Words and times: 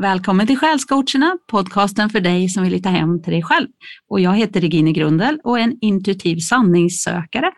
Välkommen 0.00 0.46
till 0.46 0.58
Själscoacherna, 0.58 1.38
podcasten 1.46 2.10
för 2.10 2.20
dig 2.20 2.48
som 2.48 2.62
vill 2.62 2.72
hitta 2.72 2.88
hem 2.88 3.22
till 3.22 3.32
dig 3.32 3.42
själv. 3.42 3.66
Och 4.08 4.20
jag 4.20 4.36
heter 4.36 4.60
Regine 4.60 4.92
Grundel 4.92 5.40
och 5.44 5.58
är 5.58 5.62
en 5.62 5.78
intuitiv 5.80 6.38
sanningssökare. 6.38 7.50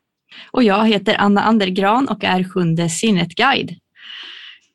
Och 0.50 0.62
jag 0.62 0.88
heter 0.88 1.14
Anna 1.18 1.42
Andergran 1.42 2.08
och 2.08 2.24
är 2.24 2.44
sjunde 2.44 2.88
sinnet-guide. 2.88 3.76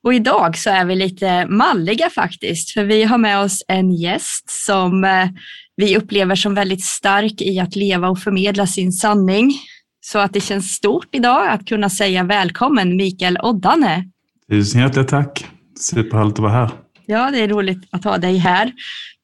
Och 0.03 0.13
idag 0.13 0.57
så 0.57 0.69
är 0.69 0.85
vi 0.85 0.95
lite 0.95 1.47
malliga 1.47 2.09
faktiskt, 2.09 2.71
för 2.71 2.83
vi 2.83 3.03
har 3.03 3.17
med 3.17 3.39
oss 3.39 3.63
en 3.67 3.91
gäst 3.91 4.49
som 4.65 5.03
eh, 5.03 5.27
vi 5.75 5.97
upplever 5.97 6.35
som 6.35 6.53
väldigt 6.53 6.83
stark 6.83 7.41
i 7.41 7.59
att 7.59 7.75
leva 7.75 8.09
och 8.09 8.19
förmedla 8.19 8.67
sin 8.67 8.91
sanning. 8.91 9.53
Så 10.01 10.19
att 10.19 10.33
det 10.33 10.41
känns 10.41 10.71
stort 10.71 11.09
idag 11.11 11.47
att 11.47 11.67
kunna 11.67 11.89
säga 11.89 12.23
välkommen 12.23 12.95
Mikael 12.95 13.37
Oddane. 13.43 14.09
Tusen 14.49 14.81
hjärtligt 14.81 15.07
tack. 15.07 15.45
Superhärligt 15.79 16.39
att 16.39 16.43
vara 16.43 16.51
här. 16.51 16.84
Ja, 17.05 17.31
det 17.31 17.39
är 17.39 17.47
roligt 17.47 17.87
att 17.91 18.03
ha 18.03 18.17
dig 18.17 18.37
här. 18.37 18.71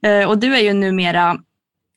Eh, 0.06 0.30
och 0.30 0.38
du 0.38 0.56
är 0.56 0.62
ju 0.62 0.74
numera 0.74 1.38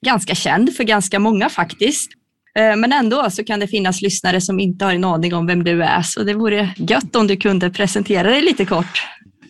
ganska 0.07 0.35
känd 0.35 0.77
för 0.77 0.85
ganska 0.85 1.19
många 1.19 1.49
faktiskt. 1.49 2.11
Eh, 2.59 2.77
men 2.77 2.93
ändå 2.93 3.31
så 3.31 3.45
kan 3.45 3.61
det 3.61 3.69
finnas 3.69 4.03
lyssnare 4.03 4.41
som 4.41 4.61
inte 4.61 4.85
har 4.85 4.93
en 4.93 5.05
aning 5.05 5.35
om 5.35 5.47
vem 5.47 5.65
du 5.65 5.83
är, 5.83 6.03
så 6.03 6.23
det 6.23 6.35
vore 6.35 6.75
gött 6.77 7.17
om 7.17 7.27
du 7.27 7.37
kunde 7.37 7.71
presentera 7.71 8.31
dig 8.31 8.43
lite 8.43 8.65
kort. 8.65 9.03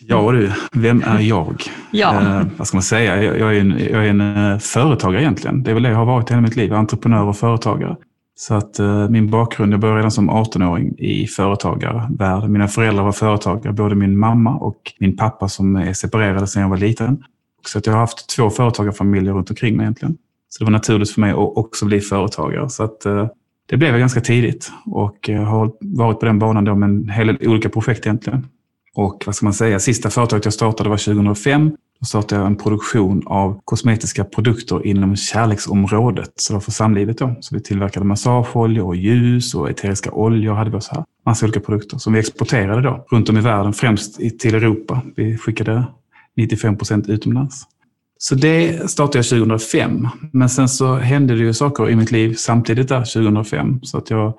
Ja 0.07 0.31
du, 0.31 0.51
vem 0.71 1.03
är 1.03 1.19
jag? 1.19 1.63
Ja. 1.91 2.21
Eh, 2.21 2.47
vad 2.57 2.67
ska 2.67 2.77
man 2.77 2.83
säga? 2.83 3.23
Jag, 3.23 3.39
jag 3.39 3.55
är 3.55 3.59
en, 3.59 3.79
jag 3.91 4.05
är 4.05 4.09
en 4.09 4.51
eh, 4.51 4.59
företagare 4.59 5.21
egentligen. 5.21 5.63
Det 5.63 5.69
är 5.69 5.73
väl 5.73 5.83
det 5.83 5.89
jag 5.89 5.97
har 5.97 6.05
varit 6.05 6.31
hela 6.31 6.41
mitt 6.41 6.55
liv, 6.55 6.73
entreprenör 6.73 7.23
och 7.23 7.37
företagare. 7.37 7.95
Så 8.37 8.53
att 8.53 8.79
eh, 8.79 9.09
min 9.09 9.29
bakgrund, 9.29 9.73
jag 9.73 9.79
började 9.79 9.97
redan 9.99 10.11
som 10.11 10.31
18-åring 10.31 10.95
i 10.97 11.27
företagarvärlden. 11.27 12.51
Mina 12.51 12.67
föräldrar 12.67 13.03
var 13.03 13.11
företagare, 13.11 13.73
både 13.73 13.95
min 13.95 14.17
mamma 14.17 14.55
och 14.55 14.93
min 14.99 15.17
pappa 15.17 15.49
som 15.49 15.75
är 15.75 15.93
separerade 15.93 16.47
sedan 16.47 16.61
jag 16.61 16.69
var 16.69 16.77
liten. 16.77 17.23
Så 17.67 17.77
att 17.77 17.85
jag 17.85 17.93
har 17.93 17.99
haft 17.99 18.29
två 18.35 18.49
företagarfamiljer 18.49 19.33
runt 19.33 19.49
omkring 19.49 19.77
mig 19.77 19.83
egentligen. 19.83 20.17
Så 20.49 20.63
det 20.63 20.65
var 20.65 20.71
naturligt 20.71 21.11
för 21.11 21.21
mig 21.21 21.31
att 21.31 21.37
också 21.37 21.85
bli 21.85 22.01
företagare. 22.01 22.69
Så 22.69 22.83
att, 22.83 23.05
eh, 23.05 23.27
det 23.65 23.77
blev 23.77 23.91
jag 23.91 23.99
ganska 23.99 24.21
tidigt 24.21 24.71
och 24.85 25.29
jag 25.29 25.41
har 25.41 25.71
varit 25.81 26.19
på 26.19 26.25
den 26.25 26.39
banan 26.39 26.65
då 26.65 26.75
med 26.75 26.89
en 26.89 27.09
hel 27.09 27.27
del 27.27 27.47
olika 27.47 27.69
projekt 27.69 28.05
egentligen. 28.05 28.47
Och 28.95 29.23
vad 29.25 29.35
ska 29.35 29.45
man 29.45 29.53
säga, 29.53 29.79
sista 29.79 30.09
företaget 30.09 30.45
jag 30.45 30.53
startade 30.53 30.89
var 30.89 30.97
2005. 30.97 31.71
Då 31.99 32.05
startade 32.05 32.41
jag 32.41 32.47
en 32.47 32.55
produktion 32.55 33.23
av 33.25 33.61
kosmetiska 33.65 34.23
produkter 34.23 34.87
inom 34.87 35.15
kärleksområdet. 35.15 36.31
Så 36.35 36.53
det 36.53 36.55
var 36.55 36.61
för 36.61 36.71
samlivet 36.71 37.17
då. 37.17 37.35
Så 37.39 37.55
vi 37.55 37.61
tillverkade 37.61 38.05
massageoljor 38.05 38.87
och 38.87 38.95
ljus 38.95 39.55
och 39.55 39.69
eteriska 39.69 40.11
oljor 40.11 40.53
hade 40.53 40.69
vi 40.69 40.81
så 40.81 40.95
här. 40.95 41.03
Massa 41.25 41.45
olika 41.45 41.59
produkter 41.59 41.97
som 41.97 42.13
vi 42.13 42.19
exporterade 42.19 42.81
då 42.81 43.05
runt 43.11 43.29
om 43.29 43.37
i 43.37 43.41
världen, 43.41 43.73
främst 43.73 44.39
till 44.39 44.55
Europa. 44.55 45.01
Vi 45.15 45.37
skickade 45.37 45.85
95 46.37 46.77
procent 46.77 47.09
utomlands. 47.09 47.63
Så 48.17 48.35
det 48.35 48.89
startade 48.91 49.17
jag 49.17 49.25
2005. 49.25 50.07
Men 50.33 50.49
sen 50.49 50.69
så 50.69 50.95
hände 50.95 51.35
det 51.35 51.39
ju 51.39 51.53
saker 51.53 51.89
i 51.89 51.95
mitt 51.95 52.11
liv 52.11 52.33
samtidigt 52.33 52.87
där 52.87 52.99
2005. 52.99 53.79
Så 53.83 53.97
att 53.97 54.09
jag 54.09 54.33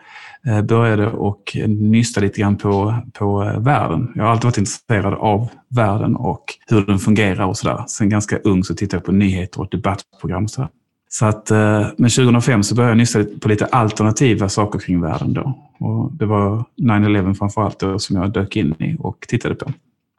eh, 0.46 0.62
började 0.62 1.06
och 1.06 1.56
nysta 1.66 2.20
lite 2.20 2.40
grann 2.40 2.56
på, 2.56 2.94
på 3.12 3.42
eh, 3.42 3.60
världen. 3.60 4.12
Jag 4.14 4.22
har 4.22 4.30
alltid 4.30 4.44
varit 4.44 4.58
intresserad 4.58 5.14
av 5.14 5.48
världen 5.68 6.16
och 6.16 6.44
hur 6.66 6.86
den 6.86 6.98
fungerar 6.98 7.46
och 7.46 7.56
sådär. 7.56 7.84
Sen 7.88 8.08
ganska 8.08 8.36
ung 8.36 8.64
så 8.64 8.74
tittade 8.74 8.96
jag 8.96 9.04
på 9.04 9.12
nyheter 9.12 9.60
och 9.60 9.68
debattprogram 9.70 10.44
och 10.44 10.50
sådär. 10.50 10.70
Så 11.08 11.26
att, 11.26 11.50
eh, 11.50 11.86
men 11.96 12.10
2005 12.10 12.62
så 12.62 12.74
började 12.74 12.90
jag 12.90 12.98
nysta 12.98 13.24
på 13.40 13.48
lite 13.48 13.66
alternativa 13.66 14.48
saker 14.48 14.78
kring 14.78 15.00
världen 15.00 15.32
då. 15.32 15.58
Och 15.78 16.12
det 16.12 16.26
var 16.26 16.64
9-11 16.76 17.34
framförallt 17.34 17.78
då 17.78 17.98
som 17.98 18.16
jag 18.16 18.32
dök 18.32 18.56
in 18.56 18.74
i 18.78 18.96
och 18.98 19.26
tittade 19.28 19.54
på. 19.54 19.72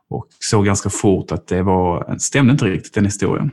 Och 0.10 0.28
såg 0.40 0.66
ganska 0.66 0.90
fort 0.90 1.32
att 1.32 1.48
det 1.48 1.64
var, 1.64 2.16
stämde 2.20 2.52
inte 2.52 2.66
riktigt 2.66 2.94
den 2.94 3.06
historien. 3.06 3.52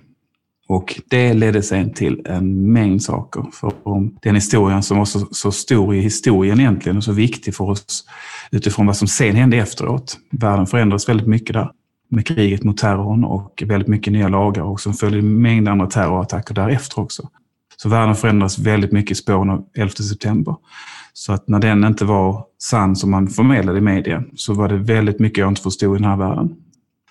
Och 0.68 1.00
det 1.08 1.34
ledde 1.34 1.62
sen 1.62 1.92
till 1.92 2.22
en 2.24 2.72
mängd 2.72 3.02
saker. 3.02 3.44
För 3.52 3.72
om 3.82 4.18
den 4.22 4.34
historien 4.34 4.82
som 4.82 4.98
var 4.98 5.04
så, 5.04 5.26
så, 5.30 5.52
stor 5.52 5.94
i 5.94 6.00
historien 6.00 6.60
egentligen 6.60 6.96
och 6.96 7.04
så 7.04 7.12
viktig 7.12 7.54
för 7.54 7.64
oss 7.64 8.04
utifrån 8.50 8.86
vad 8.86 8.96
som 8.96 9.08
sen 9.08 9.36
hände 9.36 9.56
efteråt. 9.56 10.18
Världen 10.30 10.66
förändrades 10.66 11.08
väldigt 11.08 11.26
mycket 11.26 11.54
där 11.54 11.70
med 12.10 12.26
kriget 12.26 12.64
mot 12.64 12.78
terrorn 12.78 13.24
och 13.24 13.62
väldigt 13.66 13.88
mycket 13.88 14.12
nya 14.12 14.28
lagar 14.28 14.62
och 14.62 14.80
som 14.80 14.94
följde 14.94 15.18
en 15.18 15.42
mängd 15.42 15.68
andra 15.68 15.86
terrorattacker 15.86 16.54
därefter 16.54 16.98
också. 16.98 17.28
Så 17.76 17.88
världen 17.88 18.14
förändras 18.14 18.58
väldigt 18.58 18.92
mycket 18.92 19.10
i 19.10 19.14
spåren 19.14 19.50
av 19.50 19.64
11 19.74 19.90
september. 19.90 20.56
Så 21.16 21.32
att 21.32 21.48
när 21.48 21.58
den 21.58 21.84
inte 21.84 22.04
var 22.04 22.44
sann 22.58 22.96
som 22.96 23.10
man 23.10 23.28
förmedlade 23.28 23.78
i 23.78 23.80
media 23.80 24.24
så 24.34 24.54
var 24.54 24.68
det 24.68 24.76
väldigt 24.76 25.20
mycket 25.20 25.38
jag 25.38 25.48
inte 25.48 25.62
förstod 25.62 25.96
i 25.96 25.98
den 26.00 26.10
här 26.10 26.16
världen. 26.16 26.54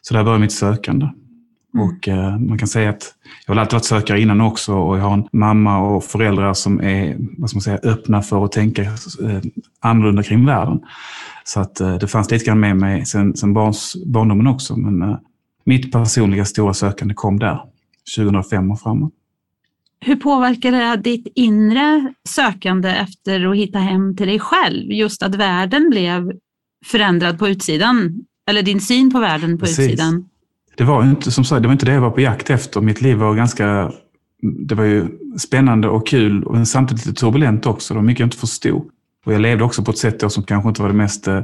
Så 0.02 0.14
där 0.14 0.24
började 0.24 0.42
mitt 0.42 0.52
sökande. 0.52 1.06
Mm. 1.74 1.88
Och 1.88 2.08
eh, 2.08 2.40
man 2.40 2.58
kan 2.58 2.68
säga 2.68 2.90
att 2.90 3.14
jag 3.48 3.54
har 3.54 3.62
alltid 3.62 3.74
varit 3.74 3.86
sökare 3.86 4.22
innan 4.22 4.42
också 4.42 4.74
och 4.74 4.98
jag 4.98 5.04
har 5.04 5.14
en 5.14 5.28
mamma 5.32 5.80
och 5.80 6.04
föräldrar 6.04 6.54
som 6.54 6.82
är 6.82 7.18
vad 7.38 7.50
ska 7.50 7.58
man 7.58 7.62
säga, 7.62 7.80
öppna 7.84 8.22
för 8.22 8.46
att 8.46 8.52
tänka 8.52 8.82
eh, 8.82 9.42
annorlunda 9.80 10.24
kring 10.24 10.46
världen. 10.46 10.80
Så 11.44 11.60
att 11.60 11.80
eh, 11.80 11.98
det 11.98 12.08
fanns 12.08 12.32
lite 12.32 12.46
grann 12.46 12.60
med 12.60 12.78
mig 12.78 13.06
sen, 13.06 13.36
sen 13.36 13.54
barns, 13.54 13.96
barndomen 14.06 14.48
också. 14.48 14.76
Men 14.76 15.02
eh, 15.02 15.18
mitt 15.66 15.92
personliga 15.92 16.46
stora 16.46 16.74
sökande 16.74 17.14
kom 17.14 17.40
där, 17.40 17.60
2005 18.18 18.72
och 18.72 18.80
framåt. 18.80 19.14
Hur 20.06 20.16
påverkar 20.16 20.72
det 20.72 21.02
ditt 21.04 21.28
inre 21.36 22.14
sökande 22.30 22.90
efter 22.90 23.52
att 23.52 23.58
hitta 23.58 23.80
hem 23.80 24.16
till 24.16 24.28
dig 24.28 24.40
själv? 24.40 24.92
Just 24.92 25.24
att 25.24 25.36
världen 25.36 25.90
blev 25.90 26.32
förändrad 26.86 27.40
på 27.40 27.48
utsidan, 27.48 28.26
eller 28.50 28.62
din 28.62 28.82
syn 28.82 29.12
på 29.12 29.20
världen 29.20 29.58
på 29.58 29.66
Precis. 29.66 29.80
utsidan? 29.80 30.26
Det 30.78 30.84
var 30.84 31.04
inte 31.04 31.32
som 31.32 31.44
sagt, 31.44 31.62
det 31.62 31.68
var 31.68 31.74
inte 31.74 31.86
det 31.86 31.94
jag 31.94 32.02
var 32.02 32.10
på 32.10 32.22
jakt 32.22 32.50
efter. 32.50 32.82
Mitt 32.82 33.02
liv 33.02 33.18
var 33.18 33.36
ganska, 33.36 33.92
det 34.42 34.76
var 34.76 34.84
ju 34.84 35.08
spännande 35.40 35.88
och 35.88 36.08
kul, 36.08 36.46
men 36.52 36.66
samtidigt 36.66 37.06
lite 37.06 37.20
turbulent 37.20 37.66
också. 37.66 37.94
Det 37.94 37.98
var 37.98 38.06
mycket 38.06 38.20
jag 38.20 38.28
inte 38.28 38.38
förstod. 38.38 38.90
Och 39.26 39.34
jag 39.34 39.42
levde 39.42 39.64
också 39.64 39.84
på 39.84 39.92
ett 39.92 39.98
sätt 39.98 40.32
som 40.32 40.44
kanske 40.44 40.70
inte 40.70 40.82
var 40.82 40.90
det 40.90 40.96
mest 40.96 41.28
eh, 41.28 41.42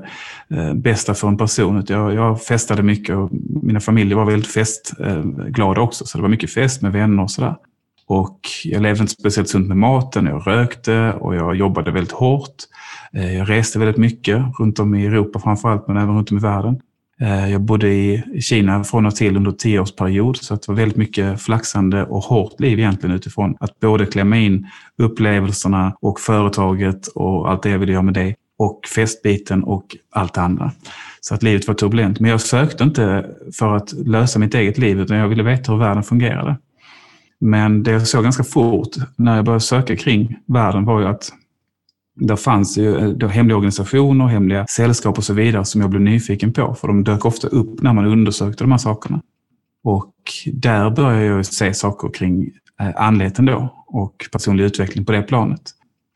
bästa 0.75 1.13
för 1.13 1.27
en 1.27 1.37
person. 1.37 1.83
Jag, 1.87 2.13
jag 2.13 2.43
festade 2.43 2.83
mycket 2.83 3.15
och 3.15 3.29
mina 3.63 3.79
familjer 3.79 4.15
var 4.15 4.25
väldigt 4.25 4.51
festglada 4.51 5.81
också. 5.81 6.05
Så 6.05 6.17
det 6.17 6.21
var 6.21 6.29
mycket 6.29 6.53
fest 6.53 6.81
med 6.81 6.91
vänner 6.91 7.23
och 7.23 7.31
sådär. 7.31 7.55
Och 8.09 8.39
jag 8.63 8.81
levde 8.81 9.01
inte 9.01 9.13
speciellt 9.13 9.49
sunt 9.49 9.67
med 9.67 9.77
maten. 9.77 10.25
Jag 10.25 10.47
rökte 10.47 11.13
och 11.13 11.35
jag 11.35 11.55
jobbade 11.55 11.91
väldigt 11.91 12.11
hårt. 12.11 12.55
Eh, 13.13 13.37
jag 13.37 13.49
reste 13.49 13.79
väldigt 13.79 13.97
mycket 13.97 14.41
runt 14.59 14.79
om 14.79 14.95
i 14.95 15.05
Europa 15.05 15.39
framförallt, 15.39 15.87
men 15.87 15.97
även 15.97 16.15
runt 16.15 16.31
om 16.31 16.37
i 16.37 16.41
världen. 16.41 16.79
Eh, 17.21 17.51
jag 17.51 17.61
bodde 17.61 17.87
i 17.87 18.23
Kina 18.41 18.83
från 18.83 19.05
och 19.05 19.15
till 19.15 19.37
under 19.37 19.51
tioårsperiod, 19.51 20.37
så 20.37 20.53
det 20.53 20.67
var 20.67 20.75
väldigt 20.75 20.97
mycket 20.97 21.41
flaxande 21.41 22.03
och 22.03 22.23
hårt 22.23 22.59
liv 22.59 22.79
egentligen 22.79 23.15
utifrån 23.15 23.55
att 23.59 23.79
både 23.79 24.05
klämma 24.05 24.37
in 24.37 24.67
upplevelserna 24.97 25.93
och 26.01 26.19
företaget 26.19 27.07
och 27.07 27.49
allt 27.49 27.63
det 27.63 27.69
jag 27.69 27.79
ville 27.79 27.91
göra 27.91 28.03
med 28.03 28.13
det 28.13 28.35
och 28.57 28.81
festbiten 28.95 29.63
och 29.63 29.97
allt 30.11 30.33
det 30.33 30.41
andra. 30.41 30.71
Så 31.21 31.35
att 31.35 31.43
livet 31.43 31.67
var 31.67 31.75
turbulent. 31.75 32.19
Men 32.19 32.31
jag 32.31 32.41
sökte 32.41 32.83
inte 32.83 33.25
för 33.59 33.75
att 33.75 33.93
lösa 33.93 34.39
mitt 34.39 34.55
eget 34.55 34.77
liv, 34.77 34.99
utan 34.99 35.17
jag 35.17 35.27
ville 35.27 35.43
veta 35.43 35.71
hur 35.71 35.79
världen 35.79 36.03
fungerade. 36.03 36.55
Men 37.39 37.83
det 37.83 37.91
jag 37.91 38.07
såg 38.07 38.23
ganska 38.23 38.44
fort 38.44 38.95
när 39.16 39.35
jag 39.35 39.45
började 39.45 39.63
söka 39.63 39.95
kring 39.95 40.38
världen 40.45 40.85
var 40.85 41.00
ju 41.00 41.07
att 41.07 41.31
där 42.16 42.35
fanns 42.35 42.77
ju 42.77 42.97
eh, 42.97 43.09
då 43.09 43.27
hemliga 43.27 43.57
organisationer, 43.57 44.27
hemliga 44.27 44.67
sällskap 44.67 45.17
och 45.17 45.23
så 45.23 45.33
vidare 45.33 45.66
som 45.66 45.81
jag 45.81 45.89
blev 45.89 46.01
nyfiken 46.01 46.53
på. 46.53 46.75
För 46.75 46.88
de 46.88 47.03
dök 47.03 47.25
ofta 47.25 47.47
upp 47.47 47.81
när 47.81 47.94
man 47.94 48.05
undersökte 48.05 48.63
de 48.63 48.72
här 48.72 48.77
sakerna. 48.77 49.22
Och 49.83 50.13
där 50.53 50.89
började 50.89 51.25
jag 51.25 51.45
se 51.45 51.73
saker 51.73 52.09
kring 52.13 52.50
eh, 52.81 52.89
andligheten 52.95 53.45
då 53.45 53.86
och 53.88 54.30
personlig 54.31 54.63
utveckling 54.63 55.06
på 55.06 55.12
det 55.12 55.21
planet. 55.21 55.62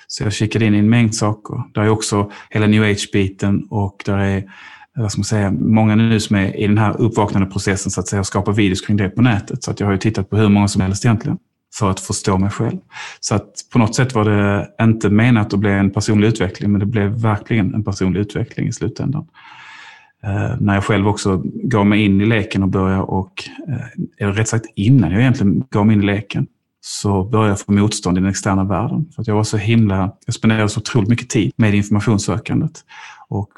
Så 0.08 0.24
jag 0.24 0.34
kikade 0.34 0.66
in 0.66 0.76
i 0.76 0.78
en 0.78 0.90
mängd 0.90 1.16
saker. 1.16 1.64
Där 1.74 1.82
är 1.82 1.90
också 1.90 2.32
hela 2.50 2.68
new 2.68 2.84
age-biten 2.84 3.68
och 3.70 4.04
där 4.06 4.18
är 4.18 4.52
vad 4.96 5.12
ska 5.12 5.20
man 5.20 5.26
säga, 5.26 5.52
många 5.52 5.96
nu 5.96 6.20
som 6.20 6.36
är 6.36 6.60
i 6.60 6.68
den 6.68 6.78
här 6.78 7.02
uppvaknande 7.02 7.50
processen 7.50 7.92
så 7.92 8.00
att 8.00 8.08
säga 8.08 8.20
och 8.20 8.28
skapar 8.28 8.54
videos 8.54 8.82
kring 8.82 8.98
det 8.98 9.10
på 9.10 9.22
nätet. 9.22 9.64
Så 9.64 9.72
att 9.72 9.80
jag 9.80 9.88
har 9.88 9.92
ju 9.92 10.00
tittat 10.00 10.30
på 10.30 10.38
hur 10.38 10.50
många 10.50 10.68
som 10.68 10.82
helst 10.82 11.06
egentligen 11.06 11.38
för 11.76 11.92
att 11.92 12.00
förstå 12.00 12.38
mig 12.38 12.50
själv. 12.50 12.78
Så 13.20 13.36
att 13.36 13.52
på 13.74 13.80
något 13.80 13.96
sätt 13.96 14.16
var 14.16 14.26
det 14.26 14.70
inte 14.82 15.10
menat 15.10 15.54
att 15.54 15.60
bli 15.60 15.72
en 15.72 15.92
personlig 15.92 16.28
utveckling, 16.28 16.72
men 16.72 16.80
det 16.80 16.86
blev 16.86 17.10
verkligen 17.10 17.74
en 17.74 17.84
personlig 17.84 18.20
utveckling 18.20 18.68
i 18.68 18.74
slutändan. 18.74 19.28
Eh, 20.24 20.56
när 20.60 20.74
jag 20.74 20.84
själv 20.84 21.08
också 21.08 21.42
gav 21.46 21.86
mig 21.86 22.06
in 22.06 22.22
i 22.22 22.26
leken 22.26 22.64
och 22.64 22.70
började 22.70 23.02
och, 23.02 23.50
eh, 24.20 24.28
rätt 24.28 24.48
sagt 24.48 24.66
innan 24.76 25.12
jag 25.12 25.22
egentligen 25.22 25.64
gav 25.70 25.86
mig 25.86 25.96
in 25.96 26.04
i 26.04 26.06
leken, 26.06 26.48
så 26.82 27.24
började 27.24 27.50
jag 27.50 27.60
få 27.60 27.72
motstånd 27.72 28.18
i 28.18 28.22
den 28.22 28.30
externa 28.30 28.64
världen. 28.64 29.06
För 29.16 29.22
att 29.22 29.28
jag 29.28 29.36
var 29.36 29.44
så 29.44 29.58
himla, 29.58 30.12
jag 30.26 30.36
spenderade 30.36 30.70
så 30.70 30.80
otroligt 30.80 31.10
mycket 31.10 31.30
tid 31.30 31.52
med 31.56 31.76
informationssökandet. 31.76 32.86
Och 33.30 33.50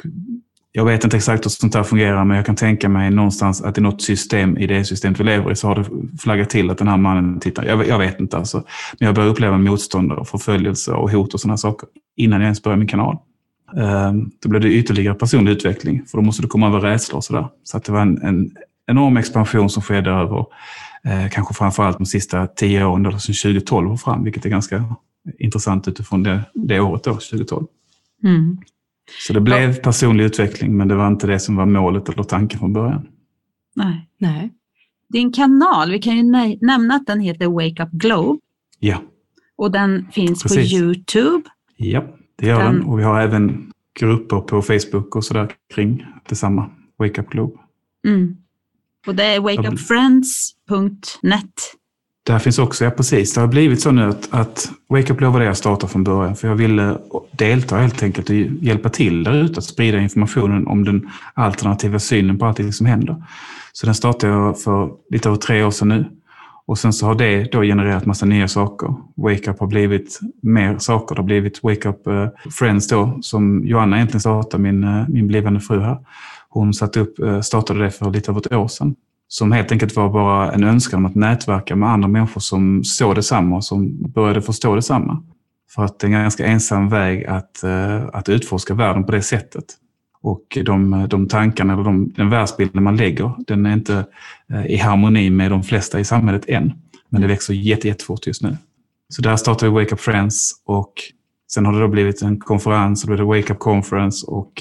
jag 0.77 0.86
vet 0.86 1.04
inte 1.04 1.18
exakt 1.18 1.45
hur 1.45 1.50
sånt 1.50 1.75
här 1.75 1.83
fungerar, 1.83 2.25
men 2.25 2.38
jag 2.38 2.45
kan 2.45 2.56
tänka 2.56 2.89
mig 2.89 3.12
någonstans 3.12 3.62
att 3.62 3.77
i 3.77 3.81
något 3.81 4.01
system 4.01 4.57
i 4.57 4.68
det 4.68 4.86
systemet 4.86 5.19
vi 5.19 5.24
lever 5.24 5.51
i 5.51 5.56
så 5.56 5.68
har 5.68 5.75
det 5.75 5.86
flaggat 6.19 6.50
till 6.50 6.69
att 6.69 6.77
den 6.77 6.88
här 6.88 6.98
mannen 6.98 7.39
tittar. 7.39 7.66
Jag, 7.66 7.88
jag 7.88 8.00
vet 8.00 8.19
inte 8.19 8.38
alltså. 8.38 8.57
Men 9.00 9.06
jag 9.06 9.16
började 9.16 9.31
uppleva 9.31 9.57
motstånd 9.57 10.12
och 10.12 10.27
förföljelse 10.27 10.92
och 10.92 11.12
hot 11.12 11.33
och 11.33 11.39
sådana 11.39 11.57
saker 11.57 11.89
innan 12.16 12.39
jag 12.39 12.45
ens 12.45 12.63
började 12.63 12.80
min 12.80 12.88
kanal. 12.88 13.18
Ehm, 13.77 14.31
då 14.42 14.50
blev 14.50 14.62
det 14.62 14.74
ytterligare 14.74 15.16
personlig 15.16 15.51
utveckling, 15.51 16.06
för 16.06 16.18
då 16.18 16.22
måste 16.22 16.42
du 16.42 16.48
komma 16.48 16.68
över 16.68 16.80
rädslor 16.80 17.18
och 17.18 17.24
sådär. 17.24 17.48
Så 17.63 17.77
att 17.77 17.83
det 17.83 17.92
var 17.92 18.01
en, 18.01 18.22
en 18.22 18.51
enorm 18.88 19.18
expansion 19.18 19.69
som 19.69 19.83
skedde 19.83 20.10
över 20.10 20.45
eh, 21.06 21.30
kanske 21.31 21.54
framförallt 21.54 21.98
de 21.98 22.06
sista 22.06 22.48
tio 22.48 22.86
åren, 22.86 23.06
alltså 23.06 23.33
2012 23.33 23.92
och 23.92 24.01
fram, 24.01 24.24
vilket 24.24 24.45
är 24.45 24.50
ganska 24.50 24.95
intressant 25.39 25.88
utifrån 25.88 26.24
det, 26.24 26.42
det 26.54 26.80
året 26.80 27.04
då, 27.04 27.12
2012. 27.12 27.66
Mm. 28.24 28.57
Så 29.27 29.33
det 29.33 29.41
blev 29.41 29.69
ja. 29.69 29.75
personlig 29.83 30.23
utveckling, 30.23 30.77
men 30.77 30.87
det 30.87 30.95
var 30.95 31.07
inte 31.07 31.27
det 31.27 31.39
som 31.39 31.55
var 31.55 31.65
målet 31.65 32.09
eller 32.09 32.23
tanken 32.23 32.59
från 32.59 32.73
början. 32.73 33.07
Nej. 33.75 34.09
Nej. 34.17 34.53
Din 35.09 35.33
kanal, 35.33 35.91
vi 35.91 35.99
kan 35.99 36.17
ju 36.17 36.23
nämna 36.61 36.95
att 36.95 37.07
den 37.07 37.19
heter 37.19 37.47
Wake 37.47 37.83
Up 37.83 37.89
Globe. 37.91 38.39
Ja. 38.79 39.01
Och 39.55 39.71
den 39.71 40.07
finns 40.11 40.43
Precis. 40.43 40.71
på 40.71 40.77
Youtube. 40.77 41.43
Ja, 41.77 42.03
det 42.35 42.47
gör 42.47 42.63
den. 42.63 42.73
den. 42.73 42.83
Och 42.83 42.99
vi 42.99 43.03
har 43.03 43.21
även 43.21 43.71
grupper 43.99 44.39
på 44.39 44.61
Facebook 44.61 45.15
och 45.15 45.25
sådär 45.25 45.51
kring 45.73 46.05
detsamma. 46.29 46.69
Wake 46.97 47.21
Up 47.21 47.29
Globe. 47.29 47.57
Mm. 48.07 48.37
Och 49.07 49.15
det 49.15 49.23
är 49.23 49.39
wakeupfriends.net. 49.39 51.75
Där 52.25 52.39
finns 52.39 52.60
också, 52.60 52.83
ja 52.83 52.92
precis. 52.92 53.33
Det 53.33 53.42
har 53.42 53.48
blivit 53.48 53.81
så 53.81 53.92
nu 53.92 54.04
att, 54.04 54.27
att 54.33 54.72
Wake 54.89 55.13
Up 55.13 55.19
Globe 55.19 55.33
var 55.33 55.39
det 55.39 55.45
jag 55.45 55.57
startade 55.57 55.92
från 55.92 56.04
början. 56.04 56.36
För 56.36 56.48
jag 56.48 56.56
ville 56.56 56.98
delta 57.31 57.77
helt 57.77 58.04
enkelt 58.04 58.30
och 58.30 58.36
hjälpa 58.36 58.89
till 58.89 59.24
där 59.24 59.33
ute 59.33 59.57
att 59.57 59.63
sprida 59.63 60.00
informationen 60.00 60.68
om 60.68 60.83
den 60.83 61.10
alternativa 61.33 62.00
synen 62.00 62.39
på 62.39 62.45
allting 62.45 62.74
som 62.74 62.86
händer. 62.86 63.24
Så 63.74 63.86
den 63.86 63.95
startade 63.95 64.33
jag 64.33 64.62
för 64.62 64.92
lite 65.10 65.30
över 65.30 65.38
tre 65.38 65.63
år 65.63 65.72
sedan 65.72 65.88
nu. 65.88 66.06
Och 66.68 66.77
sen 66.77 66.94
så 66.94 67.06
har 67.06 67.16
det 67.16 67.51
då 67.51 67.62
genererat 67.62 68.06
massa 68.06 68.25
nya 68.25 68.48
saker. 68.48 68.95
Wake 69.16 69.51
Up 69.51 69.60
har 69.60 69.68
blivit 69.68 70.19
mer 70.42 70.77
saker. 70.77 71.16
Det 71.16 71.22
har 71.22 71.25
blivit 71.25 71.63
Wake 71.63 71.89
Up 71.89 72.07
eh, 72.07 72.27
Friends 72.51 72.88
då, 72.88 73.19
som 73.22 73.66
Joanna 73.66 73.95
egentligen 73.95 74.22
startade, 74.22 74.63
min, 74.63 74.83
eh, 74.83 75.07
min 75.07 75.27
blivande 75.27 75.60
fru 75.60 75.80
här. 75.80 75.98
Hon 76.50 76.74
satte 76.74 77.00
upp, 77.00 77.19
eh, 77.19 77.42
startade 77.42 77.83
det 77.83 77.92
för 77.92 78.12
lite 78.12 78.31
över 78.31 78.39
ett 78.39 78.54
år 78.54 78.68
sedan. 78.68 78.95
Som 79.37 79.51
helt 79.51 79.71
enkelt 79.71 79.95
var 79.95 80.09
bara 80.09 80.51
en 80.51 80.63
önskan 80.63 80.99
om 80.99 81.05
att 81.05 81.15
nätverka 81.15 81.75
med 81.75 81.89
andra 81.89 82.07
människor 82.07 82.41
som 82.41 82.83
såg 82.83 83.15
detsamma 83.15 83.55
och 83.55 83.63
som 83.63 84.11
började 84.11 84.41
förstå 84.41 84.75
detsamma. 84.75 85.23
För 85.75 85.83
att 85.83 85.99
det 85.99 86.07
är 86.07 86.11
en 86.11 86.21
ganska 86.21 86.45
ensam 86.45 86.89
väg 86.89 87.25
att, 87.25 87.63
eh, 87.63 88.05
att 88.13 88.29
utforska 88.29 88.73
världen 88.73 89.03
på 89.03 89.11
det 89.11 89.21
sättet. 89.21 89.65
Och 90.21 90.57
de, 90.65 91.07
de 91.09 91.27
tankarna, 91.27 91.73
eller 91.73 91.83
de, 91.83 92.09
den 92.15 92.29
världsbilden 92.29 92.83
man 92.83 92.97
lägger, 92.97 93.31
den 93.47 93.65
är 93.65 93.73
inte 93.73 94.05
eh, 94.53 94.65
i 94.65 94.77
harmoni 94.77 95.29
med 95.29 95.51
de 95.51 95.63
flesta 95.63 95.99
i 95.99 96.03
samhället 96.03 96.49
än. 96.49 96.73
Men 97.09 97.21
det 97.21 97.27
växer 97.27 97.53
jättefort 97.53 98.27
just 98.27 98.41
nu. 98.41 98.57
Så 99.09 99.21
där 99.21 99.35
startade 99.35 99.71
vi 99.71 99.75
Wake 99.75 99.93
Up 99.93 99.99
Friends 99.99 100.51
och 100.65 100.93
sen 101.51 101.65
har 101.65 101.73
det 101.73 101.79
då 101.79 101.88
blivit 101.88 102.21
en 102.21 102.39
konferens, 102.39 103.03
och 103.03 103.09
då 103.09 103.15
blev 103.15 103.27
det 103.27 103.39
Wake 103.41 103.53
Up 103.53 103.59
Conference 103.59 104.25
och 104.27 104.51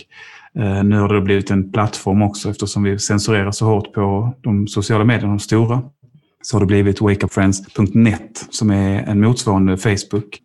nu 0.85 0.97
har 0.97 1.15
det 1.15 1.21
blivit 1.21 1.51
en 1.51 1.73
plattform 1.73 2.23
också 2.23 2.51
eftersom 2.51 2.83
vi 2.83 2.99
censurerar 2.99 3.51
så 3.51 3.67
hårt 3.67 3.93
på 3.93 4.35
de 4.43 4.69
sociala 4.69 5.05
medierna, 5.05 5.29
de 5.29 5.39
stora. 5.39 5.83
Så 6.43 6.57
har 6.57 6.61
det 6.61 6.67
blivit 6.67 7.01
wakeupfriends.net 7.01 8.47
som 8.51 8.71
är 8.71 9.03
en 9.03 9.21
motsvarande 9.21 9.77
Facebook 9.77 10.41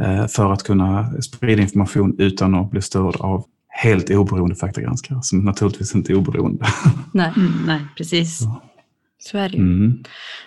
eh, 0.00 0.26
för 0.26 0.52
att 0.52 0.62
kunna 0.62 1.12
sprida 1.22 1.62
information 1.62 2.16
utan 2.18 2.54
att 2.54 2.70
bli 2.70 2.82
störd 2.82 3.16
av 3.16 3.44
helt 3.68 4.10
oberoende 4.10 4.54
faktagranskare 4.54 5.18
som 5.22 5.44
naturligtvis 5.44 5.94
inte 5.94 6.12
är 6.12 6.16
oberoende. 6.16 6.66
Nej, 7.12 7.32
mm, 7.36 7.52
nej 7.66 7.80
precis. 7.96 8.38
Så. 8.38 8.62
Så 9.18 9.38
är 9.38 9.48
det 9.48 9.56
ju. 9.56 9.62
Mm. 9.62 10.04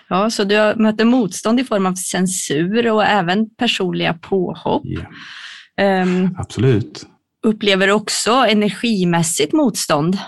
Ja, 0.08 0.30
så 0.30 0.44
du 0.44 0.74
möter 0.76 1.04
motstånd 1.04 1.60
i 1.60 1.64
form 1.64 1.86
av 1.86 1.94
censur 1.94 2.92
och 2.92 3.04
även 3.04 3.50
personliga 3.50 4.14
påhopp. 4.14 4.82
Yeah. 4.86 6.02
Um, 6.02 6.36
Absolut. 6.38 7.06
Upplever 7.46 7.86
du 7.86 7.92
också 7.92 8.30
energimässigt 8.30 9.52
motstånd? 9.52 10.18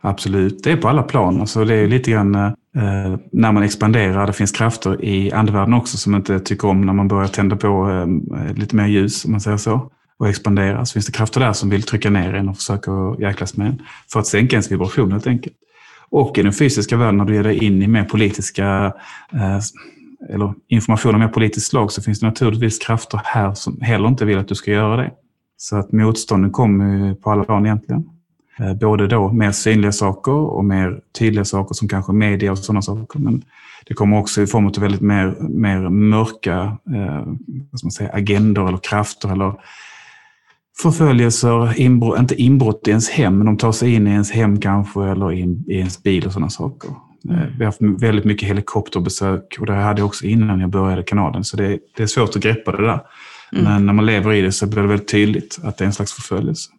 Absolut, 0.00 0.62
det 0.62 0.72
är 0.72 0.76
på 0.76 0.88
alla 0.88 1.02
plan. 1.02 1.40
Alltså 1.40 1.64
det 1.64 1.74
är 1.74 1.88
lite 1.88 2.10
grann 2.10 2.34
eh, 2.34 2.46
eh, 2.76 3.16
när 3.32 3.52
man 3.52 3.62
expanderar, 3.62 4.26
det 4.26 4.32
finns 4.32 4.52
krafter 4.52 5.04
i 5.04 5.32
andevärlden 5.32 5.74
också 5.74 5.96
som 5.96 6.14
inte 6.14 6.40
tycker 6.40 6.68
om 6.68 6.80
när 6.80 6.92
man 6.92 7.08
börjar 7.08 7.28
tända 7.28 7.56
på 7.56 7.90
eh, 7.90 8.40
eh, 8.40 8.54
lite 8.54 8.76
mer 8.76 8.86
ljus, 8.86 9.24
om 9.24 9.30
man 9.30 9.40
säger 9.40 9.56
så 9.56 9.90
och 10.18 10.28
expandera 10.28 10.84
så 10.84 10.92
finns 10.92 11.06
det 11.06 11.12
krafter 11.12 11.40
där 11.40 11.52
som 11.52 11.70
vill 11.70 11.82
trycka 11.82 12.10
ner 12.10 12.34
en 12.34 12.48
och 12.48 12.56
försöka 12.56 12.90
jäklas 13.18 13.56
med 13.56 13.66
en 13.66 13.82
för 14.12 14.20
att 14.20 14.26
sänka 14.26 14.56
ens 14.56 14.72
vibration 14.72 15.12
helt 15.12 15.26
enkelt. 15.26 15.56
Och 16.10 16.38
i 16.38 16.42
den 16.42 16.52
fysiska 16.52 16.96
världen 16.96 17.16
när 17.16 17.24
du 17.24 17.34
ger 17.34 17.44
dig 17.44 17.64
in 17.64 17.82
i 17.82 17.86
mer 17.86 18.04
politiska 18.04 18.92
eh, 19.32 19.60
eller 20.34 20.54
information 20.68 21.14
av 21.14 21.20
mer 21.20 21.28
politiskt 21.28 21.66
slag 21.66 21.92
så 21.92 22.02
finns 22.02 22.20
det 22.20 22.26
naturligtvis 22.26 22.78
krafter 22.78 23.20
här 23.24 23.54
som 23.54 23.80
heller 23.80 24.08
inte 24.08 24.24
vill 24.24 24.38
att 24.38 24.48
du 24.48 24.54
ska 24.54 24.70
göra 24.70 24.96
det. 24.96 25.10
Så 25.60 25.76
att 25.76 25.92
motstånden 25.92 26.50
kommer 26.50 27.14
på 27.14 27.30
alla 27.30 27.44
plan 27.44 27.66
egentligen. 27.66 28.04
Eh, 28.60 28.74
både 28.74 29.06
då 29.06 29.32
mer 29.32 29.52
synliga 29.52 29.92
saker 29.92 30.32
och 30.32 30.64
mer 30.64 31.00
tydliga 31.18 31.44
saker 31.44 31.74
som 31.74 31.88
kanske 31.88 32.12
media 32.12 32.52
och 32.52 32.58
sådana 32.58 32.82
saker. 32.82 33.18
Men 33.18 33.42
det 33.86 33.94
kommer 33.94 34.18
också 34.18 34.42
i 34.42 34.46
form 34.46 34.66
av 34.66 34.72
väldigt 34.78 35.00
mer, 35.00 35.36
mer 35.40 35.88
mörka 35.88 36.76
eh, 36.94 37.26
vad 37.72 37.84
man 37.84 37.90
säga, 37.90 38.10
agendor 38.12 38.68
eller 38.68 38.78
krafter 38.78 39.32
eller 39.32 39.54
förföljelser, 40.82 41.80
inbrott, 41.80 42.18
inte 42.18 42.42
inbrott 42.42 42.88
i 42.88 42.90
ens 42.90 43.10
hem, 43.10 43.38
men 43.38 43.46
de 43.46 43.56
tar 43.56 43.72
sig 43.72 43.94
in 43.94 44.06
i 44.06 44.10
ens 44.10 44.30
hem 44.30 44.60
kanske 44.60 45.04
eller 45.04 45.32
in, 45.32 45.64
i 45.68 45.74
ens 45.74 46.02
bil 46.02 46.26
och 46.26 46.32
sådana 46.32 46.50
saker. 46.50 46.90
Mm. 47.24 47.38
Eh, 47.38 47.46
vi 47.46 47.58
har 47.58 47.64
haft 47.64 48.02
väldigt 48.02 48.24
mycket 48.24 48.48
helikopterbesök 48.48 49.56
och 49.60 49.66
det 49.66 49.72
hade 49.72 50.00
jag 50.00 50.06
också 50.06 50.26
innan 50.26 50.60
jag 50.60 50.70
började 50.70 51.02
kanalen, 51.02 51.44
så 51.44 51.56
det, 51.56 51.78
det 51.96 52.02
är 52.02 52.06
svårt 52.06 52.36
att 52.36 52.42
greppa 52.42 52.72
det 52.72 52.86
där. 52.86 53.00
Mm. 53.52 53.64
Men 53.64 53.86
när 53.86 53.92
man 53.92 54.06
lever 54.06 54.32
i 54.32 54.40
det 54.40 54.52
så 54.52 54.66
blir 54.66 54.82
det 54.82 54.88
väldigt 54.88 55.08
tydligt 55.08 55.58
att 55.62 55.78
det 55.78 55.84
är 55.84 55.86
en 55.86 55.92
slags 55.92 56.12
förföljelse. 56.12 56.70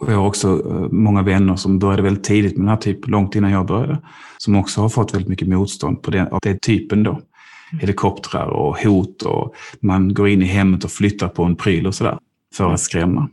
Och 0.00 0.12
jag 0.12 0.16
har 0.16 0.26
också 0.26 0.48
eh, 0.70 0.88
många 0.90 1.22
vänner 1.22 1.56
som 1.56 1.78
började 1.78 2.02
väldigt 2.02 2.24
tidigt 2.24 2.56
med 2.56 2.60
den 2.60 2.68
här 2.68 2.76
typen, 2.76 3.10
långt 3.10 3.34
innan 3.34 3.50
jag 3.50 3.66
började, 3.66 3.98
som 4.38 4.56
också 4.56 4.80
har 4.80 4.88
fått 4.88 5.14
väldigt 5.14 5.28
mycket 5.28 5.48
motstånd 5.48 6.02
på 6.02 6.10
den, 6.10 6.26
av 6.28 6.38
den 6.42 6.58
typen 6.58 7.02
då. 7.02 7.10
Mm. 7.10 7.80
Helikoptrar 7.80 8.46
och 8.46 8.78
hot 8.78 9.22
och 9.22 9.54
man 9.80 10.14
går 10.14 10.28
in 10.28 10.42
i 10.42 10.46
hemmet 10.46 10.84
och 10.84 10.90
flyttar 10.90 11.28
på 11.28 11.44
en 11.44 11.56
pryl 11.56 11.86
och 11.86 11.94
sådär 11.94 12.18
för 12.54 12.72
att 12.72 12.80
skrämma. 12.80 13.28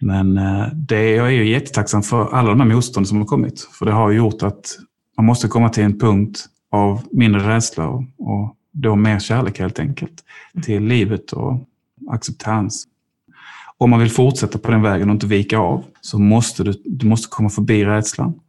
Men 0.00 0.38
eh, 0.38 0.66
det, 0.72 1.10
jag 1.10 1.26
är 1.26 1.30
ju 1.30 1.48
jättetacksam 1.48 2.02
för 2.02 2.34
alla 2.34 2.48
de 2.48 2.60
här 2.60 2.68
motstånd 2.68 3.08
som 3.08 3.18
har 3.18 3.24
kommit. 3.24 3.60
För 3.60 3.86
det 3.86 3.92
har 3.92 4.10
gjort 4.10 4.42
att 4.42 4.78
man 5.16 5.26
måste 5.26 5.48
komma 5.48 5.68
till 5.68 5.84
en 5.84 5.98
punkt 5.98 6.46
av 6.70 7.02
mindre 7.12 7.48
rädsla 7.48 7.88
och, 7.88 8.04
och 8.18 8.56
då 8.72 8.96
mer 8.96 9.18
kärlek 9.18 9.58
helt 9.58 9.78
enkelt 9.78 10.24
till 10.62 10.82
livet 10.82 11.32
och 11.32 11.60
acceptans. 12.10 12.84
Om 13.78 13.90
man 13.90 14.00
vill 14.00 14.10
fortsätta 14.10 14.58
på 14.58 14.70
den 14.70 14.82
vägen 14.82 15.08
och 15.08 15.14
inte 15.14 15.26
vika 15.26 15.58
av 15.58 15.84
så 16.00 16.18
måste 16.18 16.64
du, 16.64 16.82
du 16.84 17.06
måste 17.06 17.28
komma 17.28 17.50
förbi 17.50 17.84
rädslan. 17.84 18.40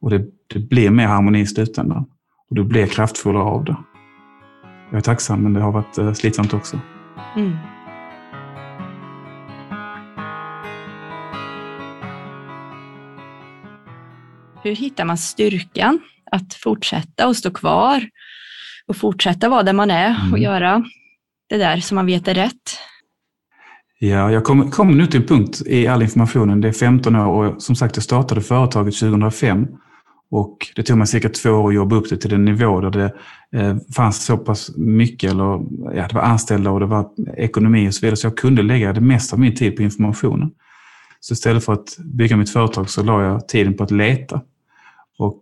Och 0.00 0.10
det, 0.10 0.24
det 0.46 0.58
blir 0.58 0.90
mer 0.90 1.06
harmoni 1.06 1.40
i 1.40 1.46
slutändan. 1.46 2.04
Och 2.50 2.56
du 2.56 2.64
blir 2.64 2.86
kraftfullare 2.86 3.42
av 3.42 3.64
det. 3.64 3.76
Jag 4.90 4.98
är 4.98 5.02
tacksam 5.02 5.42
men 5.42 5.52
det 5.52 5.60
har 5.60 5.72
varit 5.72 5.98
eh, 5.98 6.12
slitsamt 6.12 6.54
också. 6.54 6.80
Mm. 7.36 7.56
Hur 14.62 14.76
hittar 14.76 15.04
man 15.04 15.18
styrkan 15.18 16.00
att 16.30 16.54
fortsätta 16.54 17.28
och 17.28 17.36
stå 17.36 17.50
kvar 17.50 18.08
och 18.86 18.96
fortsätta 18.96 19.48
vara 19.48 19.62
där 19.62 19.72
man 19.72 19.90
är 19.90 20.10
och 20.10 20.38
mm. 20.38 20.42
göra 20.42 20.84
det 21.48 21.56
där 21.56 21.76
som 21.76 21.94
man 21.94 22.06
vet 22.06 22.28
är 22.28 22.34
rätt? 22.34 22.78
Ja, 24.04 24.32
jag 24.32 24.44
kom, 24.44 24.70
kom 24.70 24.98
nu 24.98 25.06
till 25.06 25.20
en 25.20 25.26
punkt 25.26 25.62
i 25.66 25.86
all 25.86 26.02
informationen. 26.02 26.60
Det 26.60 26.68
är 26.68 26.72
15 26.72 27.16
år 27.16 27.46
och 27.46 27.62
som 27.62 27.76
sagt 27.76 27.96
jag 27.96 28.02
startade 28.02 28.40
företaget 28.40 28.98
2005 28.98 29.66
och 30.30 30.56
det 30.76 30.82
tog 30.82 30.98
mig 30.98 31.06
cirka 31.06 31.28
två 31.28 31.50
år 31.50 31.68
att 31.68 31.74
jobba 31.74 31.96
upp 31.96 32.08
det 32.10 32.16
till 32.16 32.30
den 32.30 32.44
nivå 32.44 32.80
där 32.80 32.90
det 32.90 33.12
eh, 33.60 33.76
fanns 33.96 34.24
så 34.24 34.36
pass 34.36 34.76
mycket, 34.76 35.30
eller 35.30 35.44
ja, 35.94 36.08
det 36.08 36.14
var 36.14 36.22
anställda 36.22 36.70
och 36.70 36.80
det 36.80 36.86
var 36.86 37.08
ekonomi 37.36 37.88
och 37.88 37.94
så 37.94 38.00
vidare, 38.00 38.16
så 38.16 38.26
jag 38.26 38.36
kunde 38.36 38.62
lägga 38.62 38.92
det 38.92 39.00
mesta 39.00 39.36
av 39.36 39.40
min 39.40 39.54
tid 39.54 39.76
på 39.76 39.82
informationen. 39.82 40.50
Så 41.20 41.32
istället 41.32 41.64
för 41.64 41.72
att 41.72 41.98
bygga 41.98 42.36
mitt 42.36 42.50
företag 42.50 42.90
så 42.90 43.02
la 43.02 43.22
jag 43.22 43.48
tiden 43.48 43.74
på 43.74 43.84
att 43.84 43.90
leta. 43.90 44.40
Och 45.18 45.40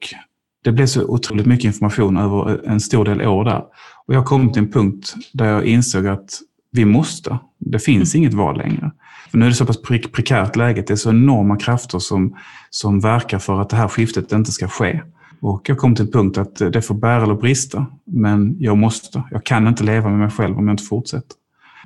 det 0.64 0.72
blev 0.72 0.86
så 0.86 1.04
otroligt 1.04 1.46
mycket 1.46 1.64
information 1.64 2.16
över 2.16 2.68
en 2.68 2.80
stor 2.80 3.04
del 3.04 3.22
år 3.22 3.44
där. 3.44 3.62
Och 4.06 4.14
jag 4.14 4.26
kom 4.26 4.52
till 4.52 4.62
en 4.62 4.72
punkt 4.72 5.14
där 5.32 5.46
jag 5.46 5.64
insåg 5.64 6.06
att 6.06 6.40
vi 6.72 6.84
måste. 6.84 7.38
Det 7.58 7.78
finns 7.78 8.14
mm. 8.14 8.22
inget 8.22 8.34
val 8.34 8.56
längre. 8.56 8.90
För 9.30 9.38
nu 9.38 9.44
är 9.44 9.48
det 9.48 9.54
så 9.54 9.66
pass 9.66 9.82
pre 9.82 9.98
prekärt 9.98 10.56
läget. 10.56 10.86
Det 10.86 10.94
är 10.94 10.96
så 10.96 11.10
enorma 11.10 11.56
krafter 11.56 11.98
som, 11.98 12.36
som 12.70 13.00
verkar 13.00 13.38
för 13.38 13.60
att 13.60 13.70
det 13.70 13.76
här 13.76 13.88
skiftet 13.88 14.32
inte 14.32 14.52
ska 14.52 14.68
ske. 14.68 15.00
Och 15.40 15.68
jag 15.68 15.78
kom 15.78 15.94
till 15.94 16.04
en 16.04 16.12
punkt 16.12 16.38
att 16.38 16.56
det 16.56 16.82
får 16.82 16.94
bära 16.94 17.22
eller 17.22 17.34
brista, 17.34 17.86
men 18.04 18.56
jag 18.58 18.78
måste. 18.78 19.22
Jag 19.30 19.44
kan 19.44 19.66
inte 19.66 19.84
leva 19.84 20.08
med 20.08 20.18
mig 20.18 20.30
själv 20.30 20.58
om 20.58 20.68
jag 20.68 20.72
inte 20.72 20.84
fortsätter. 20.84 21.36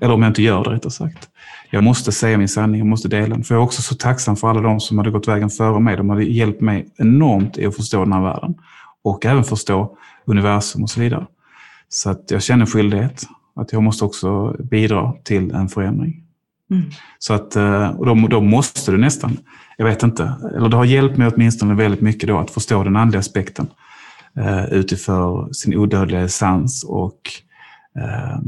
Eller 0.00 0.14
om 0.14 0.22
jag 0.22 0.30
inte 0.30 0.42
gör 0.42 0.64
det 0.64 0.70
rättare 0.70 0.90
sagt. 0.90 1.28
Jag 1.70 1.84
måste 1.84 2.12
säga 2.12 2.38
min 2.38 2.48
sanning, 2.48 2.78
jag 2.78 2.86
måste 2.86 3.08
dela 3.08 3.34
den. 3.34 3.44
För 3.44 3.54
jag 3.54 3.60
är 3.62 3.64
också 3.64 3.82
så 3.82 3.94
tacksam 3.94 4.36
för 4.36 4.48
alla 4.48 4.60
de 4.60 4.80
som 4.80 4.98
hade 4.98 5.10
gått 5.10 5.28
vägen 5.28 5.50
före 5.50 5.80
mig. 5.80 5.96
De 5.96 6.10
hade 6.10 6.24
hjälpt 6.24 6.60
mig 6.60 6.86
enormt 6.96 7.58
i 7.58 7.66
att 7.66 7.76
förstå 7.76 8.04
den 8.04 8.12
här 8.12 8.22
världen. 8.22 8.54
Och 9.04 9.26
även 9.26 9.44
förstå 9.44 9.96
universum 10.26 10.82
och 10.82 10.90
så 10.90 11.00
vidare. 11.00 11.26
Så 11.88 12.10
att 12.10 12.30
jag 12.30 12.42
känner 12.42 12.66
skyldighet. 12.66 13.26
Att 13.56 13.72
jag 13.72 13.82
måste 13.82 14.04
också 14.04 14.56
bidra 14.58 15.12
till 15.24 15.50
en 15.50 15.68
förändring. 15.68 16.24
Mm. 16.70 16.84
Så 17.18 17.34
att, 17.34 17.56
eh, 17.56 17.88
och 17.88 18.06
då, 18.06 18.14
då, 18.28 18.40
måste 18.40 18.90
du 18.90 18.98
nästan, 18.98 19.36
jag 19.76 19.86
vet 19.86 20.02
inte, 20.02 20.32
eller 20.56 20.68
det 20.68 20.76
har 20.76 20.84
hjälpt 20.84 21.16
mig 21.16 21.30
åtminstone 21.34 21.74
väldigt 21.74 22.00
mycket 22.00 22.28
då 22.28 22.38
att 22.38 22.50
förstå 22.50 22.84
den 22.84 22.96
andliga 22.96 23.20
aspekten 23.20 23.66
eh, 24.36 24.64
utifrån 24.64 25.54
sin 25.54 25.76
odödliga 25.76 26.20
essens 26.20 26.84
och 26.84 27.20
eh, 27.96 28.38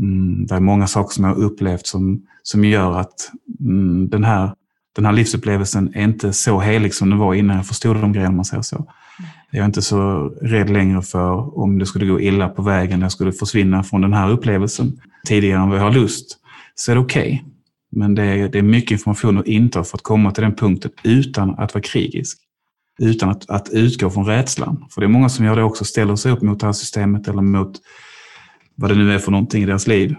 mm, 0.00 0.46
det 0.46 0.54
är 0.54 0.60
många 0.60 0.86
saker 0.86 1.14
som 1.14 1.24
jag 1.24 1.34
har 1.34 1.42
upplevt 1.42 1.86
som, 1.86 2.22
som 2.42 2.64
gör 2.64 2.98
att 3.00 3.30
mm, 3.60 4.08
den, 4.08 4.24
här, 4.24 4.54
den 4.96 5.04
här 5.04 5.12
livsupplevelsen 5.12 5.94
är 5.94 6.04
inte 6.04 6.32
så 6.32 6.60
helig 6.60 6.94
som 6.94 7.10
den 7.10 7.18
var 7.18 7.34
innan 7.34 7.56
jag 7.56 7.66
förstod 7.66 7.96
de 7.96 8.12
grejerna, 8.12 8.36
man 8.36 8.44
säger 8.44 8.62
så. 8.62 8.86
Jag 9.54 9.62
är 9.62 9.66
inte 9.66 9.82
så 9.82 10.28
rädd 10.42 10.70
längre 10.70 11.02
för 11.02 11.58
om 11.58 11.78
det 11.78 11.86
skulle 11.86 12.06
gå 12.06 12.20
illa 12.20 12.48
på 12.48 12.62
vägen, 12.62 13.00
jag 13.00 13.12
skulle 13.12 13.32
försvinna 13.32 13.82
från 13.82 14.00
den 14.00 14.12
här 14.12 14.30
upplevelsen 14.30 15.00
tidigare 15.26 15.62
än 15.62 15.68
vad 15.68 15.78
jag 15.78 15.84
har 15.84 15.92
lust, 15.92 16.38
så 16.74 16.90
är 16.90 16.94
det 16.94 17.00
okej. 17.00 17.22
Okay. 17.22 17.52
Men 17.90 18.14
det 18.14 18.22
är, 18.22 18.48
det 18.48 18.58
är 18.58 18.62
mycket 18.62 18.90
information 18.90 19.38
att 19.38 19.46
inta 19.46 19.84
för 19.84 19.96
att 19.96 20.02
komma 20.02 20.30
till 20.30 20.42
den 20.42 20.54
punkten 20.54 20.90
utan 21.02 21.50
att 21.50 21.74
vara 21.74 21.82
krigisk. 21.82 22.38
Utan 22.98 23.28
att, 23.28 23.50
att 23.50 23.68
utgå 23.68 24.10
från 24.10 24.26
rädslan. 24.26 24.84
För 24.90 25.00
det 25.00 25.06
är 25.06 25.08
många 25.08 25.28
som 25.28 25.44
gör 25.44 25.56
det 25.56 25.62
också, 25.62 25.84
ställer 25.84 26.16
sig 26.16 26.32
upp 26.32 26.42
mot 26.42 26.60
det 26.60 26.66
här 26.66 26.72
systemet 26.72 27.28
eller 27.28 27.42
mot 27.42 27.80
vad 28.74 28.90
det 28.90 28.94
nu 28.94 29.12
är 29.12 29.18
för 29.18 29.30
någonting 29.30 29.62
i 29.62 29.66
deras 29.66 29.86
liv. 29.86 30.16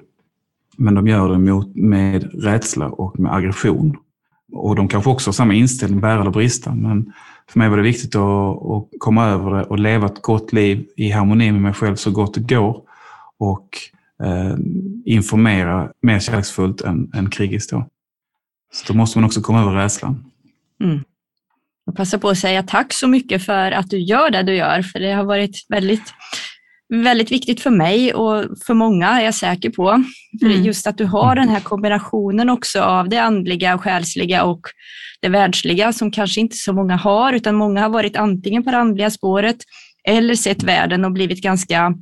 Men 0.77 0.95
de 0.95 1.07
gör 1.07 1.29
det 1.29 1.39
mot, 1.39 1.75
med 1.75 2.43
rädsla 2.43 2.89
och 2.89 3.19
med 3.19 3.33
aggression. 3.33 3.97
Och 4.53 4.75
de 4.75 4.87
kanske 4.87 5.09
också 5.09 5.27
har 5.27 5.33
samma 5.33 5.53
inställning, 5.53 6.01
bära 6.01 6.21
eller 6.21 6.31
brista. 6.31 6.75
Men 6.75 7.13
för 7.49 7.59
mig 7.59 7.69
var 7.69 7.77
det 7.77 7.83
viktigt 7.83 8.15
att, 8.15 8.65
att 8.71 8.87
komma 8.99 9.25
över 9.25 9.51
det 9.51 9.63
och 9.63 9.79
leva 9.79 10.05
ett 10.05 10.21
gott 10.21 10.53
liv 10.53 10.87
i 10.95 11.09
harmoni 11.09 11.51
med 11.51 11.61
mig 11.61 11.73
själv 11.73 11.95
så 11.95 12.11
gott 12.11 12.33
det 12.33 12.55
går. 12.55 12.81
Och 13.39 13.69
eh, 14.23 14.55
informera 15.05 15.89
mer 16.01 16.19
kärleksfullt 16.19 16.81
än, 16.81 17.11
än 17.13 17.29
krigiskt. 17.29 17.69
Då. 17.69 17.87
Så 18.73 18.93
då 18.93 18.97
måste 18.97 19.17
man 19.19 19.25
också 19.25 19.41
komma 19.41 19.61
över 19.61 19.71
rädslan. 19.71 20.31
Mm. 20.83 21.03
Och 21.85 21.95
passa 21.95 22.19
på 22.19 22.29
att 22.29 22.37
säga 22.37 22.63
tack 22.63 22.93
så 22.93 23.07
mycket 23.07 23.45
för 23.45 23.71
att 23.71 23.89
du 23.89 23.99
gör 23.99 24.29
det 24.29 24.43
du 24.43 24.55
gör, 24.55 24.81
för 24.81 24.99
det 24.99 25.13
har 25.13 25.23
varit 25.23 25.65
väldigt 25.69 26.13
väldigt 27.01 27.31
viktigt 27.31 27.61
för 27.61 27.69
mig 27.69 28.13
och 28.13 28.45
för 28.65 28.73
många 28.73 29.09
är 29.09 29.25
jag 29.25 29.35
säker 29.35 29.69
på. 29.69 30.03
För 30.39 30.45
mm. 30.45 30.63
Just 30.63 30.87
att 30.87 30.97
du 30.97 31.05
har 31.05 31.35
den 31.35 31.49
här 31.49 31.59
kombinationen 31.59 32.49
också 32.49 32.81
av 32.81 33.09
det 33.09 33.17
andliga 33.17 33.75
och 33.75 33.81
själsliga 33.81 34.43
och 34.43 34.61
det 35.21 35.29
världsliga 35.29 35.93
som 35.93 36.11
kanske 36.11 36.41
inte 36.41 36.55
så 36.55 36.73
många 36.73 36.95
har, 36.95 37.33
utan 37.33 37.55
många 37.55 37.81
har 37.81 37.89
varit 37.89 38.15
antingen 38.15 38.63
på 38.63 38.71
det 38.71 38.77
andliga 38.77 39.11
spåret 39.11 39.57
eller 40.07 40.35
sett 40.35 40.63
världen 40.63 41.05
och 41.05 41.11
blivit 41.11 41.41
ganska 41.41 41.93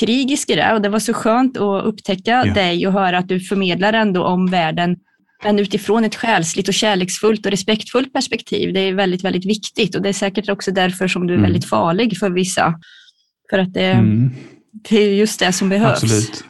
krigisk 0.00 0.50
i 0.50 0.54
det. 0.54 0.74
Och 0.74 0.82
det 0.82 0.88
var 0.88 0.98
så 0.98 1.14
skönt 1.14 1.56
att 1.56 1.84
upptäcka 1.84 2.42
ja. 2.46 2.54
dig 2.54 2.86
och 2.86 2.92
höra 2.92 3.18
att 3.18 3.28
du 3.28 3.40
förmedlar 3.40 3.92
ändå 3.92 4.24
om 4.24 4.46
världen 4.46 4.96
men 5.44 5.58
utifrån 5.58 6.04
ett 6.04 6.14
själsligt 6.14 6.68
och 6.68 6.74
kärleksfullt 6.74 7.46
och 7.46 7.50
respektfullt 7.50 8.12
perspektiv. 8.12 8.74
Det 8.74 8.80
är 8.80 8.92
väldigt, 8.92 9.24
väldigt 9.24 9.46
viktigt 9.46 9.94
och 9.94 10.02
det 10.02 10.08
är 10.08 10.12
säkert 10.12 10.48
också 10.48 10.70
därför 10.70 11.08
som 11.08 11.26
du 11.26 11.32
är 11.32 11.38
mm. 11.38 11.50
väldigt 11.50 11.68
farlig 11.68 12.18
för 12.18 12.30
vissa. 12.30 12.74
För 13.50 13.58
att 13.58 13.74
det, 13.74 13.92
mm. 13.92 14.30
det 14.88 14.96
är 14.96 15.14
just 15.14 15.40
det 15.40 15.52
som 15.52 15.68
behövs. 15.68 16.02
Absolut. 16.02 16.44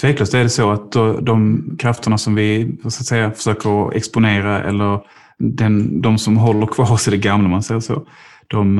Tveklöst 0.00 0.34
är 0.34 0.42
det 0.42 0.50
så 0.50 0.70
att 0.70 0.92
de 1.22 1.64
krafterna 1.78 2.18
som 2.18 2.34
vi 2.34 2.76
så 2.82 2.86
att 2.86 3.06
säga, 3.06 3.30
försöker 3.30 3.96
exponera 3.96 4.62
eller 4.62 5.00
den, 5.38 6.00
de 6.00 6.18
som 6.18 6.36
håller 6.36 6.66
kvar 6.66 6.92
oss 6.92 7.08
i 7.08 7.10
det 7.10 7.16
gamla, 7.16 7.48
man 7.48 7.62
säger 7.62 7.80
så, 7.80 8.06
de, 8.46 8.76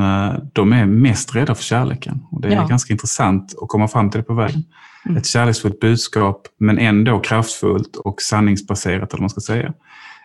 de 0.52 0.72
är 0.72 0.86
mest 0.86 1.34
rädda 1.34 1.54
för 1.54 1.62
kärleken. 1.62 2.20
Och 2.30 2.40
det 2.40 2.48
är 2.48 2.52
ja. 2.52 2.66
ganska 2.66 2.92
intressant 2.92 3.54
att 3.62 3.68
komma 3.68 3.88
fram 3.88 4.10
till 4.10 4.20
det 4.20 4.24
på 4.24 4.34
vägen. 4.34 4.64
Mm. 5.06 5.16
Ett 5.16 5.26
kärleksfullt 5.26 5.80
budskap, 5.80 6.48
men 6.58 6.78
ändå 6.78 7.18
kraftfullt 7.18 7.96
och 7.96 8.22
sanningsbaserat, 8.22 9.12
eller 9.12 9.20
man 9.20 9.30
ska 9.30 9.40
säga, 9.40 9.72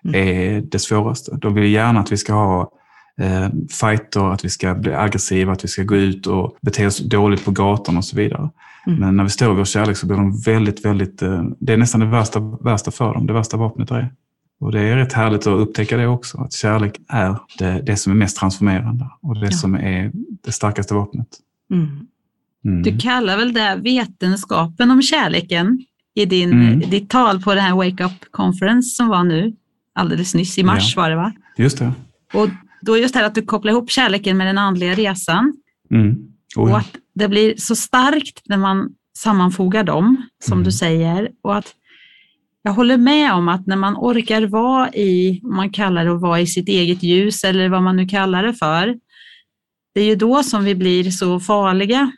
mm. 0.04 0.28
är 0.28 0.62
det 0.62 0.80
svåraste. 0.80 1.38
De 1.42 1.54
vill 1.54 1.72
gärna 1.72 2.00
att 2.00 2.12
vi 2.12 2.18
ska 2.18 2.34
ha 2.34 2.72
eh, 3.20 3.50
fighter, 3.70 4.34
att 4.34 4.46
vi 4.46 4.50
ska 4.50 4.76
bli 4.76 4.94
aggressiva, 4.94 5.52
att 5.52 5.64
vi 5.64 5.68
ska 5.68 5.84
gå 5.84 5.96
ut 5.96 6.28
och 6.28 6.58
bete 6.62 6.88
oss 6.88 7.00
dåligt 7.00 7.46
på 7.46 7.52
gatan 7.52 7.98
och 7.98 8.06
så 8.06 8.16
vidare. 8.16 8.50
Mm. 8.88 9.00
Men 9.00 9.18
när 9.18 9.24
vi 9.24 9.30
står 9.30 9.54
i 9.54 9.56
vår 9.56 9.66
kärlek 9.66 9.98
så 9.98 10.08
blir 10.08 10.18
de 10.18 10.42
väldigt, 10.42 10.86
väldigt... 10.86 11.22
Eh, 11.22 11.44
det 11.60 11.74
är 11.74 11.78
nästan 11.78 12.00
det 12.00 12.08
värsta, 12.08 12.40
värsta 12.40 12.92
för 12.92 13.14
dem, 13.14 13.28
det 13.28 13.34
värsta 13.34 13.58
vapnet 13.58 13.92
är. 13.92 14.12
Och 14.60 14.72
det 14.72 14.82
är 14.82 14.96
rätt 14.96 15.14
härligt 15.14 15.48
att 15.48 15.60
upptäcka 15.60 15.98
det 15.98 16.08
också, 16.08 16.38
att 16.38 16.54
kärlek 16.54 16.98
är 17.08 17.36
det, 17.58 17.82
det 17.86 17.96
som 17.96 18.12
är 18.12 18.18
mest 18.18 18.38
transformerande 18.38 19.10
och 19.22 19.40
det 19.40 19.46
ja. 19.46 19.52
som 19.52 19.76
är 19.76 20.12
det 20.44 20.52
starkaste 20.52 20.94
vapnet. 20.94 21.28
Mm. 21.72 22.08
Mm. 22.66 22.84
Du 22.84 22.98
kallar 22.98 23.38
väl 23.38 23.54
det 23.54 23.80
vetenskapen 23.84 24.92
om 24.92 25.02
kärleken 25.02 25.86
i 26.16 26.26
din, 26.26 26.52
mm. 26.52 26.80
ditt 26.80 27.10
tal 27.10 27.42
på 27.42 27.56
den 27.56 27.64
här 27.64 27.76
Wake 27.76 28.04
Up 28.04 28.32
Conference 28.32 28.96
som 28.96 29.08
var 29.08 29.24
nu 29.24 29.54
alldeles 29.94 30.36
nyss, 30.36 30.58
i 30.58 30.64
mars 30.64 30.94
ja. 30.96 31.02
var 31.02 31.10
det 31.10 31.16
va? 31.16 31.34
Just 31.58 31.80
det. 31.80 31.92
Och 32.34 32.50
då 32.82 32.98
just 32.98 33.14
det 33.14 33.20
här 33.20 33.28
att 33.28 33.36
du 33.36 33.42
kopplar 33.42 33.72
ihop 33.72 33.92
kärleken 33.92 34.38
med 34.38 34.48
den 34.48 34.58
andliga 34.58 34.96
resan. 34.96 35.54
Mm. 35.92 36.16
Oh, 36.56 36.72
och 36.72 36.78
att 36.78 36.96
det 37.16 37.28
blir 37.28 37.54
så 37.58 37.76
starkt 37.76 38.42
när 38.46 38.58
man 38.58 38.90
sammanfogar 39.18 39.84
dem, 39.84 40.30
som 40.44 40.54
mm. 40.54 40.64
du 40.64 40.72
säger. 40.72 41.30
Och 41.44 41.58
att 41.58 41.76
jag 42.62 42.72
håller 42.72 42.98
med 42.98 43.34
om 43.34 43.50
att 43.50 43.68
när 43.68 43.76
man 43.76 43.96
orkar 43.98 44.42
vara 44.42 44.90
i, 44.90 45.42
om 45.44 45.56
man 45.56 45.70
kallar 45.70 46.06
det 46.06 46.12
att 46.12 46.22
vara 46.22 46.40
i 46.40 46.48
sitt 46.48 46.70
eget 46.70 47.04
ljus 47.04 47.44
eller 47.44 47.70
vad 47.70 47.84
man 47.84 47.96
nu 47.96 48.08
kallar 48.08 48.44
det 48.44 48.54
för, 48.54 49.00
det 49.94 50.02
är 50.02 50.06
ju 50.06 50.16
då 50.16 50.44
som 50.44 50.64
vi 50.64 50.76
blir 50.76 51.12
så 51.12 51.40
farliga. 51.40 52.12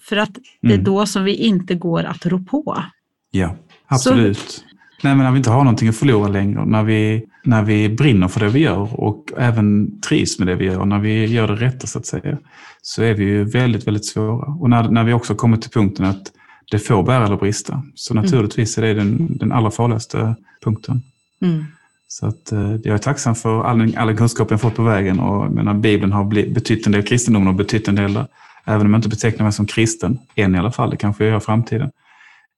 För 0.00 0.16
att 0.16 0.38
det 0.60 0.68
är 0.68 0.72
mm. 0.72 0.84
då 0.84 1.06
som 1.06 1.24
vi 1.24 1.34
inte 1.34 1.74
går 1.74 2.04
att 2.04 2.26
rå 2.26 2.38
på. 2.38 2.84
Ja, 3.30 3.56
absolut. 3.86 4.38
Så, 4.38 4.62
Nej, 5.02 5.14
men 5.14 5.24
när 5.24 5.30
vi 5.30 5.38
inte 5.38 5.50
har 5.50 5.64
någonting 5.64 5.88
att 5.88 5.96
förlora 5.96 6.28
längre, 6.28 6.64
när 6.64 6.82
vi, 6.82 7.24
när 7.44 7.62
vi 7.62 7.88
brinner 7.88 8.28
för 8.28 8.40
det 8.40 8.48
vi 8.48 8.60
gör 8.60 9.00
och 9.00 9.32
även 9.36 10.00
trivs 10.00 10.38
med 10.38 10.48
det 10.48 10.54
vi 10.54 10.64
gör, 10.64 10.84
när 10.84 10.98
vi 10.98 11.26
gör 11.26 11.48
det 11.48 11.54
rätta 11.54 11.86
så 11.86 11.98
att 11.98 12.06
säga, 12.06 12.38
så 12.82 13.02
är 13.02 13.14
vi 13.14 13.24
ju 13.24 13.44
väldigt, 13.44 13.86
väldigt 13.86 14.06
svåra. 14.06 14.46
Och 14.46 14.70
när, 14.70 14.88
när 14.88 15.04
vi 15.04 15.12
också 15.12 15.34
kommer 15.34 15.56
till 15.56 15.70
punkten 15.70 16.04
att 16.04 16.32
det 16.70 16.78
får 16.78 17.02
bära 17.02 17.26
eller 17.26 17.36
brista, 17.36 17.82
så 17.94 18.14
mm. 18.14 18.24
naturligtvis 18.24 18.78
är 18.78 18.82
det 18.82 18.94
den, 18.94 19.36
den 19.38 19.52
allra 19.52 19.70
farligaste 19.70 20.34
punkten. 20.64 21.02
Mm. 21.42 21.64
Så 22.08 22.26
att, 22.26 22.52
eh, 22.52 22.70
jag 22.70 22.86
är 22.94 22.98
tacksam 22.98 23.34
för 23.34 23.64
all, 23.64 23.96
all 23.96 24.16
kunskap 24.16 24.50
jag 24.50 24.60
fått 24.60 24.74
på 24.74 24.82
vägen 24.82 25.20
och 25.20 25.52
menar, 25.52 25.74
Bibeln 25.74 26.12
har 26.12 26.24
betytt 26.54 26.86
en 26.86 26.92
del, 26.92 27.02
kristendomen 27.02 27.46
har 27.46 27.54
betytt 27.54 27.88
en 27.88 27.94
del. 27.94 28.24
Även 28.64 28.86
om 28.86 28.92
jag 28.92 28.98
inte 28.98 29.08
betecknar 29.08 29.44
mig 29.44 29.52
som 29.52 29.66
kristen, 29.66 30.18
än 30.34 30.54
i 30.54 30.58
alla 30.58 30.72
fall, 30.72 30.90
det 30.90 30.96
kanske 30.96 31.24
jag 31.24 31.30
gör 31.30 31.38
i 31.38 31.40
framtiden 31.40 31.90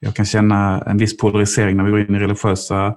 jag 0.01 0.15
kan 0.15 0.27
känna 0.27 0.81
en 0.81 0.99
viss 0.99 1.17
polarisering 1.17 1.77
när 1.77 1.85
vi 1.85 1.91
går 1.91 2.01
in 2.01 2.15
i 2.15 2.19
religiösa 2.19 2.95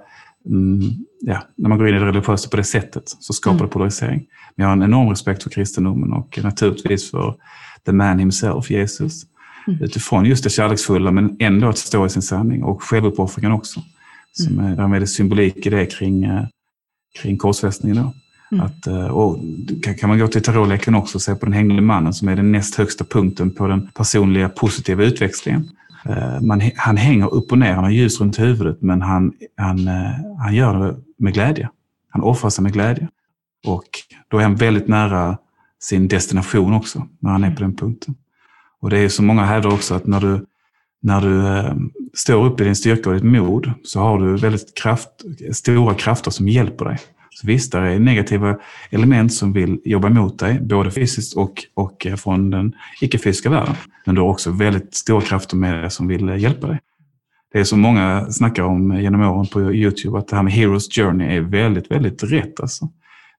mm, 0.49 0.81
ja, 1.21 1.43
när 1.55 1.69
man 1.69 1.77
går 1.77 1.89
in 1.89 1.95
i 1.95 1.99
det 1.99 2.05
religiösa 2.05 2.49
på 2.49 2.57
det 2.57 2.63
sättet 2.63 3.03
så 3.19 3.33
skapar 3.33 3.55
mm. 3.55 3.67
det 3.67 3.73
polarisering. 3.73 4.25
Men 4.55 4.63
jag 4.63 4.67
har 4.67 4.73
en 4.73 4.83
enorm 4.83 5.09
respekt 5.09 5.43
för 5.43 5.49
kristendomen 5.49 6.13
och 6.13 6.39
naturligtvis 6.43 7.11
för 7.11 7.35
the 7.85 7.91
man 7.91 8.19
himself, 8.19 8.71
Jesus. 8.71 9.23
Mm. 9.67 9.83
Utifrån 9.83 10.25
just 10.25 10.43
det 10.43 10.49
kärleksfulla 10.49 11.11
men 11.11 11.35
ändå 11.39 11.67
att 11.67 11.77
stå 11.77 12.05
i 12.05 12.09
sin 12.09 12.21
sanning 12.21 12.63
och 12.63 12.83
självuppoffringen 12.83 13.51
också. 13.51 13.81
Som 14.31 14.59
mm. 14.59 14.71
är, 14.71 14.75
därmed 14.75 14.95
är 14.95 14.99
det 14.99 15.07
symbolik 15.07 15.65
i 15.65 15.69
det 15.69 15.85
kring, 15.85 16.23
eh, 16.23 16.45
kring 17.21 17.37
korsfästningen. 17.37 17.97
Då. 17.97 18.13
Mm. 18.51 18.65
Att, 18.65 18.87
eh, 18.87 19.07
och 19.07 19.39
kan 19.99 20.09
man 20.09 20.19
gå 20.19 20.27
till 20.27 20.41
tarotleken 20.41 20.95
också 20.95 21.17
och 21.17 21.21
se 21.21 21.35
på 21.35 21.45
den 21.45 21.53
hängde 21.53 21.81
mannen 21.81 22.13
som 22.13 22.27
är 22.27 22.35
den 22.35 22.51
näst 22.51 22.75
högsta 22.75 23.05
punkten 23.05 23.51
på 23.51 23.67
den 23.67 23.87
personliga 23.87 24.49
positiva 24.49 25.03
utväxlingen. 25.03 25.69
Eh, 26.05 26.41
man, 26.41 26.61
han 26.75 26.97
hänger 26.97 27.33
upp 27.33 27.51
och 27.51 27.57
ner, 27.57 27.73
han 27.73 27.83
har 27.83 27.91
ljus 27.91 28.21
runt 28.21 28.39
huvudet, 28.39 28.81
men 28.81 29.01
han, 29.01 29.33
han, 29.57 29.87
eh, 29.87 30.11
han 30.39 30.55
gör 30.55 30.79
det 30.79 30.95
med 31.17 31.33
glädje. 31.33 31.69
Han 32.09 32.21
offrar 32.21 32.49
sig 32.49 32.63
med 32.63 32.73
glädje. 32.73 33.07
Och 33.67 33.89
då 34.27 34.37
är 34.37 34.43
han 34.43 34.55
väldigt 34.55 34.87
nära 34.87 35.37
sin 35.79 36.07
destination 36.07 36.73
också, 36.73 37.07
när 37.19 37.31
han 37.31 37.43
är 37.43 37.55
på 37.55 37.61
den 37.61 37.75
punkten. 37.75 38.15
Och 38.79 38.89
det 38.89 38.97
är 38.97 39.09
som 39.09 39.25
många 39.25 39.45
hävdar 39.45 39.73
också, 39.73 39.95
att 39.95 40.07
när 40.07 40.19
du, 40.19 40.45
när 41.01 41.21
du 41.21 41.47
eh, 41.47 41.75
står 42.13 42.45
upp 42.45 42.61
i 42.61 42.63
din 42.63 42.75
styrka 42.75 43.09
och 43.09 43.15
ditt 43.15 43.23
mod, 43.23 43.71
så 43.83 43.99
har 43.99 44.19
du 44.19 44.37
väldigt 44.37 44.77
kraft, 44.77 45.09
stora 45.51 45.95
krafter 45.95 46.31
som 46.31 46.47
hjälper 46.47 46.85
dig. 46.85 46.99
Så 47.35 47.47
visst, 47.47 47.71
det 47.71 47.77
är 47.77 47.99
negativa 47.99 48.57
element 48.89 49.33
som 49.33 49.53
vill 49.53 49.79
jobba 49.83 50.07
emot 50.07 50.39
dig, 50.39 50.59
både 50.61 50.91
fysiskt 50.91 51.37
och, 51.37 51.63
och 51.73 52.07
från 52.17 52.49
den 52.49 52.73
icke-fysiska 53.01 53.49
världen. 53.49 53.75
Men 54.05 54.15
du 54.15 54.21
har 54.21 54.27
också 54.27 54.51
väldigt 54.51 54.95
stora 54.95 55.21
krafter 55.21 55.57
med 55.57 55.73
dig 55.73 55.91
som 55.91 56.07
vill 56.07 56.41
hjälpa 56.41 56.67
dig. 56.67 56.79
Det 57.53 57.59
är 57.59 57.63
som 57.63 57.79
många 57.79 58.31
snackar 58.31 58.63
om 58.63 59.01
genom 59.01 59.21
åren 59.21 59.47
på 59.47 59.73
Youtube, 59.73 60.17
att 60.17 60.27
det 60.27 60.35
här 60.35 60.43
med 60.43 60.53
Heroes 60.53 60.95
Journey 60.95 61.37
är 61.37 61.41
väldigt, 61.41 61.91
väldigt 61.91 62.23
rätt. 62.23 62.59
Alltså. 62.59 62.89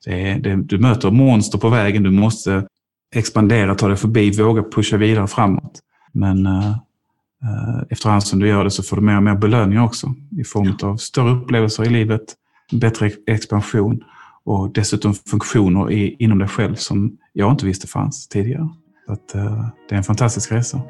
Det 0.05 0.29
är, 0.29 0.39
det, 0.39 0.57
du 0.57 0.79
möter 0.79 1.11
monster 1.11 1.59
på 1.59 1.69
vägen, 1.69 2.03
du 2.03 2.11
måste 2.11 2.67
expandera, 3.15 3.75
ta 3.75 3.89
dig 3.89 3.97
förbi, 3.97 4.31
våga 4.31 4.63
pusha 4.63 4.97
vidare 4.97 5.27
framåt. 5.27 5.81
Men 6.13 6.47
uh, 6.47 7.83
efterhand 7.91 8.23
som 8.23 8.41
du 8.41 8.49
gör 8.49 8.65
det 8.65 8.71
så 8.71 8.83
får 8.83 8.97
du 8.97 9.03
mer 9.03 9.17
och 9.17 9.23
mer 9.23 9.35
belöningar 9.35 9.85
också 9.85 10.15
i 10.41 10.45
form 10.45 10.77
av 10.83 10.97
större 10.97 11.31
upplevelser 11.31 11.85
i 11.85 11.91
livet, 11.91 12.35
bättre 12.73 13.11
expansion 13.27 14.05
och 14.45 14.73
dessutom 14.73 15.15
funktioner 15.15 15.93
i, 15.93 16.17
inom 16.19 16.39
dig 16.39 16.49
själv 16.49 16.75
som 16.75 17.19
jag 17.33 17.53
inte 17.53 17.67
visste 17.67 17.87
fanns 17.87 18.29
tidigare. 18.29 18.69
Så 19.07 19.13
att, 19.13 19.35
eh, 19.35 19.67
det 19.89 19.95
är 19.95 19.97
en 19.97 20.05
fantastisk 20.05 20.53
resa. 20.53 20.81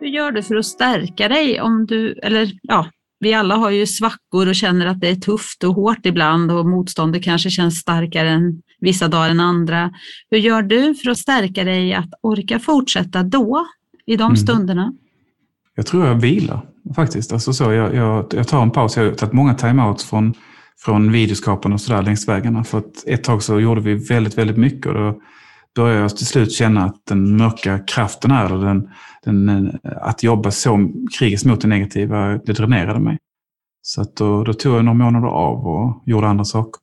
Hur 0.00 0.08
gör 0.08 0.32
du 0.32 0.42
för 0.42 0.56
att 0.56 0.66
stärka 0.66 1.28
dig? 1.28 1.60
Om 1.60 1.86
du, 1.86 2.12
eller 2.12 2.50
ja, 2.62 2.90
vi 3.20 3.34
alla 3.34 3.56
har 3.56 3.70
ju 3.70 3.86
svackor 3.86 4.48
och 4.48 4.54
känner 4.54 4.86
att 4.86 5.00
det 5.00 5.08
är 5.08 5.14
tufft 5.14 5.64
och 5.64 5.74
hårt 5.74 6.06
ibland 6.06 6.52
och 6.52 6.66
motståndet 6.66 7.24
kanske 7.24 7.50
känns 7.50 7.78
starkare 7.78 8.30
än 8.30 8.62
vissa 8.80 9.08
dagar 9.08 9.30
än 9.30 9.40
andra. 9.40 9.90
Hur 10.30 10.38
gör 10.38 10.62
du 10.62 10.94
för 10.94 11.10
att 11.10 11.18
stärka 11.18 11.64
dig 11.64 11.94
att 11.94 12.10
orka 12.22 12.58
fortsätta 12.58 13.22
då, 13.22 13.66
i 14.12 14.16
de 14.16 14.24
mm. 14.24 14.36
stunderna? 14.36 14.92
Jag 15.74 15.86
tror 15.86 16.06
jag 16.06 16.14
vilar 16.14 16.60
faktiskt. 16.94 17.32
Alltså 17.32 17.52
så, 17.52 17.72
jag, 17.72 17.94
jag, 17.94 18.26
jag 18.34 18.48
tar 18.48 18.62
en 18.62 18.70
paus. 18.70 18.96
Jag 18.96 19.04
har 19.04 19.12
tagit 19.12 19.32
många 19.32 19.54
timeouts 19.54 20.04
från, 20.04 20.34
från 20.78 21.12
videoskapande 21.12 21.74
och 21.74 21.80
sådär 21.80 22.02
längs 22.02 22.28
vägarna. 22.28 22.64
För 22.64 22.78
att 22.78 23.06
ett 23.06 23.24
tag 23.24 23.42
så 23.42 23.60
gjorde 23.60 23.80
vi 23.80 23.94
väldigt, 23.94 24.38
väldigt 24.38 24.56
mycket 24.56 24.86
och 24.86 24.94
då 24.94 25.20
började 25.76 26.00
jag 26.00 26.16
till 26.16 26.26
slut 26.26 26.52
känna 26.52 26.84
att 26.84 27.06
den 27.08 27.36
mörka 27.36 27.78
kraften 27.78 28.30
här, 28.30 28.48
den, 28.48 28.88
den, 29.24 29.78
att 29.84 30.22
jobba 30.22 30.50
så 30.50 30.90
krigiskt 31.18 31.44
mot 31.44 31.60
det 31.60 31.68
negativa, 31.68 32.38
det 32.38 32.52
dränerade 32.52 33.00
mig. 33.00 33.18
Så 33.82 34.00
att 34.00 34.16
då, 34.16 34.44
då 34.44 34.52
tog 34.52 34.76
jag 34.76 34.84
några 34.84 34.98
månader 34.98 35.28
av 35.28 35.66
och 35.66 36.02
gjorde 36.06 36.28
andra 36.28 36.44
saker. 36.44 36.80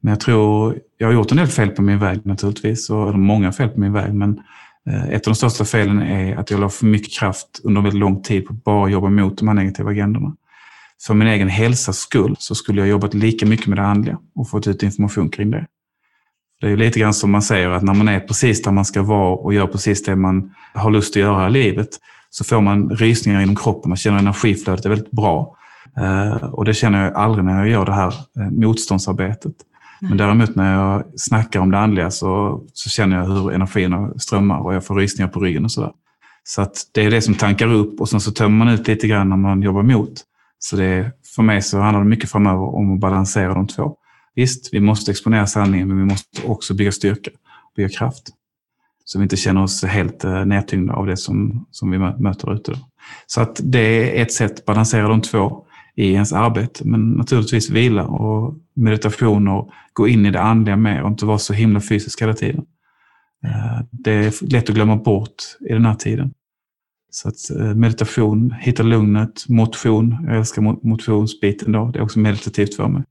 Men 0.00 0.10
jag 0.10 0.20
tror, 0.20 0.78
jag 0.98 1.06
har 1.06 1.14
gjort 1.14 1.30
en 1.30 1.36
del 1.36 1.46
fel 1.46 1.68
på 1.68 1.82
min 1.82 1.98
väg 1.98 2.26
naturligtvis, 2.26 2.90
och, 2.90 3.08
eller 3.08 3.18
många 3.18 3.52
fel 3.52 3.68
på 3.68 3.80
min 3.80 3.92
väg, 3.92 4.14
men 4.14 4.30
eh, 4.30 4.44
Eh, 4.88 5.08
ett 5.08 5.26
av 5.26 5.32
de 5.32 5.34
största 5.34 5.64
felen 5.64 6.02
är 6.02 6.36
att 6.36 6.50
jag 6.50 6.60
la 6.60 6.68
för 6.68 6.86
mycket 6.86 7.12
kraft 7.18 7.60
under 7.64 7.80
väldigt 7.80 8.00
lång 8.00 8.22
tid 8.22 8.46
på 8.46 8.52
att 8.52 8.64
bara 8.64 8.88
jobba 8.88 9.08
mot 9.08 9.38
de 9.38 9.48
här 9.48 9.54
negativa 9.54 9.90
agendorna. 9.90 10.36
För 11.06 11.14
min 11.14 11.28
egen 11.28 11.48
hälsas 11.48 11.98
skull 11.98 12.36
så 12.38 12.54
skulle 12.54 12.80
jag 12.80 12.88
jobbat 12.88 13.14
lika 13.14 13.46
mycket 13.46 13.66
med 13.66 13.78
det 13.78 13.82
andliga 13.82 14.18
och 14.34 14.50
fått 14.50 14.66
ut 14.66 14.82
information 14.82 15.30
kring 15.30 15.50
det. 15.50 15.66
Det 16.60 16.66
är 16.66 16.70
ju 16.70 16.76
lite 16.76 17.00
grann 17.00 17.14
som 17.14 17.30
man 17.30 17.42
säger 17.42 17.68
att 17.68 17.82
när 17.82 17.94
man 17.94 18.08
är 18.08 18.20
precis 18.20 18.62
där 18.62 18.72
man 18.72 18.84
ska 18.84 19.02
vara 19.02 19.34
och 19.34 19.54
gör 19.54 19.66
precis 19.66 20.02
det 20.02 20.16
man 20.16 20.54
har 20.74 20.90
lust 20.90 21.16
att 21.16 21.20
göra 21.20 21.48
i 21.48 21.50
livet 21.50 21.88
så 22.30 22.44
får 22.44 22.60
man 22.60 22.90
rysningar 22.90 23.40
inom 23.40 23.56
kroppen, 23.56 23.88
man 23.88 23.96
känner 23.96 24.18
energiflödet 24.18 24.84
är 24.84 24.88
väldigt 24.88 25.10
bra. 25.10 25.56
Eh, 25.96 26.44
och 26.44 26.64
det 26.64 26.74
känner 26.74 27.04
jag 27.04 27.14
aldrig 27.14 27.44
när 27.44 27.58
jag 27.58 27.68
gör 27.68 27.86
det 27.86 27.92
här 27.92 28.14
eh, 28.36 28.50
motståndsarbetet. 28.50 29.52
Men 30.00 30.16
däremot 30.16 30.56
när 30.56 30.74
jag 30.74 31.04
snackar 31.16 31.60
om 31.60 31.70
det 31.70 31.78
andliga 31.78 32.10
så, 32.10 32.62
så 32.72 32.90
känner 32.90 33.16
jag 33.16 33.24
hur 33.24 33.52
energin 33.52 34.12
strömmar 34.16 34.58
och 34.58 34.74
jag 34.74 34.86
får 34.86 34.94
rysningar 34.94 35.28
på 35.28 35.40
ryggen 35.40 35.64
och 35.64 35.72
sådär. 35.72 35.92
Så 36.44 36.62
att 36.62 36.76
det 36.92 37.02
är 37.04 37.10
det 37.10 37.22
som 37.22 37.34
tankar 37.34 37.72
upp 37.72 38.00
och 38.00 38.08
sen 38.08 38.20
så 38.20 38.30
tömmer 38.30 38.64
man 38.64 38.74
ut 38.74 38.88
lite 38.88 39.06
grann 39.06 39.28
när 39.28 39.36
man 39.36 39.62
jobbar 39.62 39.82
mot. 39.82 40.12
Så 40.58 40.76
det, 40.76 41.12
för 41.34 41.42
mig 41.42 41.62
så 41.62 41.78
handlar 41.78 42.00
det 42.00 42.08
mycket 42.08 42.30
framöver 42.30 42.74
om 42.74 42.94
att 42.94 43.00
balansera 43.00 43.54
de 43.54 43.66
två. 43.66 43.96
Visst, 44.34 44.74
vi 44.74 44.80
måste 44.80 45.10
exponera 45.10 45.46
sanningen, 45.46 45.88
men 45.88 45.98
vi 45.98 46.04
måste 46.04 46.46
också 46.46 46.74
bygga 46.74 46.92
styrka, 46.92 47.30
bygga 47.76 47.88
kraft. 47.88 48.28
Så 49.04 49.18
vi 49.18 49.22
inte 49.22 49.36
känner 49.36 49.62
oss 49.62 49.84
helt 49.84 50.24
eh, 50.24 50.44
nedtyngda 50.44 50.94
av 50.94 51.06
det 51.06 51.16
som, 51.16 51.66
som 51.70 51.90
vi 51.90 51.98
möter 51.98 52.54
ute. 52.54 52.78
Så 53.26 53.40
att 53.40 53.60
det 53.62 54.18
är 54.18 54.22
ett 54.22 54.32
sätt, 54.32 54.58
att 54.58 54.64
balansera 54.64 55.08
de 55.08 55.20
två 55.20 55.64
i 55.94 56.12
ens 56.12 56.32
arbete. 56.32 56.84
Men 56.84 57.10
naturligtvis 57.10 57.70
vila 57.70 58.06
och 58.06 58.54
meditation 58.74 59.48
och 59.48 59.70
gå 59.92 60.08
in 60.08 60.26
i 60.26 60.30
det 60.30 60.40
andliga 60.40 60.76
mer 60.76 61.02
och 61.02 61.08
inte 61.08 61.26
vara 61.26 61.38
så 61.38 61.52
himla 61.52 61.80
fysisk 61.80 62.22
hela 62.22 62.34
tiden. 62.34 62.64
Eh, 63.44 63.80
det 63.90 64.12
är 64.12 64.52
lätt 64.52 64.68
att 64.68 64.74
glömma 64.74 64.96
bort 64.96 65.42
i 65.60 65.72
den 65.72 65.84
här 65.84 65.94
tiden. 65.94 66.32
Så 67.10 67.28
att 67.28 67.50
eh, 67.50 67.74
meditation, 67.74 68.54
hitta 68.60 68.82
lugnet, 68.82 69.48
motion. 69.48 70.16
Jag 70.26 70.36
älskar 70.36 70.86
motionsbiten 70.86 71.72
då. 71.72 71.90
Det 71.90 71.98
är 71.98 72.02
också 72.02 72.18
meditativt 72.18 72.74
för 72.74 72.88
mig. 72.88 73.02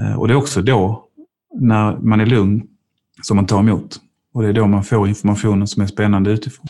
Eh, 0.00 0.18
och 0.18 0.28
det 0.28 0.34
är 0.34 0.38
också 0.38 0.62
då, 0.62 1.08
när 1.60 1.98
man 1.98 2.20
är 2.20 2.26
lugn, 2.26 2.62
som 3.22 3.36
man 3.36 3.46
tar 3.46 3.58
emot. 3.58 4.00
Och 4.34 4.42
det 4.42 4.48
är 4.48 4.52
då 4.52 4.66
man 4.66 4.84
får 4.84 5.08
informationen 5.08 5.66
som 5.66 5.82
är 5.82 5.86
spännande 5.86 6.30
utifrån. 6.30 6.66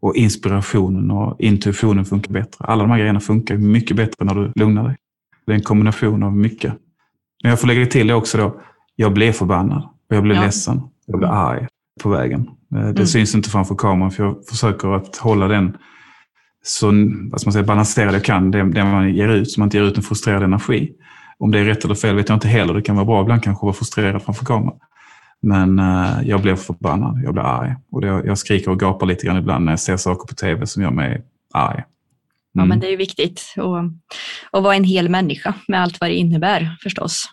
Och 0.00 0.16
inspirationen 0.16 1.10
och 1.10 1.40
intuitionen 1.40 2.04
funkar 2.04 2.32
bättre. 2.32 2.64
Alla 2.64 2.82
de 2.82 2.90
här 2.90 2.98
grejerna 2.98 3.20
funkar 3.20 3.56
mycket 3.56 3.96
bättre 3.96 4.24
när 4.24 4.34
du 4.34 4.52
lugnar 4.54 4.84
dig. 4.84 4.96
Det 5.46 5.52
är 5.52 5.56
en 5.56 5.62
kombination 5.62 6.22
av 6.22 6.36
mycket. 6.36 6.74
Men 7.42 7.50
jag 7.50 7.60
får 7.60 7.68
lägga 7.68 7.86
till 7.86 8.06
det 8.06 8.14
också 8.14 8.38
då. 8.38 8.60
Jag 8.96 9.12
blev 9.12 9.32
förbannad. 9.32 9.82
Och 10.10 10.16
jag 10.16 10.22
blev 10.22 10.36
ja. 10.36 10.42
ledsen. 10.42 10.82
Jag 11.06 11.18
blev 11.18 11.30
arg 11.30 11.66
på 12.02 12.08
vägen. 12.08 12.40
Eh, 12.74 12.80
det 12.80 12.88
mm. 12.88 13.06
syns 13.06 13.34
inte 13.34 13.50
framför 13.50 13.74
kameran 13.74 14.10
för 14.10 14.24
jag 14.24 14.46
försöker 14.46 14.88
att 14.88 15.16
hålla 15.16 15.48
den 15.48 15.76
så 16.62 16.86
vad 17.30 17.46
man 17.46 17.52
säga, 17.52 17.64
balanserad 17.64 18.14
jag 18.14 18.24
kan. 18.24 18.50
Det, 18.50 18.62
det 18.62 18.84
man 18.84 19.14
ger 19.14 19.28
ut, 19.28 19.50
så 19.50 19.60
man 19.60 19.66
inte 19.66 19.76
ger 19.76 19.84
ut 19.84 19.96
en 19.96 20.02
frustrerad 20.02 20.42
energi. 20.42 20.92
Om 21.38 21.50
det 21.50 21.58
är 21.58 21.64
rätt 21.64 21.84
eller 21.84 21.94
fel 21.94 22.16
vet 22.16 22.28
jag 22.28 22.36
inte 22.36 22.48
heller. 22.48 22.74
Det 22.74 22.82
kan 22.82 22.96
vara 22.96 23.06
bra 23.06 23.22
ibland 23.22 23.42
kanske 23.42 23.60
att 23.60 23.66
vara 23.66 23.74
frustrerad 23.74 24.22
framför 24.22 24.44
kameran. 24.44 24.78
Men 25.42 25.78
uh, 25.78 26.28
jag 26.28 26.42
blev 26.42 26.56
förbannad, 26.56 27.20
jag 27.24 27.32
blev 27.32 27.46
arg. 27.46 27.74
Och 27.90 28.00
det, 28.00 28.06
jag 28.06 28.38
skriker 28.38 28.70
och 28.70 28.80
gapar 28.80 29.06
lite 29.06 29.26
grann 29.26 29.36
ibland 29.36 29.64
när 29.64 29.72
jag 29.72 29.80
ser 29.80 29.96
saker 29.96 30.26
på 30.26 30.34
tv 30.34 30.66
som 30.66 30.82
gör 30.82 30.90
mig 30.90 31.22
arg. 31.54 31.74
Mm. 31.74 31.84
Ja, 32.52 32.60
men 32.60 32.64
mm. 32.64 32.80
det 32.80 32.86
är 32.86 32.90
ju 32.90 32.96
viktigt 32.96 33.54
att, 33.56 33.84
att 34.50 34.62
vara 34.62 34.74
en 34.74 34.84
hel 34.84 35.08
människa 35.08 35.54
med 35.68 35.82
allt 35.82 36.00
vad 36.00 36.10
det 36.10 36.14
innebär 36.14 36.76
förstås. 36.82 37.24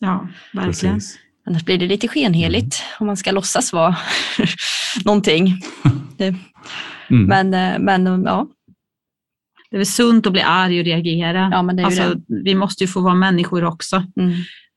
Ja, 0.00 0.28
verkligen. 0.52 0.94
Precis. 0.94 1.18
Annars 1.46 1.64
blir 1.64 1.78
det 1.78 1.86
lite 1.86 2.08
skenheligt 2.08 2.80
mm. 2.80 2.96
om 3.00 3.06
man 3.06 3.16
ska 3.16 3.30
låtsas 3.30 3.72
vara 3.72 3.96
någonting. 5.04 5.62
Det, 6.16 6.34
mm. 7.10 7.24
Men, 7.24 7.54
eh, 7.54 7.78
men 7.78 8.22
ja, 8.24 8.46
det 9.70 9.76
är 9.76 9.78
väl 9.78 9.86
sunt 9.86 10.26
att 10.26 10.32
bli 10.32 10.42
arg 10.42 10.78
och 10.78 10.84
reagera. 10.84 11.48
Ja, 11.52 11.62
men 11.62 11.76
det 11.76 11.82
är 11.82 11.86
alltså, 11.86 12.14
det. 12.14 12.42
Vi 12.44 12.54
måste 12.54 12.84
ju 12.84 12.88
få 12.88 13.00
vara 13.00 13.14
människor 13.14 13.64
också. 13.64 14.04
Mm. 14.16 14.32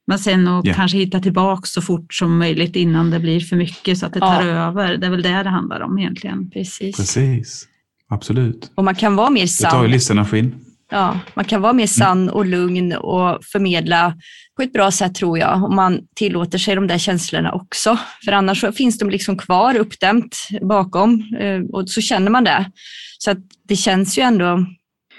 Men 0.07 0.19
sen 0.19 0.47
att 0.47 0.65
yeah. 0.65 0.77
kanske 0.77 0.97
hitta 0.97 1.19
tillbaka 1.19 1.65
så 1.65 1.81
fort 1.81 2.13
som 2.13 2.37
möjligt 2.37 2.75
innan 2.75 3.09
det 3.11 3.19
blir 3.19 3.39
för 3.39 3.55
mycket 3.55 3.97
så 3.97 4.05
att 4.05 4.13
det 4.13 4.19
tar 4.19 4.43
ja. 4.43 4.67
över. 4.67 4.97
Det 4.97 5.05
är 5.05 5.11
väl 5.11 5.21
det 5.21 5.43
det 5.43 5.49
handlar 5.49 5.81
om 5.81 5.99
egentligen. 5.99 6.49
Precis. 6.49 6.97
Precis. 6.97 7.67
Absolut. 8.09 8.71
Och 8.75 8.83
man 8.83 8.95
kan 8.95 9.15
vara 9.15 9.29
mer 9.29 9.47
sann. 9.47 9.69
Det 9.69 9.75
tar 9.75 9.83
ju 9.83 9.89
livsenergin. 9.89 10.55
Ja, 10.91 11.19
man 11.33 11.45
kan 11.45 11.61
vara 11.61 11.73
mer 11.73 11.87
sann 11.87 12.29
och 12.29 12.45
lugn 12.45 12.93
och 12.93 13.39
förmedla 13.51 14.13
på 14.55 14.61
ett 14.61 14.73
bra 14.73 14.91
sätt 14.91 15.15
tror 15.15 15.39
jag, 15.39 15.63
om 15.63 15.75
man 15.75 15.99
tillåter 16.15 16.57
sig 16.57 16.75
de 16.75 16.87
där 16.87 16.97
känslorna 16.97 17.51
också. 17.51 17.97
För 18.25 18.31
annars 18.31 18.65
finns 18.75 18.97
de 18.97 19.09
liksom 19.09 19.37
kvar 19.37 19.75
uppdämt 19.75 20.37
bakom 20.61 21.35
eh, 21.39 21.61
och 21.61 21.89
så 21.89 22.01
känner 22.01 22.31
man 22.31 22.43
det. 22.43 22.71
Så 23.17 23.31
att 23.31 23.37
det 23.67 23.75
känns 23.75 24.17
ju 24.17 24.21
ändå 24.21 24.65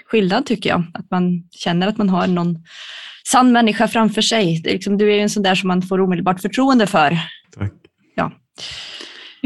skillnad 0.05 0.45
tycker 0.45 0.69
jag. 0.69 0.83
Att 0.93 1.11
man 1.11 1.43
känner 1.51 1.87
att 1.87 1.97
man 1.97 2.09
har 2.09 2.27
någon 2.27 2.57
sann 3.27 3.51
människa 3.51 3.87
framför 3.87 4.21
sig. 4.21 4.61
Det 4.63 4.69
är 4.69 4.73
liksom, 4.73 4.97
du 4.97 5.13
är 5.13 5.19
en 5.19 5.29
sån 5.29 5.43
där 5.43 5.55
som 5.55 5.67
man 5.67 5.81
får 5.81 6.01
omedelbart 6.01 6.41
förtroende 6.41 6.87
för. 6.87 7.17
Tack. 7.57 7.73
Ja. 8.15 8.31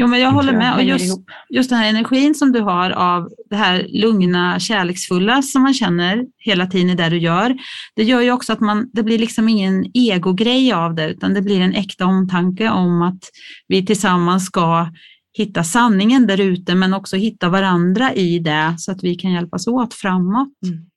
Jo, 0.00 0.06
men 0.06 0.20
jag 0.20 0.30
håller 0.30 0.52
med. 0.52 0.74
Och 0.74 0.82
just, 0.82 1.16
just 1.48 1.70
den 1.70 1.78
här 1.78 1.88
energin 1.88 2.34
som 2.34 2.52
du 2.52 2.60
har 2.60 2.90
av 2.90 3.28
det 3.50 3.56
här 3.56 3.86
lugna, 3.88 4.60
kärleksfulla 4.60 5.42
som 5.42 5.62
man 5.62 5.74
känner 5.74 6.24
hela 6.38 6.66
tiden 6.66 6.90
i 6.90 6.94
det 6.94 7.08
du 7.08 7.18
gör. 7.18 7.56
Det 7.96 8.02
gör 8.02 8.20
ju 8.20 8.32
också 8.32 8.52
att 8.52 8.60
man, 8.60 8.90
det 8.92 9.02
blir 9.02 9.18
liksom 9.18 9.48
ingen 9.48 9.90
egogrej 9.94 10.72
av 10.72 10.94
det, 10.94 11.08
utan 11.08 11.34
det 11.34 11.42
blir 11.42 11.60
en 11.60 11.74
äkta 11.74 12.06
omtanke 12.06 12.70
om 12.70 13.02
att 13.02 13.20
vi 13.68 13.86
tillsammans 13.86 14.46
ska 14.46 14.92
hitta 15.38 15.64
sanningen 15.64 16.26
där 16.26 16.40
ute, 16.40 16.74
men 16.74 16.94
också 16.94 17.16
hitta 17.16 17.48
varandra 17.48 18.14
i 18.14 18.38
det 18.38 18.74
så 18.78 18.92
att 18.92 19.04
vi 19.04 19.14
kan 19.14 19.32
hjälpas 19.32 19.66
åt 19.66 19.94
framåt. 19.94 20.48
Mm. 20.66 20.88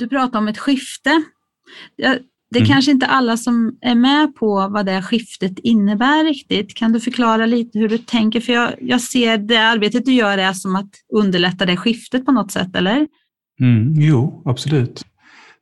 Du 0.00 0.08
pratar 0.08 0.38
om 0.38 0.48
ett 0.48 0.58
skifte. 0.58 1.22
Det 2.50 2.58
är 2.58 2.62
mm. 2.62 2.68
kanske 2.68 2.90
inte 2.90 3.06
alla 3.06 3.36
som 3.36 3.78
är 3.80 3.94
med 3.94 4.34
på 4.34 4.68
vad 4.70 4.86
det 4.86 5.02
skiftet 5.02 5.58
innebär 5.58 6.24
riktigt. 6.24 6.74
Kan 6.74 6.92
du 6.92 7.00
förklara 7.00 7.46
lite 7.46 7.78
hur 7.78 7.88
du 7.88 7.98
tänker? 7.98 8.40
För 8.40 8.52
jag, 8.52 8.72
jag 8.80 9.00
ser 9.00 9.38
det 9.38 9.56
arbetet 9.56 10.04
du 10.04 10.12
gör 10.12 10.38
är 10.38 10.52
som 10.52 10.76
att 10.76 10.90
underlätta 11.14 11.66
det 11.66 11.76
skiftet 11.76 12.26
på 12.26 12.32
något 12.32 12.52
sätt, 12.52 12.76
eller? 12.76 13.06
Mm, 13.60 13.94
jo, 14.00 14.42
absolut 14.44 15.04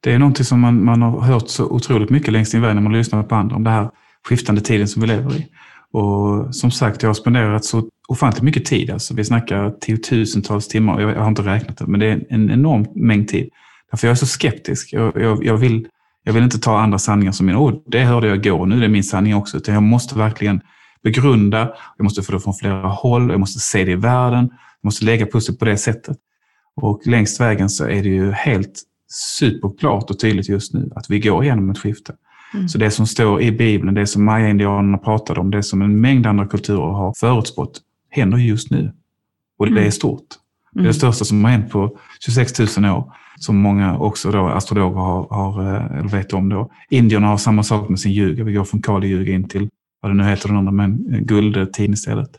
det 0.00 0.12
är 0.12 0.18
någonting 0.18 0.44
som 0.44 0.60
man, 0.60 0.84
man 0.84 1.02
har 1.02 1.20
hört 1.20 1.48
så 1.48 1.64
otroligt 1.64 2.10
mycket 2.10 2.32
längs 2.32 2.50
sin 2.50 2.60
väg 2.60 2.74
när 2.74 2.82
man 2.82 2.92
lyssnar 2.92 3.22
på 3.22 3.34
andra 3.34 3.56
om 3.56 3.64
det 3.64 3.70
här 3.70 3.90
skiftande 4.28 4.60
tiden 4.60 4.88
som 4.88 5.02
vi 5.02 5.08
lever 5.08 5.36
i. 5.36 5.46
Och 5.92 6.54
som 6.54 6.70
sagt, 6.70 7.02
jag 7.02 7.08
har 7.08 7.14
spenderat 7.14 7.64
så 7.64 7.88
ofantligt 8.08 8.42
mycket 8.42 8.64
tid. 8.64 8.90
Alltså, 8.90 9.14
vi 9.14 9.24
snackar 9.24 9.70
tiotusentals 9.70 10.68
timmar. 10.68 11.00
Jag 11.00 11.20
har 11.20 11.28
inte 11.28 11.42
räknat 11.42 11.78
det, 11.78 11.86
men 11.86 12.00
det 12.00 12.06
är 12.06 12.26
en 12.28 12.50
enorm 12.50 12.86
mängd 12.94 13.28
tid. 13.28 13.48
Därför 13.90 14.06
jag 14.06 14.12
är 14.12 14.16
så 14.16 14.26
skeptisk. 14.26 14.92
Jag, 14.92 15.16
jag, 15.16 15.44
jag, 15.44 15.56
vill, 15.56 15.88
jag 16.24 16.32
vill 16.32 16.44
inte 16.44 16.58
ta 16.58 16.80
andra 16.80 16.98
sanningar 16.98 17.32
som 17.32 17.46
min. 17.46 17.56
Oh, 17.56 17.82
det 17.86 18.04
hörde 18.04 18.26
jag 18.28 18.46
igår, 18.46 18.66
nu 18.66 18.76
är 18.76 18.80
det 18.80 18.88
min 18.88 19.04
sanning 19.04 19.34
också. 19.34 19.56
Utan 19.56 19.74
jag 19.74 19.82
måste 19.82 20.18
verkligen 20.18 20.60
begrunda, 21.02 21.74
jag 21.96 22.04
måste 22.04 22.22
få 22.22 22.32
det 22.32 22.40
från 22.40 22.54
flera 22.54 22.88
håll, 22.88 23.30
jag 23.30 23.40
måste 23.40 23.58
se 23.58 23.84
det 23.84 23.92
i 23.92 23.94
världen, 23.94 24.48
jag 24.50 24.86
måste 24.86 25.04
lägga 25.04 25.26
pusslet 25.26 25.58
på 25.58 25.64
det 25.64 25.76
sättet. 25.76 26.16
Och 26.76 27.06
längs 27.06 27.40
vägen 27.40 27.70
så 27.70 27.84
är 27.84 28.02
det 28.02 28.08
ju 28.08 28.32
helt 28.32 28.82
superklart 29.38 30.10
och 30.10 30.18
tydligt 30.18 30.48
just 30.48 30.74
nu 30.74 30.90
att 30.96 31.10
vi 31.10 31.20
går 31.20 31.44
igenom 31.44 31.70
ett 31.70 31.78
skifte. 31.78 32.14
Mm. 32.54 32.68
Så 32.68 32.78
det 32.78 32.90
som 32.90 33.06
står 33.06 33.42
i 33.42 33.52
Bibeln, 33.52 33.94
det 33.94 34.06
som 34.06 34.24
maya-indianerna 34.24 34.98
pratade 34.98 35.40
om, 35.40 35.50
det 35.50 35.62
som 35.62 35.82
en 35.82 36.00
mängd 36.00 36.26
andra 36.26 36.46
kulturer 36.46 36.92
har 36.92 37.14
förutspått, 37.16 37.80
händer 38.10 38.38
just 38.38 38.70
nu. 38.70 38.92
Och 39.58 39.66
det 39.66 39.72
mm. 39.72 39.86
är 39.86 39.90
stort. 39.90 40.24
Det 40.72 40.78
är 40.78 40.82
det 40.82 40.88
mm. 40.88 40.94
största 40.94 41.24
som 41.24 41.44
har 41.44 41.50
hänt 41.50 41.70
på 41.70 41.98
26 42.20 42.58
000 42.58 42.68
år, 42.96 43.12
som 43.40 43.56
många 43.56 43.98
också 43.98 44.30
då 44.30 44.46
astrologer 44.46 45.00
har, 45.00 45.26
har 45.30 45.74
eh, 45.74 45.98
eller 45.98 46.08
vet 46.08 46.32
om. 46.32 46.48
Då. 46.48 46.70
Indierna 46.90 47.26
har 47.26 47.36
samma 47.36 47.62
sak 47.62 47.88
med 47.88 48.00
sin 48.00 48.12
ljuga. 48.12 48.44
Vi 48.44 48.52
går 48.52 48.64
från 48.64 48.82
Kali-ljuga 48.82 49.32
in 49.32 49.48
till, 49.48 49.68
vad 50.00 50.10
det 50.10 50.16
nu 50.16 50.24
heter, 50.24 50.48
den 50.48 50.56
andra, 50.56 50.72
men 50.72 51.14
eh, 51.14 51.20
guldtid 51.20 51.90
istället. 51.90 52.30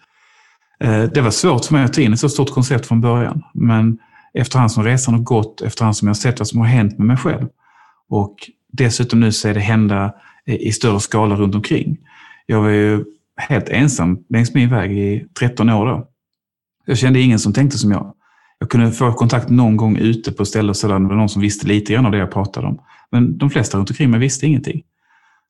Eh, 0.79 1.03
det 1.03 1.21
var 1.21 1.31
svårt 1.31 1.65
för 1.65 1.73
mig 1.73 1.83
att 1.83 1.93
ta 1.93 2.01
in 2.01 2.13
ett 2.13 2.19
så 2.19 2.29
stort 2.29 2.51
koncept 2.51 2.85
från 2.85 3.01
början. 3.01 3.43
Men 3.53 3.97
efterhand 4.33 4.71
som 4.71 4.83
resan 4.83 5.13
har 5.13 5.21
gått, 5.21 5.61
efterhand 5.61 5.97
som 5.97 6.07
jag 6.07 6.09
har 6.09 6.19
sett 6.19 6.39
vad 6.39 6.47
som 6.47 6.59
har 6.59 6.67
hänt 6.67 6.97
med 6.97 7.07
mig 7.07 7.17
själv 7.17 7.47
och 8.09 8.35
dessutom 8.71 9.19
nu 9.19 9.31
ser 9.31 9.53
det 9.53 9.59
hända 9.59 10.13
i 10.45 10.71
större 10.71 10.99
skala 10.99 11.35
runt 11.35 11.55
omkring. 11.55 11.97
Jag 12.45 12.61
var 12.61 12.69
ju 12.69 13.05
helt 13.37 13.69
ensam 13.69 14.19
längs 14.29 14.53
min 14.53 14.69
väg 14.69 14.91
i 14.97 15.25
13 15.39 15.69
år 15.69 15.85
då. 15.85 16.07
Jag 16.85 16.97
kände 16.97 17.19
ingen 17.19 17.39
som 17.39 17.53
tänkte 17.53 17.77
som 17.77 17.91
jag. 17.91 18.13
Jag 18.59 18.69
kunde 18.69 18.91
få 18.91 19.13
kontakt 19.13 19.49
någon 19.49 19.77
gång 19.77 19.97
ute 19.97 20.31
på 20.31 20.45
ställen 20.45 20.75
där 20.81 20.87
det 20.87 21.07
var 21.07 21.15
någon 21.15 21.29
som 21.29 21.41
visste 21.41 21.67
lite 21.67 21.93
grann 21.93 22.05
av 22.05 22.11
det 22.11 22.17
jag 22.17 22.31
pratade 22.31 22.67
om. 22.67 22.79
Men 23.11 23.37
de 23.37 23.49
flesta 23.49 23.77
runt 23.77 23.89
omkring 23.89 24.11
mig 24.11 24.19
visste 24.19 24.45
ingenting. 24.45 24.81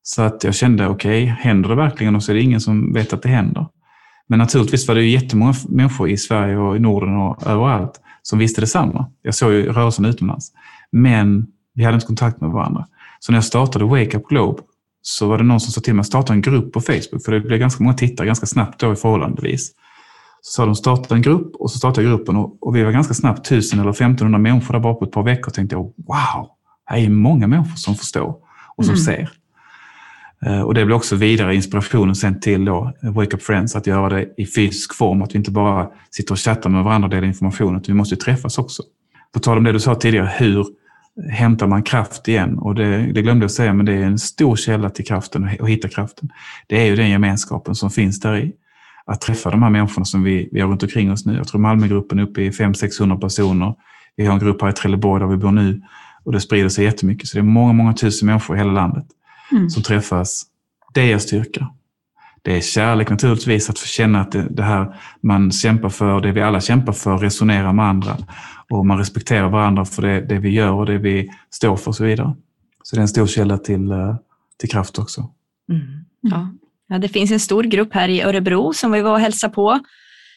Så 0.04 0.22
att 0.22 0.43
jag 0.43 0.56
kände, 0.56 0.88
okej, 0.88 1.24
okay, 1.24 1.36
händer 1.39 1.69
det 1.69 1.76
verkligen? 1.76 2.15
Och 2.15 2.24
så 2.24 2.32
är 2.32 2.36
det 2.36 2.41
ingen 2.41 2.62
som 2.62 2.93
vet 2.93 3.13
att 3.13 3.22
det 3.22 3.30
händer. 3.30 3.65
Men 4.28 4.39
naturligtvis 4.39 4.88
var 4.88 4.95
det 4.95 5.04
ju 5.04 5.10
jättemånga 5.10 5.54
människor 5.69 6.10
i 6.10 6.17
Sverige 6.17 6.58
och 6.58 6.76
i 6.76 6.80
Norden 6.80 7.15
och 7.15 7.48
överallt 7.48 8.02
som 8.22 8.39
visste 8.39 8.62
detsamma. 8.62 9.06
Jag 9.22 9.36
såg 9.36 9.52
ju 9.52 9.72
rörelsen 9.72 10.06
utomlands. 10.06 10.52
Men 10.91 11.48
vi 11.74 11.84
hade 11.84 11.95
inte 11.95 12.08
kontakt 12.08 12.41
med 12.41 12.50
varandra. 12.50 12.86
Så 13.19 13.32
när 13.32 13.38
jag 13.38 13.45
startade 13.45 13.86
Wake 13.86 14.17
Up 14.17 14.28
Globe 14.28 14.62
så 15.02 15.28
var 15.28 15.38
det 15.38 15.43
någon 15.43 15.60
som 15.60 15.72
sa 15.72 15.82
till 15.82 15.93
mig 15.93 16.02
att 16.02 16.08
starta 16.08 16.34
en 16.34 16.41
grupp 16.41 16.74
på 16.74 16.82
Facebook, 16.82 17.24
för 17.26 17.32
det 17.32 17.39
blev 17.39 17.60
ganska 17.60 17.84
många 17.84 17.95
tittare 17.95 18.28
ganska 18.28 18.45
snabbt 18.45 18.80
då 18.80 18.93
i 18.93 18.95
förhållandevis. 18.95 19.72
Så 20.41 20.52
sa 20.52 20.65
de 20.65 20.75
starta 20.75 21.15
en 21.15 21.21
grupp 21.21 21.56
och 21.56 21.71
så 21.71 21.78
startade 21.78 22.08
jag 22.08 22.17
gruppen 22.17 22.36
och, 22.36 22.58
och 22.67 22.75
vi 22.75 22.84
var 22.84 22.91
ganska 22.91 23.13
snabbt 23.13 23.45
1000 23.47 23.80
eller 23.80 23.89
1500 23.89 24.39
människor 24.39 24.73
där 24.73 24.80
bara 24.80 24.93
på 24.93 25.06
ett 25.06 25.12
par 25.12 25.23
veckor. 25.23 25.52
tänkte 25.52 25.75
jag, 25.75 25.82
wow, 25.82 26.49
här 26.86 26.97
är 26.97 27.10
många 27.10 27.47
människor 27.47 27.75
som 27.75 27.95
förstår 27.95 28.36
och 28.75 28.86
som 28.86 28.93
mm. 28.93 29.04
ser. 29.06 29.30
Uh, 30.47 30.62
och 30.62 30.73
det 30.73 30.86
blev 30.86 30.97
också 30.97 31.15
vidare 31.15 31.56
inspirationen 31.56 32.15
sen 32.15 32.39
till 32.39 32.65
då, 32.65 32.93
Wake 33.02 33.36
Up 33.36 33.43
Friends, 33.43 33.75
att 33.75 33.88
göra 33.88 34.10
det 34.10 34.34
i 34.38 34.45
fysisk 34.45 34.95
form, 34.95 35.21
att 35.21 35.34
vi 35.34 35.38
inte 35.38 35.52
bara 35.52 35.88
sitter 36.12 36.32
och 36.32 36.39
chattar 36.39 36.69
med 36.69 36.84
varandra 36.84 37.06
och 37.06 37.10
delar 37.10 37.28
information, 37.28 37.75
utan 37.75 37.93
vi 37.93 37.97
måste 37.97 38.15
träffas 38.15 38.58
också. 38.58 38.84
På 39.34 39.39
tal 39.39 39.58
om 39.58 39.63
det 39.63 39.71
du 39.71 39.80
sa 39.80 39.95
tidigare, 39.95 40.32
hur 40.38 40.65
hämtar 41.32 41.67
man 41.67 41.84
kraft 41.84 42.28
igen. 42.28 42.58
Och 42.58 42.75
det, 42.75 43.12
det 43.13 43.21
glömde 43.21 43.43
jag 43.43 43.52
säga, 43.52 43.73
men 43.73 43.86
det 43.86 43.93
är 43.93 44.04
en 44.04 44.19
stor 44.19 44.56
källa 44.56 44.89
till 44.89 45.06
kraften 45.06 45.49
och 45.60 45.69
hitta 45.69 45.88
kraften. 45.88 46.30
Det 46.67 46.82
är 46.82 46.86
ju 46.86 46.95
den 46.95 47.10
gemenskapen 47.10 47.75
som 47.75 47.89
finns 47.89 48.19
där 48.19 48.38
i. 48.38 48.54
Att 49.10 49.22
träffa 49.22 49.50
de 49.50 49.63
här 49.63 49.69
människorna 49.69 50.06
som 50.06 50.24
vi, 50.24 50.50
vi 50.52 50.62
har 50.62 50.67
runt 50.67 50.84
omkring 50.84 51.12
oss 51.12 51.26
nu. 51.26 51.38
Jag 51.38 51.48
tror 51.48 51.62
Malmögruppen 51.62 52.19
är 52.19 52.24
uppe 52.24 52.41
i 52.41 52.50
500-600 52.50 53.19
personer. 53.19 53.76
Vi 54.15 54.26
har 54.26 54.34
en 54.34 54.39
grupp 54.39 54.62
här 54.62 54.69
i 54.69 54.74
Trelleborg 54.74 55.19
där 55.22 55.28
vi 55.28 55.38
bor 55.38 55.52
nu 55.52 55.82
och 56.24 56.32
det 56.32 56.41
sprider 56.41 56.69
sig 56.69 56.86
jättemycket. 56.86 57.28
Så 57.28 57.38
det 57.38 57.41
är 57.41 57.43
många, 57.43 57.74
många 57.74 57.93
tusen 57.93 58.26
människor 58.26 58.56
i 58.56 58.60
hela 58.60 58.72
landet 58.72 59.06
mm. 59.52 59.69
som 59.69 59.84
träffas. 59.84 60.43
Det 60.93 61.12
är 61.12 61.17
styrka. 61.17 61.69
Det 62.41 62.58
är 62.58 62.62
kärlek 62.62 63.10
naturligtvis, 63.10 63.69
att 63.69 63.80
få 63.80 63.86
känna 63.86 64.22
att 64.22 64.32
det, 64.32 64.48
det, 64.50 64.63
här 64.63 64.95
man 65.22 65.52
kämpar 65.52 65.89
för, 65.89 66.22
det 66.22 66.32
vi 66.32 66.41
alla 66.41 66.62
kämpar 66.62 66.93
för, 66.93 67.17
resonerar 67.17 67.74
med 67.74 67.86
andra 67.86 68.17
och 68.69 68.86
man 68.86 68.98
respekterar 68.98 69.50
varandra 69.50 69.86
för 69.86 70.02
det, 70.02 70.22
det 70.22 70.39
vi 70.39 70.50
gör 70.50 70.72
och 70.72 70.86
det 70.86 70.98
vi 70.98 71.30
står 71.50 71.76
för 71.76 71.88
och 71.88 71.95
så 71.95 72.04
vidare. 72.04 72.36
Så 72.84 72.95
det 72.95 73.00
är 73.00 73.02
en 73.02 73.08
stor 73.08 73.28
källa 73.28 73.58
till, 73.58 73.91
eh, 73.91 74.15
till 74.60 74.69
kraft 74.69 75.00
också. 75.00 75.30
Mm. 75.72 75.82
Ja. 76.22 76.50
Ja, 76.89 76.97
det 76.97 77.08
finns 77.08 77.32
en 77.32 77.39
stor 77.39 77.63
grupp 77.63 77.93
här 77.93 78.10
i 78.10 78.21
Örebro 78.21 78.73
som 78.73 78.91
vi 78.91 79.02
var 79.02 79.12
och 79.12 79.19
hälsade 79.19 79.54
på 79.54 79.80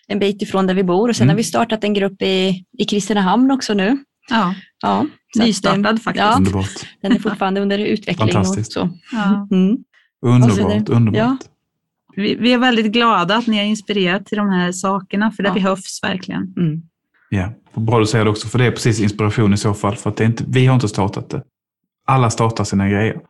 en 0.06 0.18
bit 0.18 0.42
ifrån 0.42 0.66
där 0.66 0.74
vi 0.74 0.84
bor 0.84 1.08
och 1.08 1.16
sen 1.16 1.24
mm. 1.24 1.32
har 1.32 1.36
vi 1.36 1.44
startat 1.44 1.84
en 1.84 1.94
grupp 1.94 2.22
i, 2.22 2.64
i 2.78 2.84
Kristinehamn 2.84 3.50
också 3.50 3.74
nu. 3.74 4.04
Ja, 4.30 4.54
ja 4.82 5.06
nystartad 5.38 6.02
faktiskt. 6.02 6.24
Ja, 6.24 6.36
Underbart. 6.36 6.86
Den 7.02 7.12
är 7.12 7.18
fortfarande 7.18 7.60
under 7.60 7.78
utveckling. 7.78 8.32
Fantastiskt. 8.32 8.76
Och 8.76 8.88
så. 8.88 8.98
Ja. 9.12 9.48
Mm. 9.50 9.78
Underbart, 10.26 10.88
underbart. 10.88 11.18
Ja. 11.18 11.36
Vi, 12.16 12.34
vi, 12.34 12.52
är 12.52 12.58
väldigt 12.58 12.92
glada 12.92 13.36
att 13.36 13.46
ni 13.46 13.56
har 13.56 13.64
inspirerat 13.64 14.26
till 14.26 14.38
de 14.38 14.50
här 14.50 14.72
sakerna, 14.72 15.30
för 15.30 15.42
det 15.42 15.48
ja. 15.48 15.54
behövs 15.54 16.00
verkligen. 16.02 16.54
Mm. 16.56 16.82
Ja, 17.30 17.52
bra 17.74 17.98
du 17.98 18.06
säger 18.06 18.24
det 18.24 18.30
också, 18.30 18.48
för 18.48 18.58
det 18.58 18.64
är 18.64 18.70
precis 18.70 19.00
inspiration 19.00 19.54
i 19.54 19.56
så 19.56 19.74
fall. 19.74 19.96
För 19.96 20.10
att 20.10 20.16
det 20.16 20.24
är 20.24 20.26
inte, 20.26 20.44
vi 20.48 20.66
har 20.66 20.74
inte 20.74 20.88
startat 20.88 21.30
det. 21.30 21.42
Alla 22.06 22.30
startar 22.30 22.64
sina 22.64 22.88
grejer. 22.88 23.20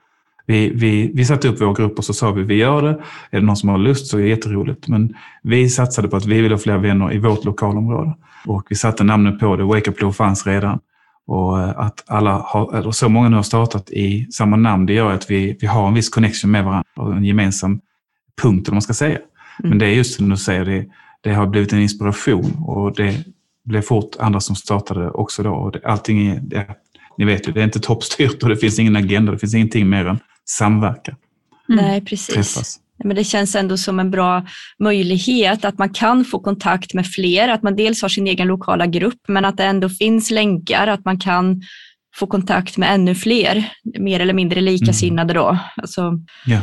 Vi, 0.47 0.73
vi, 0.75 1.13
vi 1.15 1.25
satte 1.25 1.49
upp 1.49 1.61
vår 1.61 1.75
grupp 1.75 1.99
och 1.99 2.05
så 2.05 2.15
sa 2.15 2.33
vi 2.33 2.43
vi 2.43 2.55
gör 2.55 2.83
det. 2.83 3.03
Är 3.31 3.41
det 3.41 3.47
någon 3.47 3.57
som 3.57 3.69
har 3.69 3.79
lust 3.79 4.07
så 4.07 4.19
är 4.19 4.23
det 4.23 4.29
jätteroligt. 4.29 4.89
Men 4.89 5.15
vi 5.43 5.69
satsade 5.69 6.09
på 6.09 6.17
att 6.17 6.27
vi 6.27 6.41
vill 6.41 6.53
ha 6.53 6.59
fler 6.59 6.79
vänner 6.79 7.13
i 7.13 7.19
vårt 7.19 7.45
lokalområde. 7.45 8.15
Och 8.47 8.67
vi 8.69 8.77
satte 8.77 9.05
namnet 9.05 9.39
på 9.39 9.57
det. 9.57 9.65
Wake 9.65 9.91
Up 9.91 9.97
Blue 9.97 10.13
fanns 10.13 10.47
redan. 10.47 10.79
Och 11.27 11.61
eh, 11.61 11.79
att 11.79 12.05
alla 12.07 12.43
har, 12.47 12.77
eller 12.77 12.91
så 12.91 13.09
många 13.09 13.29
nu 13.29 13.37
har 13.37 13.43
startat 13.43 13.91
i 13.91 14.27
samma 14.33 14.57
namn, 14.57 14.87
det 14.87 14.93
gör 14.93 15.13
att 15.13 15.31
vi, 15.31 15.57
vi 15.61 15.67
har 15.67 15.89
en 15.89 15.95
viss 15.95 16.09
connection 16.09 16.51
med 16.51 16.65
varandra 16.65 16.85
och 16.97 17.13
en 17.17 17.25
gemensam 17.25 17.81
punkt, 18.43 18.69
om 18.69 18.75
man 18.75 18.83
ska 18.83 18.95
säga. 18.95 19.19
Mm. 19.59 19.69
Men 19.69 19.79
det 19.79 19.87
är 19.87 19.91
just 19.91 20.15
som 20.17 20.29
du 20.29 20.37
säger, 20.37 20.65
det, 20.65 20.87
det 21.21 21.35
har 21.35 21.47
blivit 21.47 21.73
en 21.73 21.81
inspiration 21.81 22.57
och 22.67 22.97
det 22.97 23.25
blev 23.65 23.83
fort 23.83 24.17
andra 24.19 24.41
som 24.41 24.57
startade 24.57 25.11
också 25.11 25.43
då. 25.43 25.51
Och 25.51 25.73
det, 25.73 25.81
allting 25.85 26.27
är, 26.27 26.41
det, 26.43 26.67
ni 27.19 27.25
vet 27.25 27.49
ju, 27.49 27.53
det 27.53 27.61
är 27.61 27.65
inte 27.65 27.81
toppstyrt 27.81 28.43
och 28.43 28.49
det 28.49 28.57
finns 28.57 28.79
ingen 28.79 28.97
agenda, 28.97 29.33
det 29.33 29.39
finns 29.39 29.55
ingenting 29.55 29.89
mer 29.89 30.07
än 30.07 30.19
samverka. 30.57 31.17
Mm. 31.69 31.85
Nej, 31.85 32.01
precis. 32.01 32.35
Träffas. 32.35 32.79
Men 33.05 33.17
det 33.17 33.25
känns 33.25 33.55
ändå 33.55 33.77
som 33.77 34.01
en 34.01 34.11
bra 34.11 34.47
möjlighet 34.79 35.65
att 35.65 35.79
man 35.79 35.91
kan 35.91 36.25
få 36.25 36.41
kontakt 36.41 36.95
med 36.95 37.07
fler, 37.07 37.49
att 37.49 37.63
man 37.63 37.77
dels 37.77 38.03
har 38.03 38.09
sin 38.09 38.27
egen 38.27 38.49
lokala 38.49 38.87
grupp, 38.87 39.21
men 39.29 39.45
att 39.45 39.57
det 39.57 39.65
ändå 39.65 39.89
finns 39.89 40.31
länkar, 40.31 40.87
att 40.87 41.05
man 41.05 41.19
kan 41.19 41.63
få 42.15 42.27
kontakt 42.27 42.77
med 42.77 42.95
ännu 42.95 43.15
fler, 43.15 43.73
mer 43.99 44.21
eller 44.21 44.35
mindre 44.35 44.61
likasinnade 44.61 45.35
då. 45.35 45.59
Alltså, 45.77 46.13
ja. 46.47 46.61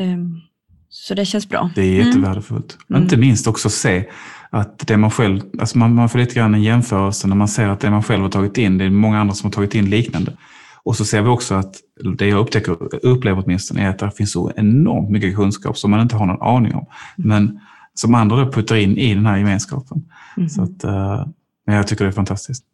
Um, 0.00 0.40
så 0.88 1.14
det 1.14 1.24
känns 1.24 1.48
bra. 1.48 1.70
Det 1.74 1.82
är 1.82 1.94
mm. 1.94 2.06
jättevärdefullt. 2.06 2.78
Mm. 2.90 3.02
Inte 3.02 3.16
minst 3.16 3.46
också 3.46 3.70
se 3.70 4.04
att 4.50 4.86
det 4.86 4.96
man 4.96 5.10
själv, 5.10 5.40
alltså 5.60 5.78
man, 5.78 5.94
man 5.94 6.08
får 6.08 6.18
lite 6.18 6.34
grann 6.34 6.54
en 6.54 6.62
jämförelse 6.62 7.28
när 7.28 7.36
man 7.36 7.48
ser 7.48 7.68
att 7.68 7.80
det 7.80 7.90
man 7.90 8.02
själv 8.02 8.22
har 8.22 8.30
tagit 8.30 8.58
in, 8.58 8.78
det 8.78 8.84
är 8.84 8.90
många 8.90 9.20
andra 9.20 9.34
som 9.34 9.46
har 9.46 9.52
tagit 9.52 9.74
in 9.74 9.90
liknande. 9.90 10.36
Och 10.84 10.96
så 10.96 11.04
ser 11.04 11.22
vi 11.22 11.28
också 11.28 11.54
att 11.54 11.76
det 12.18 12.26
jag 12.26 12.40
upptäcker, 12.40 13.04
upplever 13.06 13.42
åtminstone 13.44 13.82
är 13.82 13.88
att 13.88 13.98
det 13.98 14.10
finns 14.10 14.32
så 14.32 14.52
enormt 14.56 15.10
mycket 15.10 15.36
kunskap 15.36 15.78
som 15.78 15.90
man 15.90 16.00
inte 16.00 16.16
har 16.16 16.26
någon 16.26 16.42
aning 16.42 16.74
om. 16.74 16.86
Mm. 17.18 17.28
Men 17.28 17.60
som 17.94 18.14
andra 18.14 18.44
då 18.44 18.52
puttar 18.52 18.76
in 18.76 18.96
i 18.96 19.14
den 19.14 19.26
här 19.26 19.36
gemenskapen. 19.36 20.04
Mm. 20.36 20.48
Så 20.48 20.62
att, 20.62 20.84
uh, 20.84 21.26
jag 21.64 21.86
tycker 21.86 22.04
det 22.04 22.10
är 22.10 22.12
fantastiskt. 22.12 22.64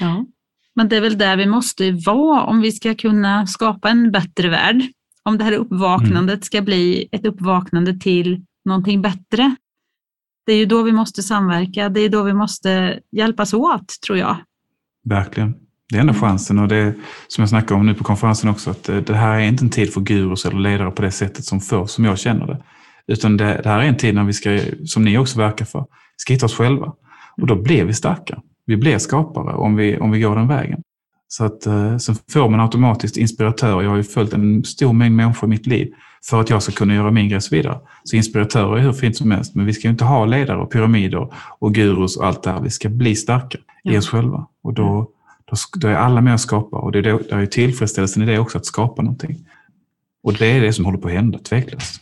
Ja, 0.00 0.26
men 0.74 0.88
det 0.88 0.96
är 0.96 1.00
väl 1.00 1.18
där 1.18 1.36
vi 1.36 1.46
måste 1.46 1.92
vara 1.92 2.42
om 2.42 2.60
vi 2.60 2.72
ska 2.72 2.94
kunna 2.94 3.46
skapa 3.46 3.88
en 3.88 4.12
bättre 4.12 4.48
värld 4.48 4.82
om 5.22 5.38
det 5.38 5.44
här 5.44 5.52
uppvaknandet 5.52 6.34
mm. 6.34 6.42
ska 6.42 6.62
bli 6.62 7.08
ett 7.12 7.26
uppvaknande 7.26 7.98
till 7.98 8.44
någonting 8.64 9.02
bättre. 9.02 9.56
Det 10.46 10.52
är 10.52 10.56
ju 10.56 10.66
då 10.66 10.82
vi 10.82 10.92
måste 10.92 11.22
samverka, 11.22 11.88
det 11.88 12.00
är 12.00 12.08
då 12.08 12.22
vi 12.22 12.32
måste 12.32 13.00
hjälpas 13.12 13.54
åt, 13.54 13.88
tror 14.06 14.18
jag. 14.18 14.36
Verkligen. 15.04 15.54
Det 15.90 15.96
är 15.96 16.00
enda 16.00 16.14
chansen 16.14 16.58
och 16.58 16.68
det 16.68 16.94
som 17.28 17.42
jag 17.42 17.48
snackar 17.48 17.74
om 17.74 17.86
nu 17.86 17.94
på 17.94 18.04
konferensen 18.04 18.50
också, 18.50 18.70
att 18.70 18.84
det 18.84 19.14
här 19.14 19.40
är 19.40 19.44
inte 19.44 19.64
en 19.64 19.70
tid 19.70 19.92
för 19.92 20.00
gurus 20.00 20.44
eller 20.44 20.58
ledare 20.58 20.90
på 20.90 21.02
det 21.02 21.10
sättet 21.10 21.44
som 21.44 21.60
förr, 21.60 21.86
som 21.86 22.04
jag 22.04 22.18
känner 22.18 22.46
det. 22.46 22.62
Utan 23.06 23.36
det, 23.36 23.60
det 23.62 23.68
här 23.68 23.78
är 23.78 23.84
en 23.84 23.96
tid 23.96 24.14
när 24.14 24.24
vi 24.24 24.32
ska, 24.32 24.60
som 24.84 25.04
ni 25.04 25.18
också 25.18 25.38
verkar 25.38 25.64
för, 25.64 25.86
ska 26.16 26.32
hitta 26.32 26.46
oss 26.46 26.54
själva. 26.54 26.92
Och 27.40 27.46
då 27.46 27.54
blir 27.54 27.84
vi 27.84 27.94
starka. 27.94 28.38
Vi 28.66 28.76
blir 28.76 28.98
skapare 28.98 29.54
om 29.54 29.76
vi, 29.76 29.98
om 29.98 30.10
vi 30.10 30.20
går 30.20 30.36
den 30.36 30.48
vägen. 30.48 30.82
Så 31.28 31.44
att, 31.44 31.66
eh, 31.66 31.96
sen 31.96 32.16
får 32.32 32.48
man 32.48 32.60
automatiskt 32.60 33.16
inspiratörer. 33.16 33.82
Jag 33.82 33.90
har 33.90 33.96
ju 33.96 34.02
följt 34.02 34.32
en 34.32 34.64
stor 34.64 34.92
mängd 34.92 35.16
människor 35.16 35.48
i 35.48 35.50
mitt 35.50 35.66
liv 35.66 35.92
för 36.24 36.40
att 36.40 36.50
jag 36.50 36.62
ska 36.62 36.72
kunna 36.72 36.94
göra 36.94 37.10
min 37.10 37.28
grej 37.28 37.40
vidare. 37.50 37.78
Så 38.04 38.16
inspiratörer 38.16 38.76
är 38.76 38.80
hur 38.80 38.92
fint 38.92 39.16
som 39.16 39.30
helst, 39.30 39.54
men 39.54 39.66
vi 39.66 39.72
ska 39.72 39.88
inte 39.88 40.04
ha 40.04 40.24
ledare 40.24 40.58
och 40.58 40.72
pyramider 40.72 41.32
och 41.58 41.74
gurus 41.74 42.16
och 42.16 42.26
allt 42.26 42.42
det 42.42 42.50
här. 42.50 42.60
Vi 42.60 42.70
ska 42.70 42.88
bli 42.88 43.16
starka 43.16 43.58
ja. 43.82 43.92
i 43.92 43.98
oss 43.98 44.08
själva. 44.08 44.46
Och 44.62 44.74
då, 44.74 45.10
då, 45.50 45.56
då, 45.74 45.88
är 45.88 45.94
alla 45.94 46.20
med 46.20 46.34
och 46.34 46.40
skapa 46.40 46.76
och 46.76 46.92
det 46.92 46.98
är, 46.98 47.02
det 47.02 47.34
är 47.34 47.46
tillfredsställelsen 47.46 48.22
i 48.22 48.26
det 48.26 48.38
också, 48.38 48.58
att 48.58 48.66
skapa 48.66 49.02
någonting. 49.02 49.48
Och 50.22 50.34
det 50.34 50.46
är 50.46 50.60
det 50.60 50.72
som 50.72 50.84
håller 50.84 50.98
på 50.98 51.08
att 51.08 51.14
hända, 51.14 51.38
tveklöst. 51.38 52.00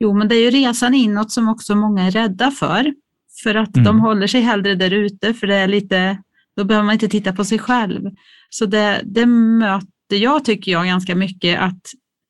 Jo, 0.00 0.14
men 0.14 0.28
det 0.28 0.34
är 0.34 0.40
ju 0.40 0.50
resan 0.50 0.94
inåt 0.94 1.32
som 1.32 1.48
också 1.48 1.74
många 1.74 2.06
är 2.06 2.10
rädda 2.10 2.50
för. 2.50 2.94
För 3.42 3.54
att 3.54 3.76
mm. 3.76 3.84
de 3.84 4.00
håller 4.00 4.26
sig 4.26 4.40
hellre 4.40 4.74
där 4.74 4.90
ute, 4.90 5.34
för 5.34 5.46
det 5.46 5.54
är 5.54 5.68
lite 5.68 6.18
då 6.56 6.64
behöver 6.64 6.86
man 6.86 6.92
inte 6.92 7.08
titta 7.08 7.32
på 7.32 7.44
sig 7.44 7.58
själv. 7.58 8.10
Så 8.50 8.66
det, 8.66 9.02
det 9.04 9.26
möter 9.26 10.16
jag, 10.16 10.44
tycker 10.44 10.72
jag, 10.72 10.86
ganska 10.86 11.14
mycket 11.14 11.60
att 11.60 11.80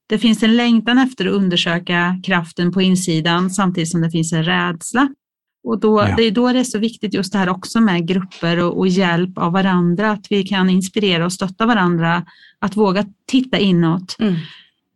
det 0.08 0.18
finns 0.18 0.42
en 0.42 0.56
längtan 0.56 0.98
efter 0.98 1.26
att 1.26 1.32
undersöka 1.32 2.20
kraften 2.24 2.72
på 2.72 2.82
insidan 2.82 3.50
samtidigt 3.50 3.90
som 3.90 4.00
det 4.00 4.10
finns 4.10 4.32
en 4.32 4.44
rädsla. 4.44 5.08
Och 5.64 5.80
då, 5.80 6.00
ja. 6.00 6.16
Det 6.16 6.22
är 6.22 6.30
då 6.30 6.52
det 6.52 6.58
är 6.58 6.64
så 6.64 6.78
viktigt 6.78 7.14
just 7.14 7.32
det 7.32 7.38
här 7.38 7.48
också 7.48 7.80
med 7.80 8.08
grupper 8.08 8.64
och, 8.64 8.78
och, 8.78 8.88
hjälp 8.88 9.38
av 9.38 9.52
varandra, 9.52 10.10
att 10.10 10.26
vi 10.30 10.42
kan 10.42 10.70
inspirera 10.70 11.24
och 11.24 11.32
stötta 11.32 11.66
varandra 11.66 12.24
att 12.58 12.76
våga 12.76 13.06
titta 13.26 13.58
inåt. 13.58 14.16
Mm. 14.18 14.34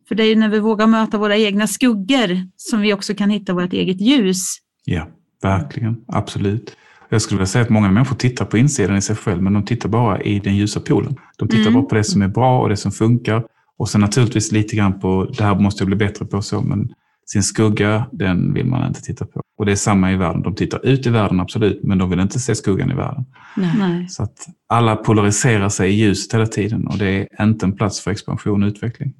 För 0.07 0.15
det 0.15 0.23
är 0.23 0.35
när 0.35 0.49
vi 0.49 0.59
vågar 0.59 0.87
möta 0.87 1.17
våra 1.17 1.37
egna 1.37 1.67
skuggor 1.67 2.47
som 2.57 2.81
vi 2.81 2.93
också 2.93 3.15
kan 3.15 3.29
hitta 3.29 3.53
vårt 3.53 3.73
eget 3.73 4.01
ljus. 4.01 4.57
Ja, 4.85 5.07
verkligen. 5.41 5.97
Absolut. 6.07 6.75
Jag 7.09 7.21
skulle 7.21 7.37
vilja 7.37 7.47
säga 7.47 7.63
att 7.63 7.69
många 7.69 7.91
människor 7.91 8.15
tittar 8.15 8.45
på 8.45 8.57
insidan 8.57 8.97
i 8.97 9.01
sig 9.01 9.15
själv, 9.15 9.41
men 9.41 9.53
de 9.53 9.65
tittar 9.65 9.89
bara 9.89 10.21
i 10.21 10.39
den 10.39 10.55
ljusa 10.55 10.79
polen. 10.79 11.15
De 11.37 11.47
tittar 11.47 11.61
mm. 11.61 11.73
bara 11.73 11.83
på 11.83 11.95
det 11.95 12.03
som 12.03 12.21
är 12.21 12.27
bra 12.27 12.61
och 12.61 12.69
det 12.69 12.77
som 12.77 12.91
funkar. 12.91 13.43
Och 13.77 13.89
sen 13.89 14.01
naturligtvis 14.01 14.51
lite 14.51 14.75
grann 14.75 14.99
på, 14.99 15.33
det 15.37 15.43
här 15.43 15.55
måste 15.55 15.81
jag 15.81 15.87
bli 15.87 15.95
bättre 15.95 16.25
på 16.25 16.41
så, 16.41 16.61
men 16.61 16.89
sin 17.25 17.43
skugga, 17.43 18.05
den 18.11 18.53
vill 18.53 18.65
man 18.65 18.87
inte 18.87 19.01
titta 19.01 19.25
på. 19.25 19.41
Och 19.57 19.65
det 19.65 19.71
är 19.71 19.75
samma 19.75 20.11
i 20.11 20.15
världen. 20.15 20.41
De 20.41 20.55
tittar 20.55 20.85
ut 20.85 21.05
i 21.05 21.09
världen, 21.09 21.39
absolut, 21.39 21.83
men 21.83 21.97
de 21.97 22.09
vill 22.09 22.19
inte 22.19 22.39
se 22.39 22.55
skuggan 22.55 22.91
i 22.91 22.93
världen. 22.93 23.25
Nej. 23.55 24.09
Så 24.09 24.23
att 24.23 24.47
alla 24.69 24.95
polariserar 24.95 25.69
sig 25.69 25.91
i 25.91 25.95
ljuset 25.95 26.33
hela 26.33 26.45
tiden 26.45 26.87
och 26.87 26.97
det 26.97 27.27
är 27.31 27.43
inte 27.43 27.65
en 27.65 27.75
plats 27.75 28.01
för 28.01 28.11
expansion 28.11 28.63
och 28.63 28.67
utveckling. 28.67 29.13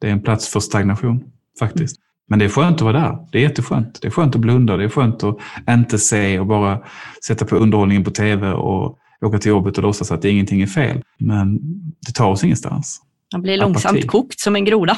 Det 0.00 0.08
är 0.08 0.12
en 0.12 0.22
plats 0.22 0.48
för 0.48 0.60
stagnation, 0.60 1.24
faktiskt. 1.58 1.96
Men 2.28 2.38
det 2.38 2.44
är 2.44 2.48
skönt 2.48 2.76
att 2.76 2.82
vara 2.82 2.92
där. 2.92 3.18
Det 3.32 3.38
är 3.38 3.42
jätteskönt. 3.42 3.98
Det 4.02 4.08
är 4.08 4.10
skönt 4.10 4.34
att 4.34 4.40
blunda. 4.40 4.76
Det 4.76 4.84
är 4.84 4.88
skönt 4.88 5.24
att 5.24 5.38
inte 5.70 5.98
se 5.98 6.38
och 6.38 6.46
bara 6.46 6.78
sätta 7.26 7.44
på 7.44 7.56
underhållningen 7.56 8.04
på 8.04 8.10
tv 8.10 8.52
och 8.52 8.98
åka 9.20 9.38
till 9.38 9.48
jobbet 9.48 9.76
och 9.76 9.82
låtsas 9.82 10.12
att 10.12 10.24
ingenting 10.24 10.62
är 10.62 10.66
fel. 10.66 11.02
Men 11.18 11.58
det 12.06 12.12
tar 12.14 12.30
oss 12.30 12.44
ingenstans. 12.44 13.00
Man 13.34 13.42
blir 13.42 13.56
långsamt 13.56 13.92
Apati. 13.96 14.06
kokt 14.08 14.40
som 14.40 14.56
en 14.56 14.64
groda. 14.64 14.96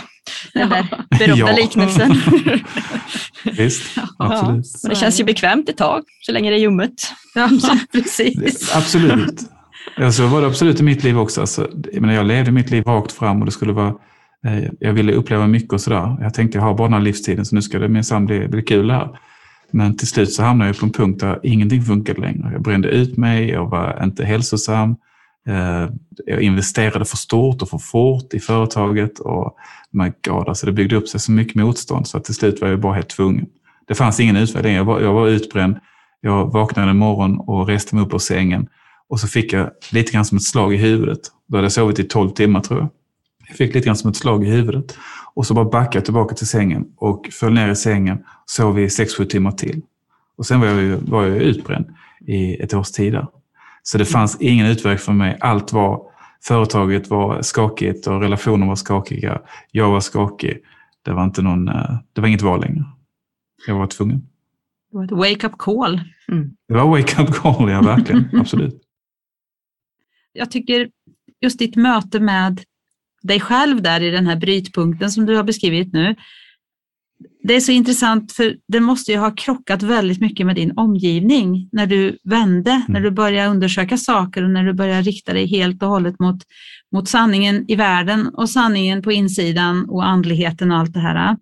Den 0.55 0.69
där 0.69 0.87
Ja. 0.91 0.99
berömda 1.19 1.51
Ja. 1.51 1.57
liknelsen. 1.57 2.15
Visst, 3.57 3.97
Ja. 3.97 4.03
absolut. 4.19 4.65
Men 4.83 4.91
det 4.91 4.97
känns 4.97 5.21
ju 5.21 5.25
bekvämt 5.25 5.69
ett 5.69 5.77
tag, 5.77 6.03
så 6.21 6.33
länge 6.33 6.51
det 6.51 6.57
är 6.57 6.61
ljummet. 6.61 6.93
Ja, 7.35 7.51
precis. 7.93 8.73
Absolut. 8.77 9.41
Ja, 9.97 10.13
så 10.13 10.27
var 10.27 10.41
det 10.41 10.47
absolut 10.47 10.81
i 10.81 10.83
mitt 10.83 11.05
liv 11.05 11.19
också. 11.19 11.41
Alltså, 11.41 11.69
jag, 11.93 12.01
menar, 12.01 12.15
jag 12.15 12.27
levde 12.27 12.51
mitt 12.53 12.71
liv 12.71 12.85
rakt 12.85 13.13
fram 13.13 13.41
och 13.41 13.47
det 13.47 13.53
skulle 13.53 13.73
vara, 13.73 13.95
eh, 14.47 14.65
jag 14.81 14.93
ville 14.93 15.13
uppleva 15.13 15.47
mycket 15.47 15.73
och 15.73 15.81
sådär. 15.81 16.17
Jag 16.21 16.35
tänkte 16.35 16.59
jag 16.59 16.63
har 16.63 16.75
bara 16.75 16.89
den 16.89 16.95
här 16.95 17.01
livstiden 17.01 17.45
så 17.45 17.55
nu 17.55 17.63
ska 17.63 17.79
det 17.79 17.89
minsann 17.89 18.27
bli, 18.27 18.49
bli 18.49 18.63
kul 18.63 18.91
här. 18.91 19.09
Men 19.71 19.97
till 19.97 20.09
slut 20.09 20.33
så 20.33 20.43
hamnade 20.43 20.69
jag 20.71 20.79
på 20.79 20.87
en 20.87 20.93
punkt 20.93 21.21
där 21.21 21.41
ingenting 21.43 21.83
funkade 21.83 22.21
längre. 22.21 22.51
Jag 22.53 22.63
brände 22.63 22.89
ut 22.89 23.17
mig, 23.17 23.51
jag 23.51 23.71
var 23.71 24.01
inte 24.05 24.25
hälsosam. 24.25 24.97
Eh, 25.47 25.89
Jag 26.27 26.43
investerade 26.43 27.05
för 27.05 27.17
stort 27.17 27.63
och 27.63 27.69
för 27.69 27.79
fort 27.79 28.35
i 28.35 28.41
företaget 28.41 29.19
och 29.19 29.57
my 29.91 30.13
God, 30.27 30.49
alltså 30.49 30.67
det 30.67 30.73
byggde 30.73 30.97
upp 30.97 31.09
sig 31.09 31.21
så 31.21 31.33
mycket 31.33 31.55
motstånd 31.55 32.07
så 32.07 32.17
att 32.17 32.25
till 32.25 32.35
slut 32.35 32.61
var 32.61 32.69
jag 32.69 32.81
bara 32.81 32.95
helt 32.95 33.09
tvungen. 33.09 33.47
Det 33.89 33.95
fanns 33.95 34.21
ingen 34.21 34.37
utväg 34.37 34.63
längre. 34.63 34.77
Jag 34.77 34.85
var, 34.85 35.01
jag 35.01 35.13
var 35.13 35.29
utbränd. 35.29 35.77
Jag 36.21 36.53
vaknade 36.53 36.91
en 36.91 36.97
morgon 36.97 37.39
och 37.39 37.67
reste 37.67 37.95
mig 37.95 38.05
upp 38.05 38.15
ur 38.15 38.19
sängen 38.19 38.69
och 39.09 39.21
så 39.21 39.29
fick 39.29 39.53
jag 39.53 39.71
lite 39.93 40.13
grann 40.13 40.25
som 40.25 40.37
ett 40.39 40.45
slag 40.45 40.75
i 40.75 40.77
huvudet. 40.77 41.21
Då 41.49 41.57
hade 41.57 41.65
jag 41.65 41.73
sovit 41.73 41.99
i 41.99 42.05
12 42.05 42.31
timmar 42.31 42.61
tror 42.61 42.81
jag. 42.81 42.89
Jag 43.49 43.57
fick 43.57 43.75
lite 43.75 43.87
grann 43.87 43.97
som 43.97 44.11
ett 44.11 44.17
slag 44.17 44.45
i 44.47 44.51
huvudet 44.51 44.99
och 45.35 45.47
så 45.47 45.55
bara 45.55 45.65
backade 45.65 45.97
jag 45.97 46.05
tillbaka 46.05 46.35
till 46.35 46.47
sängen 46.49 46.85
och 46.97 47.29
föll 47.33 47.53
ner 47.53 47.69
i 47.69 47.77
sängen, 47.77 48.19
sov 48.47 48.79
i 48.81 48.87
6-7 48.87 49.25
timmar 49.25 49.53
till. 49.53 49.83
Och 50.39 50.47
sen 50.47 50.61
var 50.61 50.67
jag, 50.67 50.99
var 50.99 51.25
jag 51.25 51.37
utbränd 51.37 51.87
i 52.27 52.55
ett 52.63 52.75
års 52.75 52.91
tid 52.91 53.13
där. 53.13 53.27
Så 53.89 53.99
det 53.99 54.05
fanns 54.05 54.41
ingen 54.41 54.67
utväg 54.67 55.01
för 55.01 55.13
mig. 55.13 55.39
Allt 55.41 55.73
var, 55.73 56.03
företaget 56.43 57.11
var 57.11 57.43
skakigt 57.43 58.07
och 58.07 58.21
relationer 58.21 58.67
var 58.67 58.77
skakiga. 58.77 59.41
Jag 59.71 59.91
var 59.91 60.01
skakig. 60.01 60.59
Det 61.03 61.13
var, 61.13 61.25
inte 61.25 61.43
någon, 61.43 61.69
eh, 61.69 61.99
det 62.13 62.21
var 62.21 62.29
inget 62.29 62.43
val 62.43 62.61
längre. 62.61 62.85
Jag 63.67 63.75
var 63.75 63.87
tvungen. 63.87 64.19
Det 64.91 64.97
var 64.97 65.05
ett 65.05 65.11
wake-up 65.11 65.59
call. 65.59 66.01
Det 66.69 66.75
var 66.75 66.87
wake 66.87 67.23
up 67.23 67.35
call, 67.35 67.71
ja 67.71 67.83
verkligen. 67.83 68.29
Absolut. 68.41 68.83
Jag 70.33 70.51
tycker 70.51 70.91
just 71.41 71.59
ditt 71.59 71.77
möte 71.77 72.21
med 72.21 72.61
dig 73.23 73.41
själv 73.41 73.83
där 73.83 74.03
i 74.03 74.11
den 74.11 74.27
här 74.27 74.37
brytpunkten 74.37 75.11
som 75.11 75.27
du 75.27 75.37
har 75.37 75.45
beskrivit 75.45 75.93
nu. 75.93 76.15
Det 77.43 77.57
är 77.57 77.61
så 77.61 77.73
intressant 77.73 78.33
för 78.33 78.57
det 78.69 78.81
måste 78.81 79.13
ju 79.13 79.19
ha 79.19 79.31
krockat 79.31 79.83
väldigt 79.83 80.21
mycket 80.21 80.47
med 80.47 80.57
din 80.57 80.73
omgivning 80.77 81.69
när 81.73 81.87
du 81.87 82.19
vände, 82.25 82.83
när 82.89 83.01
du 83.01 83.11
började 83.11 83.51
undersöka 83.51 83.97
saker 83.97 84.45
och 84.45 84.51
när 84.51 84.65
du 84.65 84.73
började 84.73 85.03
rikta 85.03 85.33
dig 85.33 85.47
helt 85.47 85.83
och 85.83 85.89
hållet 85.89 86.19
mot, 86.21 86.37
mot 86.95 87.09
sanningen 87.09 87.65
i 87.69 87.75
världen 87.77 88.27
och 88.29 88.51
sanningen 88.51 89.03
på 89.03 89.13
insidan 89.13 89.89
och 89.89 90.07
andligheten 90.07 90.73
och 90.73 90.79
allt 90.79 90.93
det 90.93 91.01
här. 91.01 91.37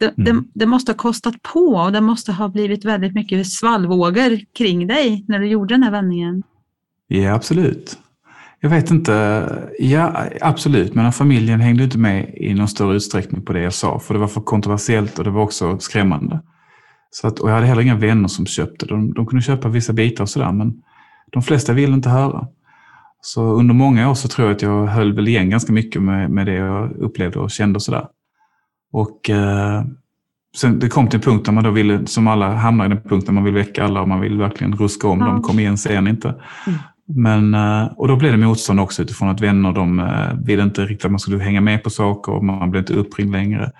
Det, 0.00 0.12
det, 0.16 0.30
Mm. 0.30 0.44
det 0.54 0.66
måste 0.66 0.92
ha 0.92 0.96
kostat 0.96 1.42
på 1.42 1.60
och 1.60 1.92
det 1.92 2.00
måste 2.00 2.32
ha 2.32 2.48
blivit 2.48 2.84
väldigt 2.84 3.14
mycket 3.14 3.46
svallvågor 3.46 4.40
kring 4.58 4.86
dig 4.86 5.24
när 5.28 5.38
du 5.38 5.46
gjorde 5.46 5.74
den 5.74 5.82
här 5.82 5.90
vändningen. 5.90 6.42
Ja, 7.08 7.34
absolut. 7.34 7.98
Jag 8.60 8.70
vet 8.70 8.90
inte. 8.90 9.48
Ja, 9.78 10.24
absolut. 10.40 10.94
Men 10.94 11.12
familjen 11.12 11.60
hängde 11.60 11.84
inte 11.84 11.98
med 11.98 12.34
i 12.36 12.54
någon 12.54 12.68
större 12.68 12.96
utsträckning 12.96 13.42
på 13.42 13.52
det 13.52 13.60
jag 13.60 13.72
sa. 13.72 13.98
För 13.98 14.14
det 14.14 14.20
var 14.20 14.28
för 14.28 14.40
kontroversiellt 14.40 15.18
och 15.18 15.24
det 15.24 15.30
var 15.30 15.42
också 15.42 15.78
skrämmande. 15.78 16.40
Så 17.10 17.26
att, 17.26 17.38
och 17.38 17.50
jag 17.50 17.54
hade 17.54 17.66
heller 17.66 17.82
inga 17.82 17.96
vänner 17.96 18.28
som 18.28 18.46
köpte. 18.46 18.86
De, 18.86 19.12
de 19.14 19.26
kunde 19.26 19.42
köpa 19.42 19.68
vissa 19.68 19.92
bitar 19.92 20.24
och 20.24 20.28
sådär. 20.28 20.52
Men 20.52 20.74
de 21.32 21.42
flesta 21.42 21.72
ville 21.72 21.94
inte 21.94 22.08
höra. 22.08 22.46
Så 23.20 23.42
under 23.42 23.74
många 23.74 24.10
år 24.10 24.14
så 24.14 24.28
tror 24.28 24.48
jag 24.48 24.54
att 24.56 24.62
jag 24.62 24.86
höll 24.86 25.12
väl 25.12 25.28
igen 25.28 25.50
ganska 25.50 25.72
mycket 25.72 26.02
med, 26.02 26.30
med 26.30 26.46
det 26.46 26.54
jag 26.54 26.92
upplevde 26.92 27.38
och 27.38 27.50
kände 27.50 27.76
och 27.76 27.82
sådär. 27.82 28.06
Och 28.92 29.30
eh, 29.30 29.84
sen 30.56 30.78
det 30.78 30.88
kom 30.88 31.08
till 31.08 31.16
en 31.18 31.22
punkt 31.22 31.44
där 31.46 31.52
man 31.52 31.64
då 31.64 31.70
ville, 31.70 32.06
som 32.06 32.28
alla 32.28 32.54
hamnar 32.54 32.86
i 32.86 32.88
den 32.88 33.02
punkten, 33.02 33.34
man 33.34 33.44
vill 33.44 33.54
väcka 33.54 33.84
alla 33.84 34.00
och 34.00 34.08
man 34.08 34.20
vill 34.20 34.38
verkligen 34.38 34.76
ruska 34.76 35.08
om 35.08 35.20
Ja. 35.20 35.26
dem. 35.26 35.42
Kom 35.42 35.58
igen, 35.58 35.78
ser 35.78 36.00
ni 36.00 36.10
inte? 36.10 36.28
Mm. 36.28 36.78
Men, 37.14 37.54
eh, 37.54 37.86
och 37.96 38.08
då 38.08 38.16
blev 38.16 38.32
det 38.32 38.38
motstånd 38.38 38.80
också 38.80 39.02
utifrån 39.02 39.28
att 39.28 39.40
vänner 39.40 39.72
de 39.72 39.98
eh, 40.00 40.34
ville 40.44 40.62
inte 40.62 40.84
riktigt 40.84 41.04
att 41.04 41.10
man 41.10 41.20
skulle 41.20 41.38
hänga 41.38 41.60
med 41.60 41.82
på 41.84 41.90
saker 41.90 42.32
och 42.32 42.44
man 42.44 42.70
blev 42.70 42.82
inte 42.82 42.94
uppringd 42.94 43.32
längre. 43.32 43.70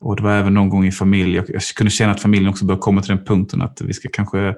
Och 0.00 0.16
det 0.16 0.22
var 0.22 0.32
även 0.32 0.54
någon 0.54 0.68
gång 0.68 0.86
i 0.86 0.92
familj, 0.92 1.34
jag, 1.34 1.46
kunde 1.76 1.90
känna 1.90 2.12
att 2.12 2.20
familjen 2.22 2.50
också 2.50 2.64
började 2.64 2.82
komma 2.82 3.02
till 3.02 3.16
den 3.16 3.24
punkten 3.24 3.62
att 3.62 3.80
vi 3.80 3.92
ska 3.92 4.08
kanske, 4.12 4.54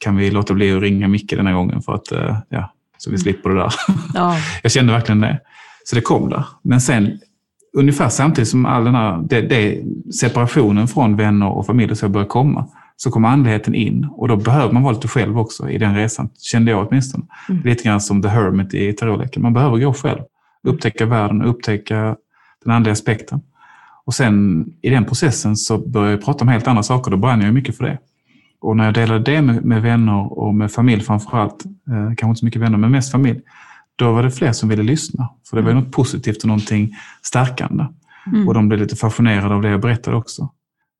kan 0.00 0.16
vi 0.16 0.30
låta 0.30 0.54
bli 0.54 0.72
att 0.76 0.82
ringa 0.82 1.08
Micke 1.08 1.30
den 1.30 1.46
här 1.46 1.54
gången 1.54 1.82
för 1.82 1.94
att, 1.94 2.12
eh, 2.12 2.36
ja, 2.48 2.72
så 2.98 3.10
vi 3.10 3.14
Mm. 3.14 3.22
slipper 3.22 3.50
det 3.50 3.56
där. 3.56 3.72
Ja. 4.14 4.36
Jag 4.62 4.72
kände 4.72 4.92
verkligen 4.92 5.20
det. 5.20 5.40
Så 5.84 5.94
det 5.96 6.02
kom 6.02 6.30
där. 6.30 6.44
Men 6.62 6.80
sen, 6.80 7.18
ungefär 7.76 8.08
samtidigt 8.08 8.48
som 8.48 8.66
all 8.66 8.84
den 8.84 8.94
här 8.94 9.22
det, 9.28 9.40
det, 9.40 9.82
separationen 10.14 10.88
från 10.88 11.16
vänner 11.16 11.48
och 11.48 11.66
familj 11.66 11.96
så 11.96 12.08
började 12.08 12.28
komma, 12.28 12.68
så 13.02 13.10
kom 13.10 13.24
andligheten 13.24 13.74
in. 13.74 14.08
Och 14.10 14.28
då 14.28 14.36
behöver 14.36 14.72
man 14.72 14.82
vara 14.82 14.94
lite 14.94 15.08
själv 15.08 15.38
också 15.38 15.70
i 15.70 15.78
den 15.78 15.94
resan, 15.94 16.28
kände 16.38 16.70
jag 16.70 16.88
åtminstone. 16.88 17.24
Mm. 17.48 17.62
Lite 17.62 17.84
grann 17.84 18.00
som 18.00 18.22
The 18.22 18.28
Hermit 18.28 18.74
i 18.74 18.92
tarotleken. 18.92 19.42
Man 19.42 19.52
behöver 19.52 19.78
gå 19.78 19.92
själv. 19.92 20.20
Upptäcka 20.62 21.06
världen, 21.06 21.42
upptäcka 21.42 22.16
den 22.64 22.72
andliga 22.72 22.92
aspekten. 22.92 23.40
Och 24.04 24.14
sen 24.14 24.64
i 24.82 24.90
den 24.90 25.04
processen 25.04 25.56
så 25.56 25.78
började 25.78 26.12
jag 26.12 26.24
prata 26.24 26.44
om 26.44 26.48
helt 26.48 26.68
andra 26.68 26.82
saker. 26.82 27.10
Då 27.10 27.16
brann 27.16 27.40
jag 27.40 27.54
mycket 27.54 27.76
för 27.76 27.84
det. 27.84 27.98
Och 28.60 28.76
när 28.76 28.84
jag 28.84 28.94
delade 28.94 29.32
det 29.32 29.42
med, 29.42 29.64
med 29.64 29.82
vänner 29.82 30.38
och 30.38 30.54
med 30.54 30.72
familj 30.72 31.02
framför 31.02 31.38
allt, 31.38 31.64
eh, 31.64 32.06
kanske 32.06 32.26
inte 32.26 32.38
så 32.38 32.44
mycket 32.44 32.62
vänner, 32.62 32.78
men 32.78 32.90
mest 32.90 33.12
familj, 33.12 33.40
då 33.96 34.12
var 34.12 34.22
det 34.22 34.30
fler 34.30 34.52
som 34.52 34.68
ville 34.68 34.82
lyssna. 34.82 35.28
För 35.50 35.56
det 35.56 35.62
var 35.62 35.70
ju 35.70 35.76
något 35.76 35.92
positivt 35.92 36.42
och 36.42 36.48
någonting 36.48 36.96
stärkande. 37.22 37.84
Mm. 38.26 38.48
Och 38.48 38.54
de 38.54 38.68
blev 38.68 38.80
lite 38.80 38.96
fascinerade 38.96 39.54
av 39.54 39.62
det 39.62 39.68
jag 39.68 39.80
berättade 39.80 40.16
också. 40.16 40.50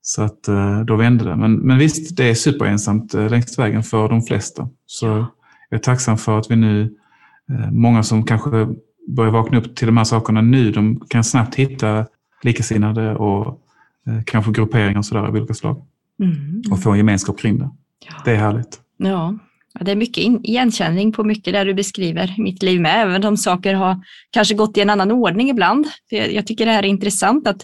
Så 0.01 0.21
att 0.21 0.47
eh, 0.47 0.81
då 0.81 0.95
vände 0.95 1.23
det. 1.23 1.35
Men, 1.35 1.55
men 1.55 1.77
visst, 1.77 2.17
det 2.17 2.29
är 2.29 2.33
superensamt 2.33 3.13
eh, 3.13 3.29
längs 3.29 3.59
vägen 3.59 3.83
för 3.83 4.09
de 4.09 4.21
flesta. 4.21 4.69
Så 4.85 5.05
jag 5.69 5.77
är 5.77 5.81
tacksam 5.83 6.17
för 6.17 6.39
att 6.39 6.51
vi 6.51 6.55
nu, 6.55 6.95
eh, 7.51 7.71
många 7.71 8.03
som 8.03 8.23
kanske 8.23 8.67
börjar 9.07 9.31
vakna 9.31 9.57
upp 9.57 9.75
till 9.75 9.87
de 9.87 9.97
här 9.97 10.03
sakerna 10.03 10.41
nu, 10.41 10.71
de 10.71 10.99
kan 11.09 11.23
snabbt 11.23 11.55
hitta 11.55 12.05
likasinnade 12.43 13.15
och 13.15 13.57
kanske 14.25 14.51
grupperingar 14.51 14.97
och 14.97 15.05
sådär 15.05 15.21
av 15.21 15.35
olika 15.35 15.53
slag. 15.53 15.85
Mm. 16.23 16.61
Och 16.71 16.83
få 16.83 16.91
en 16.91 16.97
gemenskap 16.97 17.39
kring 17.39 17.59
det. 17.59 17.69
Ja. 18.07 18.13
Det 18.25 18.31
är 18.31 18.35
härligt. 18.35 18.79
Ja, 18.97 19.37
Ja, 19.73 19.85
det 19.85 19.91
är 19.91 19.95
mycket 19.95 20.23
in- 20.23 20.43
igenkänning 20.45 21.11
på 21.11 21.23
mycket 21.23 21.53
där 21.53 21.65
du 21.65 21.73
beskriver 21.73 22.33
i 22.37 22.41
mitt 22.41 22.63
liv 22.63 22.81
med, 22.81 23.01
även 23.01 23.25
om 23.25 23.37
saker 23.37 23.73
har 23.73 23.95
kanske 24.31 24.55
gått 24.55 24.77
i 24.77 24.81
en 24.81 24.89
annan 24.89 25.11
ordning 25.11 25.49
ibland. 25.49 25.87
Jag, 26.09 26.47
tycker 26.47 26.65
det 26.65 26.71
här 26.71 26.83
är 26.83 26.87
intressant 26.87 27.47
att 27.47 27.63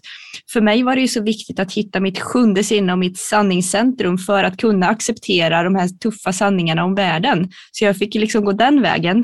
för 0.53 0.61
mig 0.61 0.83
var 0.83 0.95
det 0.95 1.01
ju 1.01 1.07
så 1.07 1.21
viktigt 1.23 1.59
att 1.59 1.73
hitta 1.73 1.99
mitt 1.99 2.19
sjunde 2.19 2.63
sinne 2.63 2.93
och 2.93 2.99
mitt 2.99 3.17
sanningscentrum 3.17 4.17
för 4.17 4.43
att 4.43 4.57
kunna 4.57 4.87
acceptera 4.87 5.63
de 5.63 5.75
här 5.75 5.87
tuffa 5.87 6.33
sanningarna 6.33 6.83
om 6.83 6.95
världen. 6.95 7.49
Så 7.71 7.85
jag 7.85 7.97
fick 7.97 8.15
liksom 8.15 8.45
gå 8.45 8.51
den 8.51 8.81
vägen 8.81 9.23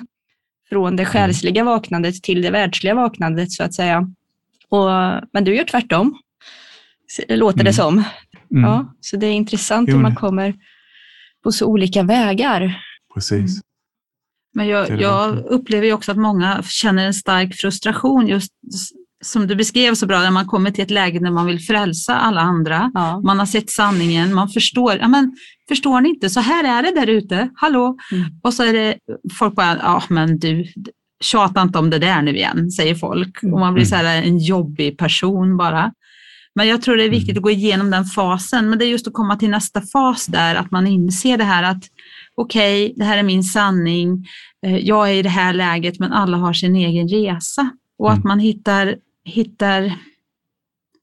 från 0.70 0.96
det 0.96 1.06
själsliga 1.06 1.64
vaknandet 1.64 2.24
till 2.24 2.42
det 2.42 2.52
världsliga 2.52 2.96
vaknandet 2.96 3.52
så 3.52 3.64
att 3.64 3.74
säga. 3.74 4.08
Och, 4.70 4.88
men 5.34 5.44
du 5.44 5.56
gör 5.56 5.64
tvärtom, 5.64 6.18
låter 7.30 7.58
det 7.64 7.70
Mm. 7.70 7.74
som. 7.74 7.94
Mm, 8.52 8.64
Ja, 8.70 8.94
så 9.02 9.18
det 9.18 9.28
är 9.28 9.32
intressant 9.32 9.90
Jo, 9.90 9.96
hur 9.96 10.02
man 10.02 10.16
kommer 10.16 10.54
på 11.44 11.52
så 11.52 11.66
olika 11.66 12.04
vägar. 12.04 12.84
Precis. 13.14 13.62
Men 14.54 14.68
jag, 14.68 15.02
jag 15.02 15.38
upplever 15.38 15.88
ju 15.88 15.94
också 15.94 16.12
att 16.12 16.18
många 16.18 16.64
känner 16.64 17.06
en 17.06 17.14
stark 17.14 17.56
frustration, 17.56 18.28
just 18.28 18.52
som 19.24 19.48
du 19.48 19.56
beskrev 19.56 19.96
så 19.96 20.06
bra, 20.06 20.20
när 20.20 20.32
man 20.32 20.46
kommer 20.46 20.72
till 20.72 20.84
ett 20.84 20.92
läge 20.92 21.20
när 21.20 21.32
man 21.32 21.46
vill 21.46 21.60
frälsa 21.60 22.16
alla 22.16 22.42
andra. 22.42 22.92
Ja. 22.94 23.22
Man 23.22 23.40
har 23.40 23.46
sett 23.46 23.70
sanningen, 23.70 24.34
man 24.34 24.50
förstår. 24.50 24.98
Ja, 24.98 25.08
men, 25.08 25.36
förstår 25.68 26.02
ni 26.02 26.10
inte? 26.10 26.30
Så 26.30 26.40
här 26.40 26.64
är 26.64 26.84
det 26.84 27.00
där 27.00 27.08
ute. 27.08 27.50
Hallå? 27.56 27.98
Mm. 28.12 28.26
Och 28.44 28.54
så 28.54 28.64
är 28.64 28.74
det 28.74 28.98
folk 29.40 29.56
bara, 29.56 29.78
ja 29.78 30.04
men 30.10 30.40
du, 30.40 30.66
tjata 31.24 31.62
inte 31.62 31.80
om 31.80 31.90
det 31.90 32.00
där 32.00 32.22
nu 32.22 32.36
igen, 32.36 32.72
säger 32.72 32.96
folk. 32.96 33.44
Och 33.44 33.60
man 33.60 33.74
blir 33.74 33.86
så 33.86 33.96
här 33.96 34.24
en 34.24 34.40
jobbig 34.40 34.98
person 34.98 35.58
bara. 35.58 35.92
Men 36.56 36.68
jag 36.68 36.82
tror 36.82 36.98
det 36.98 37.04
är 37.04 37.10
viktigt 37.10 37.30
Mm. 37.30 37.38
att 37.40 37.44
gå 37.44 37.52
igenom 37.52 37.92
den 37.92 38.06
fasen. 38.06 38.70
Men 38.70 38.80
det 38.80 38.86
är 38.86 38.90
just 38.90 39.08
att 39.08 39.14
komma 39.14 39.36
till 39.36 39.50
nästa 39.50 39.82
fas 39.82 40.26
där, 40.26 40.56
att 40.56 40.72
man 40.72 40.88
inser 40.88 41.38
det 41.38 41.44
här 41.44 41.64
att 41.64 41.84
okej, 42.36 42.94
det 42.98 43.04
här 43.04 43.18
är 43.18 43.24
min 43.24 43.44
sanning. 43.44 44.26
Eh, 44.66 44.78
Jag 44.78 45.10
är 45.10 45.14
i 45.14 45.22
det 45.22 45.30
här 45.30 45.54
läget, 45.54 46.00
men 46.00 46.12
alla 46.14 46.38
har 46.38 46.54
sin 46.54 46.76
egen 46.76 47.08
resa. 47.08 47.70
Och 47.98 48.12
att 48.12 48.18
Mm. 48.18 48.28
man 48.28 48.40
hittar, 48.40 48.96
hittar 49.26 49.94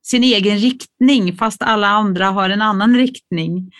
sin 0.03 0.25
egen 0.25 0.59
riktning, 0.59 1.37
fast 1.37 1.63
alla 1.63 1.89
andra 1.89 2.27
har 2.27 2.51
en 2.51 2.63
annan 2.63 2.97
riktning. 2.97 3.71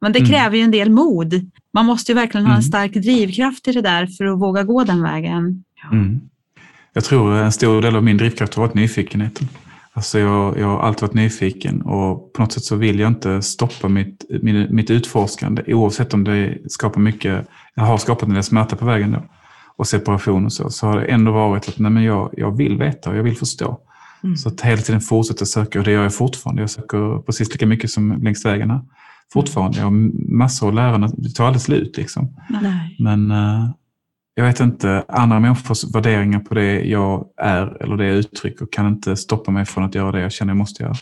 Men 0.00 0.12
det 0.12 0.18
Mm. 0.18 0.30
kräver 0.30 0.56
ju 0.56 0.62
en 0.62 0.70
del 0.70 0.90
mod. 0.90 1.50
Man 1.74 1.86
måste 1.86 2.12
ju 2.12 2.16
verkligen 2.16 2.46
ha 2.46 2.54
en 2.56 2.62
stark 2.62 2.92
drivkraft 2.92 3.68
i 3.68 3.72
det 3.72 3.80
där 3.80 4.06
för 4.06 4.24
att 4.24 4.38
våga 4.40 4.62
gå 4.62 4.84
den 4.84 5.02
vägen. 5.02 5.64
Mm. 5.92 6.20
Jag 6.92 7.04
tror 7.04 7.34
en 7.34 7.52
stor 7.52 7.82
del 7.82 7.96
av 7.96 8.04
min 8.04 8.16
drivkraft 8.16 8.54
har 8.54 8.62
varit 8.66 8.74
nyfikenheten. 8.74 9.48
Alltså 9.94 10.18
jag, 10.18 10.58
jag 10.58 10.66
har 10.66 10.80
alltid 10.80 11.02
varit 11.02 11.14
nyfiken 11.14 11.82
och 11.82 12.32
på 12.32 12.42
något 12.42 12.52
sätt 12.52 12.64
så 12.64 12.76
vill 12.76 12.98
jag 12.98 13.08
inte 13.08 13.42
stoppa 13.42 13.88
mitt, 13.88 14.24
min, 14.42 14.74
mitt 14.74 14.90
utforskande 14.90 15.74
oavsett 15.74 16.14
om 16.14 16.24
det 16.24 16.58
skapar 16.68 17.00
mycket, 17.00 17.48
jag 17.74 17.84
har 17.84 17.98
skapat 17.98 18.28
en 18.28 18.34
del 18.34 18.42
smärta 18.42 18.76
på 18.76 18.84
vägen 18.84 19.12
då 19.12 19.22
och 19.76 19.86
separation 19.86 20.44
och 20.44 20.52
så, 20.52 20.70
så 20.70 20.86
har 20.86 21.00
det 21.00 21.06
ändå 21.06 21.32
varit 21.32 21.68
att 21.68 21.78
nej 21.78 21.90
men 21.90 22.02
jag, 22.02 22.34
jag 22.36 22.56
vill 22.56 22.78
veta 22.78 23.10
och 23.10 23.16
jag 23.16 23.22
vill 23.22 23.36
förstå. 23.36 23.80
Mm. 24.24 24.36
Så 24.36 24.48
att 24.48 24.60
hela 24.60 24.82
tiden 24.82 25.00
fortsätta 25.00 25.44
söka 25.44 25.78
och 25.78 25.84
det 25.84 25.90
gör 25.92 26.02
jag 26.02 26.14
fortfarande. 26.14 26.62
Jag 26.62 26.70
söker 26.70 27.22
precis 27.22 27.52
lika 27.52 27.66
mycket 27.66 27.90
som 27.90 28.22
längs 28.22 28.44
vägen 28.44 28.70
här. 28.70 28.80
Fortfarande. 29.32 29.78
Jag 29.78 29.84
har 29.84 29.90
massor 30.36 30.68
att 30.68 30.74
lära, 30.74 30.98
det 30.98 31.30
tar 31.30 31.46
aldrig 31.46 31.62
slut 31.62 31.96
liksom. 31.96 32.36
Nej. 32.62 32.96
Men 32.98 33.30
eh, 33.30 33.70
jag 34.34 34.44
vet 34.44 34.60
inte, 34.60 35.04
andra 35.08 35.40
människors 35.40 35.94
värderingar 35.94 36.40
på 36.40 36.54
det 36.54 36.80
jag 36.80 37.26
är 37.36 37.82
eller 37.82 37.96
det 37.96 38.06
jag 38.06 38.16
uttrycker 38.16 38.66
kan 38.72 38.88
inte 38.88 39.16
stoppa 39.16 39.50
mig 39.50 39.64
från 39.64 39.84
att 39.84 39.94
göra 39.94 40.12
det 40.12 40.20
jag 40.20 40.32
känner 40.32 40.50
jag 40.50 40.56
måste 40.56 40.82
göra. 40.82 40.94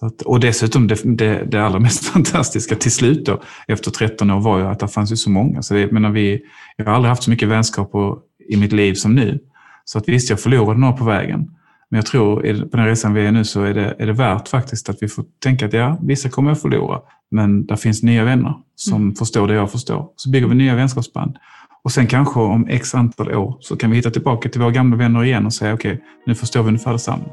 Att, 0.00 0.22
och 0.22 0.40
dessutom 0.40 0.86
det, 0.86 1.00
det, 1.04 1.44
det 1.44 1.64
allra 1.64 1.78
mest 1.78 2.04
fantastiska 2.12 2.74
till 2.74 2.92
slut 2.92 3.26
då, 3.26 3.42
efter 3.68 3.90
13 3.90 4.30
år 4.30 4.40
var 4.40 4.58
ju 4.58 4.66
att 4.66 4.78
det 4.78 4.88
fanns 4.88 5.12
ju 5.12 5.16
så 5.16 5.30
många. 5.30 5.62
Så 5.62 5.74
det, 5.74 5.80
jag, 5.80 5.92
menar, 5.92 6.10
vi, 6.10 6.42
jag 6.76 6.84
har 6.84 6.92
aldrig 6.92 7.08
haft 7.08 7.22
så 7.22 7.30
mycket 7.30 7.48
vänskap 7.48 7.92
på, 7.92 8.18
i 8.48 8.56
mitt 8.56 8.72
liv 8.72 8.94
som 8.94 9.14
nu. 9.14 9.38
Så 9.84 9.98
att 9.98 10.08
visst, 10.08 10.30
jag 10.30 10.40
förlorade 10.40 10.80
några 10.80 10.92
på 10.92 11.04
vägen. 11.04 11.50
Men 11.88 11.98
jag 11.98 12.06
tror 12.06 12.64
på 12.70 12.76
den 12.76 12.86
resan 12.86 13.14
vi 13.14 13.26
är 13.26 13.32
nu 13.32 13.44
så 13.44 13.62
är 13.62 13.74
det, 13.74 13.94
är 13.98 14.06
det 14.06 14.12
värt 14.12 14.48
faktiskt 14.48 14.88
att 14.88 14.96
vi 15.00 15.08
får 15.08 15.24
tänka 15.42 15.66
att 15.66 15.72
ja, 15.72 15.98
vissa 16.02 16.28
kommer 16.28 16.50
jag 16.50 16.60
förlora. 16.60 17.00
Men 17.30 17.66
där 17.66 17.76
finns 17.76 18.02
nya 18.02 18.24
vänner 18.24 18.54
som 18.74 19.14
förstår 19.14 19.48
det 19.48 19.54
jag 19.54 19.70
förstår. 19.70 20.08
Så 20.16 20.30
bygger 20.30 20.46
vi 20.46 20.54
nya 20.54 20.74
vänskapsband. 20.74 21.36
Och 21.82 21.92
sen 21.92 22.06
kanske 22.06 22.40
om 22.40 22.68
x 22.68 22.94
antal 22.94 23.34
år 23.34 23.56
så 23.60 23.76
kan 23.76 23.90
vi 23.90 23.96
hitta 23.96 24.10
tillbaka 24.10 24.48
till 24.48 24.60
våra 24.60 24.70
gamla 24.70 24.96
vänner 24.96 25.24
igen 25.24 25.46
och 25.46 25.52
säga 25.54 25.74
okej, 25.74 26.04
nu 26.26 26.34
förstår 26.34 26.62
vi 26.62 26.68
ungefär 26.68 26.92
detsamma. 26.92 27.24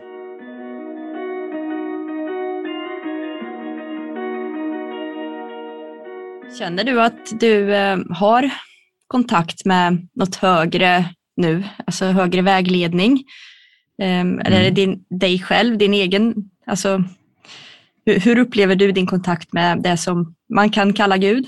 Känner 6.60 6.83
du 6.83 7.01
att 7.01 7.39
du 7.39 7.75
eh, 7.75 7.97
har 8.10 8.49
kontakt 9.07 9.65
med 9.65 10.07
något 10.15 10.36
högre 10.36 11.05
nu, 11.38 11.63
alltså 11.86 12.05
högre 12.05 12.41
vägledning? 12.41 13.23
Ehm, 14.01 14.39
Eller 14.39 14.60
är 14.60 14.63
det 14.63 14.69
din, 14.69 15.03
dig 15.10 15.39
själv, 15.39 15.77
din 15.77 15.93
egen, 15.93 16.36
alltså 16.65 17.03
hur, 18.05 18.19
hur 18.19 18.38
upplever 18.38 18.75
du 18.75 18.91
din 18.91 19.07
kontakt 19.07 19.53
med 19.53 19.81
det 19.81 19.97
som 19.97 20.36
man 20.53 20.69
kan 20.69 20.93
kalla 20.93 21.17
Gud? 21.17 21.45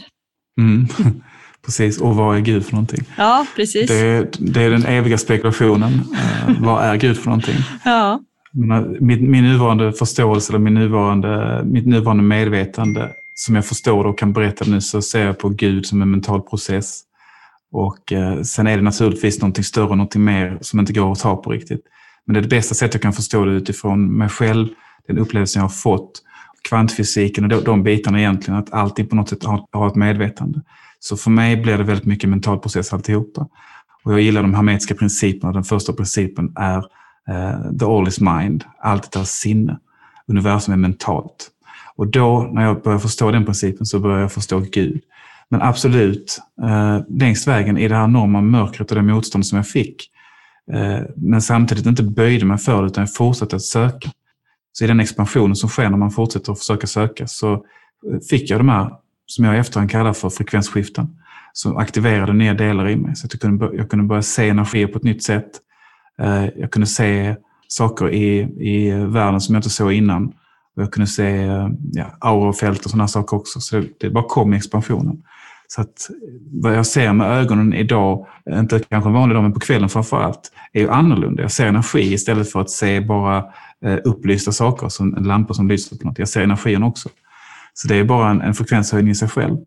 Mm. 0.60 0.88
Precis, 1.66 2.02
och 2.02 2.16
vad 2.16 2.38
är 2.38 2.40
Gud 2.40 2.66
för 2.66 2.72
någonting? 2.72 3.04
Ja, 3.18 3.46
precis. 3.56 3.88
Det, 3.88 4.28
det 4.40 4.64
är 4.64 4.70
den 4.70 4.86
eviga 4.86 5.18
spekulationen. 5.18 5.94
Eh, 5.94 6.56
vad 6.60 6.84
är 6.84 6.96
Gud 6.96 7.18
för 7.18 7.26
någonting? 7.26 7.56
Ja. 7.86 8.20
Menar, 8.52 8.98
Min, 9.00 9.32
min 9.32 9.44
nuvarande 9.44 9.94
förståelse 9.94 10.52
eller 10.52 10.60
min 10.60 10.74
nuvarande, 10.74 11.62
mitt 11.66 11.88
nuvarande 11.88 12.24
medvetande 12.24 13.10
som 13.36 13.56
jag 13.56 13.66
förstår 13.66 14.06
och 14.06 14.20
kan 14.20 14.34
berätta 14.34 14.66
nu 14.68 14.82
så 14.82 15.02
ser 15.02 15.26
jag 15.26 15.40
på 15.40 15.50
Gud 15.50 15.86
som 15.86 16.02
en 16.02 16.12
mental 16.12 16.42
process. 16.42 17.02
Och 17.72 18.14
eh, 18.14 18.42
sen 18.42 18.68
är 18.68 18.78
det 18.78 18.84
naturligtvis 18.84 19.42
någonting 19.42 19.64
större, 19.64 19.90
någonting 19.96 20.24
mer 20.24 20.58
som 20.62 20.80
inte 20.80 20.94
går 20.94 21.12
att 21.12 21.20
ta 21.20 21.36
på 21.36 21.52
riktigt. 21.52 21.82
Men 22.26 22.34
det 22.34 22.40
är 22.40 22.42
det 22.42 22.48
bästa 22.48 22.76
sättet 22.76 22.94
jag 22.94 23.02
kan 23.02 23.14
förstå 23.14 23.46
det 23.46 23.52
utifrån 23.52 24.18
mig 24.18 24.30
själv, 24.30 24.68
den 25.08 25.18
upplevelsen 25.18 25.60
jag 25.60 25.64
har 25.64 25.70
fått, 25.76 26.12
kvantfysiken 26.70 27.44
och 27.44 27.50
de, 27.50 27.64
de 27.64 27.84
bitarna 27.84 28.20
egentligen, 28.20 28.60
att 28.60 28.74
allting 28.74 29.08
på 29.08 29.16
något 29.16 29.30
sätt 29.30 29.44
har, 29.44 29.66
har 29.72 29.88
ett 29.88 29.96
medvetande. 29.96 30.62
Så 31.00 31.18
för 31.18 31.32
mig 31.32 31.58
blir 31.58 31.78
det 31.78 31.84
väldigt 31.84 32.06
mycket 32.06 32.30
mental 32.30 32.60
process 32.60 32.94
alltihopa. 32.94 33.48
Och 34.04 34.14
jag 34.14 34.22
gillar 34.22 34.42
de 34.42 34.54
hermetiska 34.54 34.96
principerna. 34.96 35.54
Den 35.54 35.64
första 35.64 35.94
principen 35.94 36.54
är 36.56 36.78
eh, 37.30 37.78
the 37.80 37.86
all 37.86 38.08
is 38.08 38.20
mind, 38.20 38.64
allt 38.80 39.16
är 39.16 39.24
sinne. 39.24 39.80
Universum 40.28 40.74
är 40.74 40.78
mentalt. 40.78 41.50
Och 41.96 42.08
då, 42.08 42.50
när 42.54 42.64
jag 42.64 42.82
börjar 42.82 43.00
förstå 43.00 43.32
den 43.32 43.46
principen, 43.46 43.86
så 43.86 44.00
börjar 44.00 44.20
jag 44.20 44.32
förstå 44.32 44.60
Gud. 44.60 45.02
Men 45.50 45.62
absolut, 45.62 46.40
eh, 46.62 47.00
längs 47.10 47.48
vägen 47.48 47.78
i 47.78 47.88
det 47.88 47.96
här 47.96 48.04
enorma 48.04 48.42
mörkret 48.42 48.92
och 48.92 48.96
det 48.96 49.02
motstånd 49.02 49.46
som 49.46 49.56
jag 49.56 49.68
fick, 49.68 50.12
eh, 50.74 51.00
men 51.16 51.42
samtidigt 51.42 51.86
inte 51.86 52.04
böjde 52.04 52.46
mig 52.46 52.58
för 52.58 52.82
det, 52.82 52.88
utan 52.88 53.02
jag 53.02 53.14
fortsatte 53.14 53.56
att 53.56 53.62
söka. 53.62 54.10
Så 54.72 54.84
i 54.84 54.88
den 54.88 55.00
expansionen 55.00 55.56
som 55.56 55.70
sker 55.70 55.90
när 55.90 55.98
man 55.98 56.12
fortsätter 56.12 56.52
att 56.52 56.60
försöka 56.60 56.88
söka, 56.88 57.28
så 57.28 57.54
eh, 57.54 58.20
fick 58.30 58.50
jag 58.50 58.60
de 58.60 58.70
här, 58.70 58.92
som 59.30 59.46
jag 59.46 59.56
i 59.56 59.60
efterhand 59.60 59.92
kallar 59.92 60.14
för 60.14 60.30
frekvensskiften, 60.30 61.08
som 61.54 61.78
aktiverade 61.78 62.34
nya 62.34 62.54
delar 62.54 62.90
i 62.90 62.96
mig. 62.96 63.16
Så 63.16 63.26
att 63.26 63.34
jag 63.34 63.42
kunde, 63.42 63.70
jag 63.74 63.90
kunde 63.90 64.06
börja 64.06 64.22
se 64.22 64.50
energier 64.50 64.88
på 64.88 64.98
ett 64.98 65.04
nytt 65.04 65.24
sätt. 65.24 65.50
Eh, 66.22 66.46
jag 66.56 66.72
kunde 66.72 66.88
se 66.88 67.36
saker 67.68 68.10
i, 68.10 68.40
i 68.60 68.92
världen 68.92 69.42
som 69.42 69.56
jag 69.56 69.60
inte 69.60 69.70
såg 69.70 69.94
innan. 69.94 70.26
Och 70.76 70.84
jag 70.84 70.92
kunde 70.92 71.08
se 71.08 71.44
eh, 71.44 71.70
ja, 71.92 72.06
aurafält 72.20 72.86
och 72.86 72.92
sådana 72.92 73.08
saker 73.08 73.38
också. 73.38 73.60
Så 73.60 73.84
det, 74.00 74.10
bara 74.10 74.24
kom 74.24 74.54
i 74.54 74.58
expansionen. 74.58 75.24
Så 75.68 75.82
att 75.82 76.10
vad 76.52 76.76
jag 76.76 76.86
ser 76.86 77.14
med 77.14 77.28
ögonen 77.28 77.74
idag, 77.74 78.28
inte 78.50 78.80
kanske 78.80 79.10
en 79.10 79.14
vanlig 79.14 79.36
dag, 79.36 79.44
men 79.44 79.54
på 79.54 79.60
kvällen 79.60 79.90
framför 79.90 80.22
allt, 80.22 80.52
är 80.74 80.82
ju 80.82 80.90
annorlunda. 80.90 81.42
Jag 81.42 81.52
ser 81.52 81.68
energi 81.68 82.14
istället 82.14 82.52
för 82.52 82.62
att 82.62 82.70
se 82.70 83.02
bara 83.02 83.38
eh, 83.86 83.98
upplysta 84.04 84.52
saker, 84.52 84.90
som 84.90 85.16
en 85.18 85.24
lampa 85.24 85.54
som 85.54 85.68
lyser 85.68 85.96
på 85.98 86.08
något. 86.08 86.20
Jag 86.20 86.30
ser 86.30 86.42
energin 86.42 86.84
också. 86.84 87.10
Så 87.82 87.88
det 87.88 87.96
är 87.96 88.04
bara 88.04 88.30
en, 88.30 88.42
en 88.42 88.54
frekvenshöjning 88.54 89.12
i 89.12 89.16
sig 89.16 89.30
själv. 89.30 89.58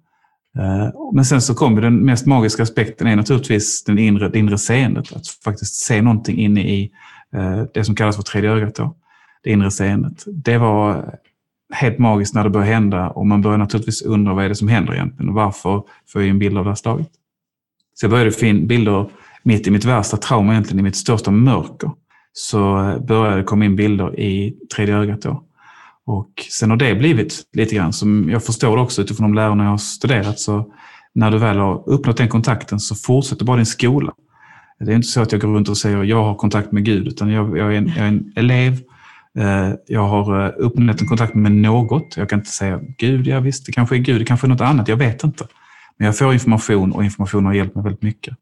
Eh, 0.58 1.12
men 1.14 1.24
sen 1.24 1.42
så 1.42 1.54
kommer 1.54 1.82
den 1.82 2.04
mest 2.04 2.26
magiska 2.26 2.62
aspekten 2.62 3.06
är 3.06 3.16
naturligtvis 3.16 3.84
den 3.84 3.98
inre, 3.98 4.28
det 4.28 4.38
inre 4.38 4.58
seendet. 4.58 5.16
Att 5.16 5.26
faktiskt 5.26 5.74
se 5.74 6.02
någonting 6.02 6.38
inne 6.38 6.60
i 6.60 6.90
eh, 7.34 7.62
det 7.74 7.84
som 7.84 7.94
kallas 7.94 8.16
för 8.16 8.22
tredje 8.22 8.50
ögat. 8.50 8.74
Då, 8.74 8.94
det 9.42 9.50
inre 9.50 9.70
seendet. 9.70 10.24
Det 10.26 10.58
var 10.58 11.14
helt 11.72 11.98
magiskt 11.98 12.34
när 12.34 12.44
det 12.44 12.50
började 12.50 12.72
hända 12.72 13.10
och 13.10 13.26
man 13.26 13.42
börjar 13.42 13.58
naturligtvis 13.58 14.02
undra 14.02 14.34
vad 14.34 14.44
är 14.44 14.48
det 14.48 14.54
som 14.54 14.68
händer 14.68 14.94
egentligen 14.94 15.28
och 15.28 15.34
varför 15.34 15.82
får 16.08 16.22
jag 16.22 16.30
en 16.30 16.38
bild 16.38 16.58
av 16.58 16.64
det 16.64 16.70
här 16.70 16.74
slaget. 16.74 17.10
Så 17.94 18.04
jag 18.04 18.10
började 18.10 18.30
få 18.30 18.46
in 18.46 18.66
bilder 18.66 19.10
mitt 19.42 19.66
i 19.66 19.70
mitt 19.70 19.84
värsta 19.84 20.16
trauma, 20.16 20.52
egentligen 20.52 20.80
i 20.80 20.82
mitt 20.82 20.96
största 20.96 21.30
mörker. 21.30 21.90
Så 22.32 22.78
eh, 22.78 22.98
började 22.98 23.36
det 23.36 23.44
komma 23.44 23.64
in 23.64 23.76
bilder 23.76 24.20
i 24.20 24.56
tredje 24.76 24.96
ögat 24.96 25.22
då. 25.22 25.44
Och 26.06 26.30
sen 26.50 26.70
har 26.70 26.76
det 26.76 26.94
blivit 26.94 27.42
lite 27.52 27.74
grann, 27.74 27.92
som 27.92 28.30
jag 28.30 28.44
förstår 28.44 28.76
det 28.76 28.82
också 28.82 29.02
utifrån 29.02 29.30
de 29.30 29.34
lärarna 29.34 29.64
jag 29.64 29.70
har 29.70 29.78
studerat, 29.78 30.38
så 30.38 30.72
när 31.14 31.30
du 31.30 31.38
väl 31.38 31.58
har 31.58 31.88
uppnått 31.88 32.16
den 32.16 32.28
kontakten 32.28 32.80
så 32.80 32.94
fortsätter 32.94 33.44
bara 33.44 33.56
din 33.56 33.66
skola. 33.66 34.12
Det 34.80 34.92
är 34.92 34.96
inte 34.96 35.08
så 35.08 35.20
att 35.20 35.32
jag 35.32 35.40
går 35.40 35.48
runt 35.48 35.68
och 35.68 35.76
säger 35.76 36.04
jag 36.04 36.24
har 36.24 36.34
kontakt 36.34 36.72
med 36.72 36.84
Gud, 36.84 37.06
utan 37.06 37.30
jag, 37.30 37.58
jag, 37.58 37.74
är, 37.74 37.78
en, 37.78 37.88
jag 37.88 37.98
är 37.98 38.08
en 38.08 38.32
elev. 38.36 38.72
Eh, 39.38 39.70
jag 39.86 40.06
har 40.06 40.46
eh, 40.46 40.52
uppnått 40.56 41.00
en 41.00 41.08
kontakt 41.08 41.34
med 41.34 41.52
något. 41.52 42.16
Jag 42.16 42.28
kan 42.28 42.38
inte 42.38 42.50
säga 42.50 42.80
Gud, 42.98 43.26
ja 43.26 43.40
visst, 43.40 43.66
det 43.66 43.72
kanske 43.72 43.96
är 43.96 43.98
Gud, 43.98 44.20
det 44.20 44.24
kanske 44.24 44.46
är 44.46 44.48
något 44.48 44.60
annat, 44.60 44.88
jag 44.88 44.96
vet 44.96 45.24
inte. 45.24 45.46
Men 45.98 46.06
jag 46.06 46.18
får 46.18 46.32
information 46.32 46.92
och 46.92 47.04
information 47.04 47.46
har 47.46 47.52
hjälpt 47.52 47.74
mig 47.74 47.84
väldigt 47.84 48.02
mycket. 48.02 48.34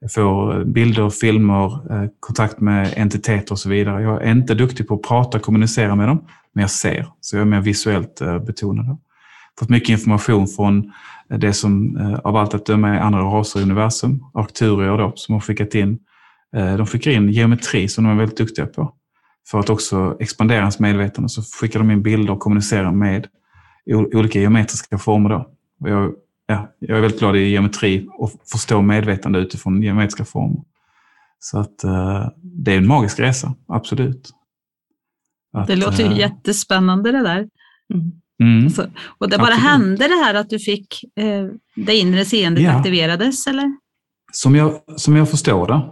Jag 0.00 0.12
får 0.12 0.58
eh, 0.58 0.64
bilder, 0.64 1.10
filmer, 1.10 1.80
kontakt 2.20 2.60
med 2.60 2.94
entiteter 2.96 3.52
och 3.52 3.58
så 3.58 3.68
vidare. 3.68 4.02
Jag 4.02 4.22
är 4.22 4.30
inte 4.30 4.54
duktig 4.54 4.88
på 4.88 4.94
att 4.94 5.02
prata 5.02 5.38
och 5.38 5.44
kommunicera 5.44 5.96
med 5.96 6.08
dem, 6.08 6.24
men 6.54 6.60
jag 6.60 6.70
ser. 6.70 7.06
Så 7.20 7.36
jag 7.36 7.40
är 7.40 7.46
mer 7.46 7.60
visuellt 7.60 8.20
eh, 8.20 8.38
betonad. 8.38 8.98
Fått 9.58 9.68
mycket 9.68 9.88
information 9.88 10.46
från 10.46 10.92
eh, 11.30 11.38
det 11.38 11.52
som 11.52 11.96
eh, 11.96 12.14
av 12.14 12.36
allt 12.36 12.54
att 12.54 12.66
döma 12.66 12.88
är 12.88 13.00
andra 13.00 13.20
raser 13.20 13.60
i 13.60 13.62
universum. 13.62 14.24
Arcturier 14.34 14.98
då, 14.98 15.12
som 15.14 15.32
har 15.32 15.40
skickat 15.40 15.74
in. 15.74 15.98
De 16.52 16.86
skickar 16.86 17.10
in 17.10 17.28
geometri 17.28 17.88
som 17.88 18.04
de 18.04 18.10
är 18.10 18.16
väldigt 18.16 18.38
duktiga 18.38 18.66
på. 18.66 18.94
För 19.50 19.58
att 19.58 19.70
också 19.70 20.16
expandera 20.20 20.58
ens 20.58 20.78
medvetande 20.78 21.28
så 21.28 21.42
skickar 21.42 21.78
de 21.78 21.90
in 21.90 22.02
bilder 22.02 22.32
och 22.32 22.40
kommunicerar 22.40 22.92
med 22.92 23.26
olika 24.14 24.40
geometriska 24.40 24.98
former. 24.98 25.28
Då. 25.28 25.50
Och 25.80 25.88
jag, 25.88 26.12
ja, 26.46 26.68
jag 26.78 26.96
är 26.96 27.00
väldigt 27.00 27.20
glad 27.20 27.36
i 27.36 27.40
geometri 27.40 28.08
och 28.12 28.30
förstår 28.52 28.82
medvetande 28.82 29.38
utifrån 29.38 29.82
geometriska 29.82 30.24
former. 30.24 30.62
Så 31.38 31.58
att 31.58 31.78
det 32.42 32.72
är 32.72 32.78
en 32.78 32.86
magisk 32.86 33.20
resa, 33.20 33.54
absolut. 33.68 34.30
Att, 35.52 35.66
Det 35.66 35.76
låter 35.76 36.04
ju 36.04 36.12
eh, 36.12 36.18
jättespännande 36.18 37.12
det 37.12 37.22
där. 37.22 37.48
Mm. 37.94 38.12
mm. 38.42 38.70
Så, 38.70 38.82
och 39.18 39.30
det 39.30 39.38
bara 39.38 39.46
Absolut. 39.46 39.70
hände 39.70 40.08
det 40.08 40.24
här 40.24 40.34
att 40.34 40.50
du 40.50 40.58
fick 40.58 41.04
eh, 41.16 41.46
det 41.76 41.96
inre 41.96 42.24
seendet 42.24 42.64
Ja. 42.64 42.72
aktiverades, 42.72 43.46
eller? 43.46 43.72
Som 44.32 44.56
jag, 44.56 44.72
som 44.96 45.16
jag 45.16 45.30
förstår 45.30 45.66
det, 45.66 45.82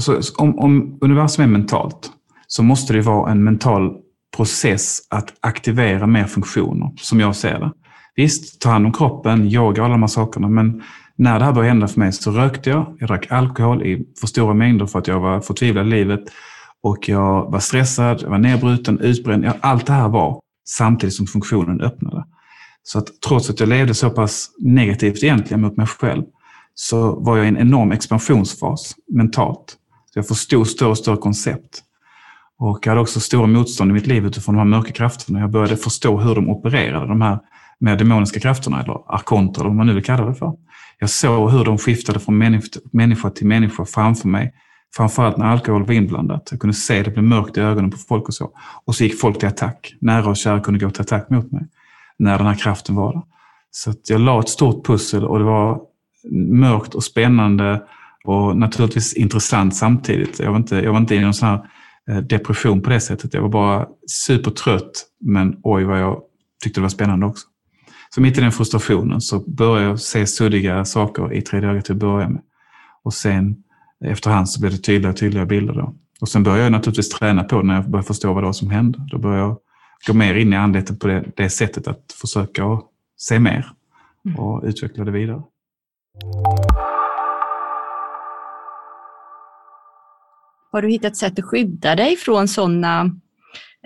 så, 0.00 0.20
om, 0.42 0.58
om 0.58 0.98
universum 1.00 1.44
är 1.44 1.48
mentalt, 1.48 2.10
så 2.46 2.62
måste 2.62 2.92
det 2.92 3.00
vara 3.00 3.30
en 3.30 3.44
mental 3.44 3.96
process 4.36 4.98
att 5.10 5.34
aktivera 5.40 6.06
mer 6.06 6.24
funktioner, 6.24 6.90
som 6.96 7.20
jag 7.20 7.36
ser 7.36 7.60
det. 7.60 7.72
Visst, 8.16 8.60
ta 8.60 8.70
hand 8.70 8.86
om 8.86 8.92
kroppen, 8.92 9.46
yoga 9.46 9.82
och 9.82 9.86
alla 9.86 9.94
de 9.94 10.02
här 10.02 10.08
sakerna, 10.08 10.48
men 10.48 10.82
när 11.16 11.38
det 11.38 11.44
här 11.44 11.52
började 11.52 11.68
hända 11.68 11.88
för 11.88 12.00
mig 12.00 12.12
så 12.12 12.30
rökte 12.30 12.70
jag, 12.70 12.96
jag 12.98 13.08
drack 13.08 13.30
alkohol 13.30 13.82
i 13.82 14.06
för 14.20 14.26
stora 14.26 14.54
mängder 14.54 14.86
för 14.86 14.98
att 14.98 15.08
jag 15.08 15.20
var 15.20 15.40
förtvivlad 15.40 15.86
i 15.86 15.90
livet 15.90 16.20
och 16.84 17.08
jag 17.08 17.50
var 17.50 17.60
stressad, 17.60 18.22
jag 18.22 18.30
var 18.30 18.38
nedbruten, 18.38 19.00
utbränd. 19.00 19.44
Ja, 19.44 19.56
allt 19.60 19.86
det 19.86 19.92
här 19.92 20.08
var 20.08 20.40
samtidigt 20.68 21.14
som 21.14 21.26
funktionen 21.26 21.80
öppnade. 21.80 22.24
Så 22.82 22.98
att 22.98 23.20
trots 23.28 23.50
att 23.50 23.60
jag 23.60 23.68
levde 23.68 23.94
så 23.94 24.10
pass 24.10 24.50
negativt 24.58 25.22
egentligen 25.22 25.60
mot 25.60 25.76
mig 25.76 25.86
själv 25.86 26.22
så 26.74 27.20
var 27.20 27.36
jag 27.36 27.46
i 27.46 27.48
en 27.48 27.56
enorm 27.56 27.92
expansionsfas 27.92 28.94
mentalt. 29.12 29.76
Så 30.12 30.18
jag 30.18 30.28
förstod 30.28 30.66
större 30.66 30.88
och 30.88 30.98
större 30.98 31.16
koncept. 31.16 31.82
Och 32.58 32.78
jag 32.82 32.90
hade 32.90 33.00
också 33.00 33.20
stora 33.20 33.46
motstånd 33.46 33.90
i 33.90 33.94
mitt 33.94 34.06
liv 34.06 34.26
utifrån 34.26 34.54
de 34.54 34.58
här 34.58 34.78
mörka 34.78 34.92
krafterna. 34.92 35.40
Jag 35.40 35.50
började 35.50 35.76
förstå 35.76 36.20
hur 36.20 36.34
de 36.34 36.48
opererade, 36.48 37.06
de 37.06 37.20
här 37.20 37.38
mer 37.80 37.96
demoniska 37.96 38.40
krafterna, 38.40 38.82
eller 38.82 39.14
arkonter, 39.14 39.60
eller 39.60 39.70
vad 39.70 39.76
man 39.76 39.86
nu 39.86 39.94
vill 39.94 40.04
kalla 40.04 40.26
det 40.26 40.34
för. 40.34 40.52
Jag 40.98 41.10
såg 41.10 41.50
hur 41.50 41.64
de 41.64 41.78
skiftade 41.78 42.20
från 42.20 42.38
människa 42.92 43.30
till 43.30 43.46
människa 43.46 43.84
framför 43.84 44.28
mig. 44.28 44.54
Framförallt 44.96 45.36
när 45.36 45.46
alkohol 45.46 45.86
var 45.86 45.94
inblandat. 45.94 46.48
Jag 46.50 46.60
kunde 46.60 46.74
se 46.74 47.02
det 47.02 47.10
blev 47.10 47.24
mörkt 47.24 47.56
i 47.56 47.60
ögonen 47.60 47.90
på 47.90 47.96
folk 47.96 48.28
och 48.28 48.34
så. 48.34 48.50
Och 48.84 48.94
så 48.94 49.04
gick 49.04 49.20
folk 49.20 49.38
till 49.38 49.48
attack. 49.48 49.94
Nära 50.00 50.28
och 50.28 50.36
kära 50.36 50.60
kunde 50.60 50.80
gå 50.80 50.90
till 50.90 51.00
attack 51.00 51.30
mot 51.30 51.52
mig 51.52 51.68
när 52.18 52.38
den 52.38 52.46
här 52.46 52.54
kraften 52.54 52.94
var 52.94 53.12
där. 53.12 53.22
Så 53.70 53.94
jag 54.08 54.20
la 54.20 54.40
ett 54.40 54.48
stort 54.48 54.86
pussel 54.86 55.24
och 55.24 55.38
det 55.38 55.44
var 55.44 55.80
mörkt 56.32 56.94
och 56.94 57.04
spännande 57.04 57.82
och 58.24 58.56
naturligtvis 58.56 59.14
intressant 59.14 59.76
samtidigt. 59.76 60.40
Jag 60.40 60.50
var 60.50 60.56
inte, 60.56 60.76
jag 60.76 60.92
var 60.92 60.98
inte 60.98 61.14
i 61.14 61.20
någon 61.20 61.34
sån 61.34 61.48
här 61.48 61.70
eh, 62.10 62.16
depression 62.16 62.80
på 62.80 62.90
det 62.90 63.00
sättet. 63.00 63.34
Jag 63.34 63.42
var 63.42 63.48
bara 63.48 63.86
supertrött, 64.06 65.06
men 65.20 65.56
oj 65.62 65.84
vad 65.84 66.00
jag 66.00 66.20
tyckte 66.62 66.80
det 66.80 66.82
var 66.82 66.88
spännande 66.88 67.26
också. 67.26 67.46
Så 68.14 68.20
mitt 68.20 68.38
i 68.38 68.40
den 68.40 68.52
frustrationen 68.52 69.20
så 69.20 69.50
började 69.50 69.88
jag 69.88 70.00
se 70.00 70.26
suddiga 70.26 70.84
saker 70.84 71.32
i 71.32 71.42
tredje 71.42 71.70
ögat 71.70 71.84
till 71.84 71.94
att 71.94 72.00
börja 72.00 72.28
med. 72.28 72.42
Och 73.02 73.14
sen 73.14 73.63
efterhand 74.10 74.48
så 74.48 74.60
blev 74.60 74.72
det 74.72 74.78
tydligare 74.78 75.12
och 75.12 75.18
tydligare 75.18 75.46
bilder. 75.46 75.74
Då. 75.74 75.94
Och 76.20 76.28
sen 76.28 76.42
började 76.42 76.62
jag 76.62 76.72
naturligtvis 76.72 77.08
träna 77.08 77.44
på 77.44 77.56
det 77.56 77.66
när 77.66 77.74
jag 77.74 77.90
började 77.90 78.06
förstå 78.06 78.32
vad 78.32 78.42
det 78.42 78.46
var 78.46 78.52
som 78.52 78.70
hände. 78.70 78.98
Då 79.10 79.18
började 79.18 79.40
jag 79.40 79.58
gå 80.06 80.12
mer 80.12 80.34
in 80.34 80.52
i 80.52 80.56
andligheten 80.56 80.96
på 80.96 81.06
det, 81.06 81.24
det 81.36 81.50
sättet 81.50 81.88
att 81.88 82.12
försöka 82.20 82.62
se 83.18 83.38
mer 83.38 83.66
mm. 84.26 84.38
och 84.38 84.58
mm. 84.58 84.68
utveckla 84.68 85.04
det 85.04 85.10
vidare. 85.10 85.42
Har 90.72 90.82
du 90.82 90.88
hittat 90.88 91.16
sätt 91.16 91.38
att 91.38 91.44
skydda 91.44 91.94
dig 91.94 92.16
från 92.16 92.48
sådana 92.48 93.10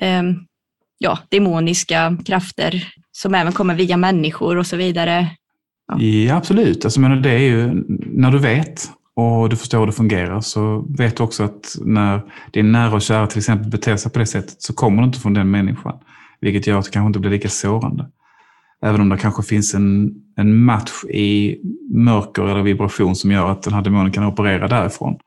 eh, 0.01 0.23
ja, 0.99 1.19
demoniska 1.29 2.17
krafter 2.25 2.93
som 3.13 3.35
även 3.35 3.53
kommer 3.53 3.75
via 3.75 3.97
människor 3.97 4.57
och 4.57 4.67
så 4.67 4.77
vidare? 4.77 5.27
Ja, 5.89 5.99
ja 6.01 6.37
absolut. 6.37 6.85
Alltså, 6.85 7.01
men 7.01 7.23
det 7.23 7.31
är 7.31 7.39
ju 7.39 7.85
när 7.89 8.31
du 8.31 8.39
vet 8.39 8.91
och 9.19 9.49
du 9.49 9.57
förstår 9.57 9.79
hur 9.79 9.87
det 9.87 9.93
fungerar 9.93 10.41
så 10.41 10.87
vet 10.99 11.17
du 11.17 11.23
också 11.23 11.45
att 11.45 11.77
när 11.81 12.21
din 12.51 12.73
nära 12.73 12.95
och 12.95 13.03
kära 13.03 13.27
till 13.27 13.39
exempel 13.39 13.71
beter 13.71 13.97
sig 13.97 14.13
på 14.13 14.19
det 14.19 14.27
sättet 14.27 14.63
så 14.63 14.73
kommer 14.73 15.03
det 15.03 15.07
inte 15.07 15.21
från 15.21 15.35
den 15.35 15.51
människan. 15.51 15.99
Vilket 16.41 16.67
gör 16.67 16.79
att 16.79 16.85
det 16.85 16.91
kanske 16.91 17.07
inte 17.07 17.19
blir 17.19 17.31
lika 17.31 17.49
sårande. 17.49 18.11
Även 18.83 19.01
om 19.01 19.09
det 19.09 19.19
kanske 19.19 19.43
finns 19.43 19.75
en, 19.75 20.15
en 20.37 20.65
match 20.65 21.05
i 21.05 21.61
mörker 21.95 22.43
eller 22.43 22.63
vibration 22.63 23.17
som 23.17 23.31
gör 23.31 23.51
att 23.51 23.63
den 23.63 23.73
här 23.73 23.83
demonen 23.83 24.13
kan 24.13 24.25
operera 24.25 24.69
därifrån. 24.69 25.19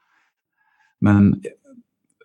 Men 1.02 1.42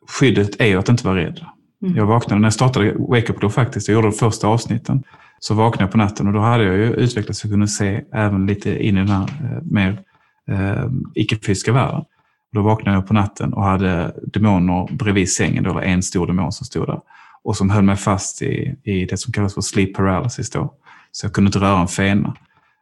skyddet 0.08 0.60
är 0.60 0.66
ju 0.66 0.78
att 0.78 0.88
inte 0.88 1.06
vara 1.06 1.16
rädd. 1.16 1.40
Mm. 1.82 1.96
Jag 1.96 2.06
vaknade 2.06 2.40
när 2.40 2.46
jag 2.46 2.54
startade 2.54 2.92
Wake 2.98 3.32
Up 3.32 3.40
då 3.40 3.50
faktiskt, 3.50 3.88
jag 3.88 3.94
gjorde 3.94 4.08
de 4.08 4.12
första 4.12 4.48
avsnitten. 4.48 5.02
Så 5.38 5.54
vaknade 5.54 5.84
jag 5.84 5.90
på 5.92 5.98
natten 5.98 6.26
och 6.26 6.32
då 6.32 6.40
hade 6.40 6.64
jag 6.64 6.76
ju 6.76 6.94
utvecklats 6.94 7.40
för 7.40 7.48
att 7.48 7.52
kunna 7.52 7.66
se 7.66 8.04
även 8.12 8.46
lite 8.46 8.86
in 8.86 8.96
i 8.96 8.98
den 8.98 9.08
här 9.08 9.22
eh, 9.22 9.62
mer 9.62 10.02
eh, 10.50 10.86
icke-fysiska 11.14 11.72
världen. 11.72 12.04
Då 12.52 12.62
vaknade 12.62 12.96
jag 12.96 13.06
på 13.06 13.14
natten 13.14 13.52
och 13.52 13.64
hade 13.64 14.14
demoner 14.32 14.88
bredvid 14.92 15.32
sängen, 15.32 15.64
Det 15.64 15.70
var 15.70 15.82
en 15.82 16.02
stor 16.02 16.26
demon 16.26 16.52
som 16.52 16.66
stod 16.66 16.86
där 16.86 17.00
och 17.44 17.56
som 17.56 17.70
höll 17.70 17.84
mig 17.84 17.96
fast 17.96 18.42
i, 18.42 18.74
i 18.82 19.04
det 19.04 19.16
som 19.16 19.32
kallas 19.32 19.54
för 19.54 19.60
sleep 19.60 19.94
paralysis. 19.94 20.50
Då. 20.50 20.74
Så 21.12 21.26
jag 21.26 21.32
kunde 21.32 21.48
inte 21.48 21.58
röra 21.58 21.80
en 21.80 21.88
fena. 21.88 22.36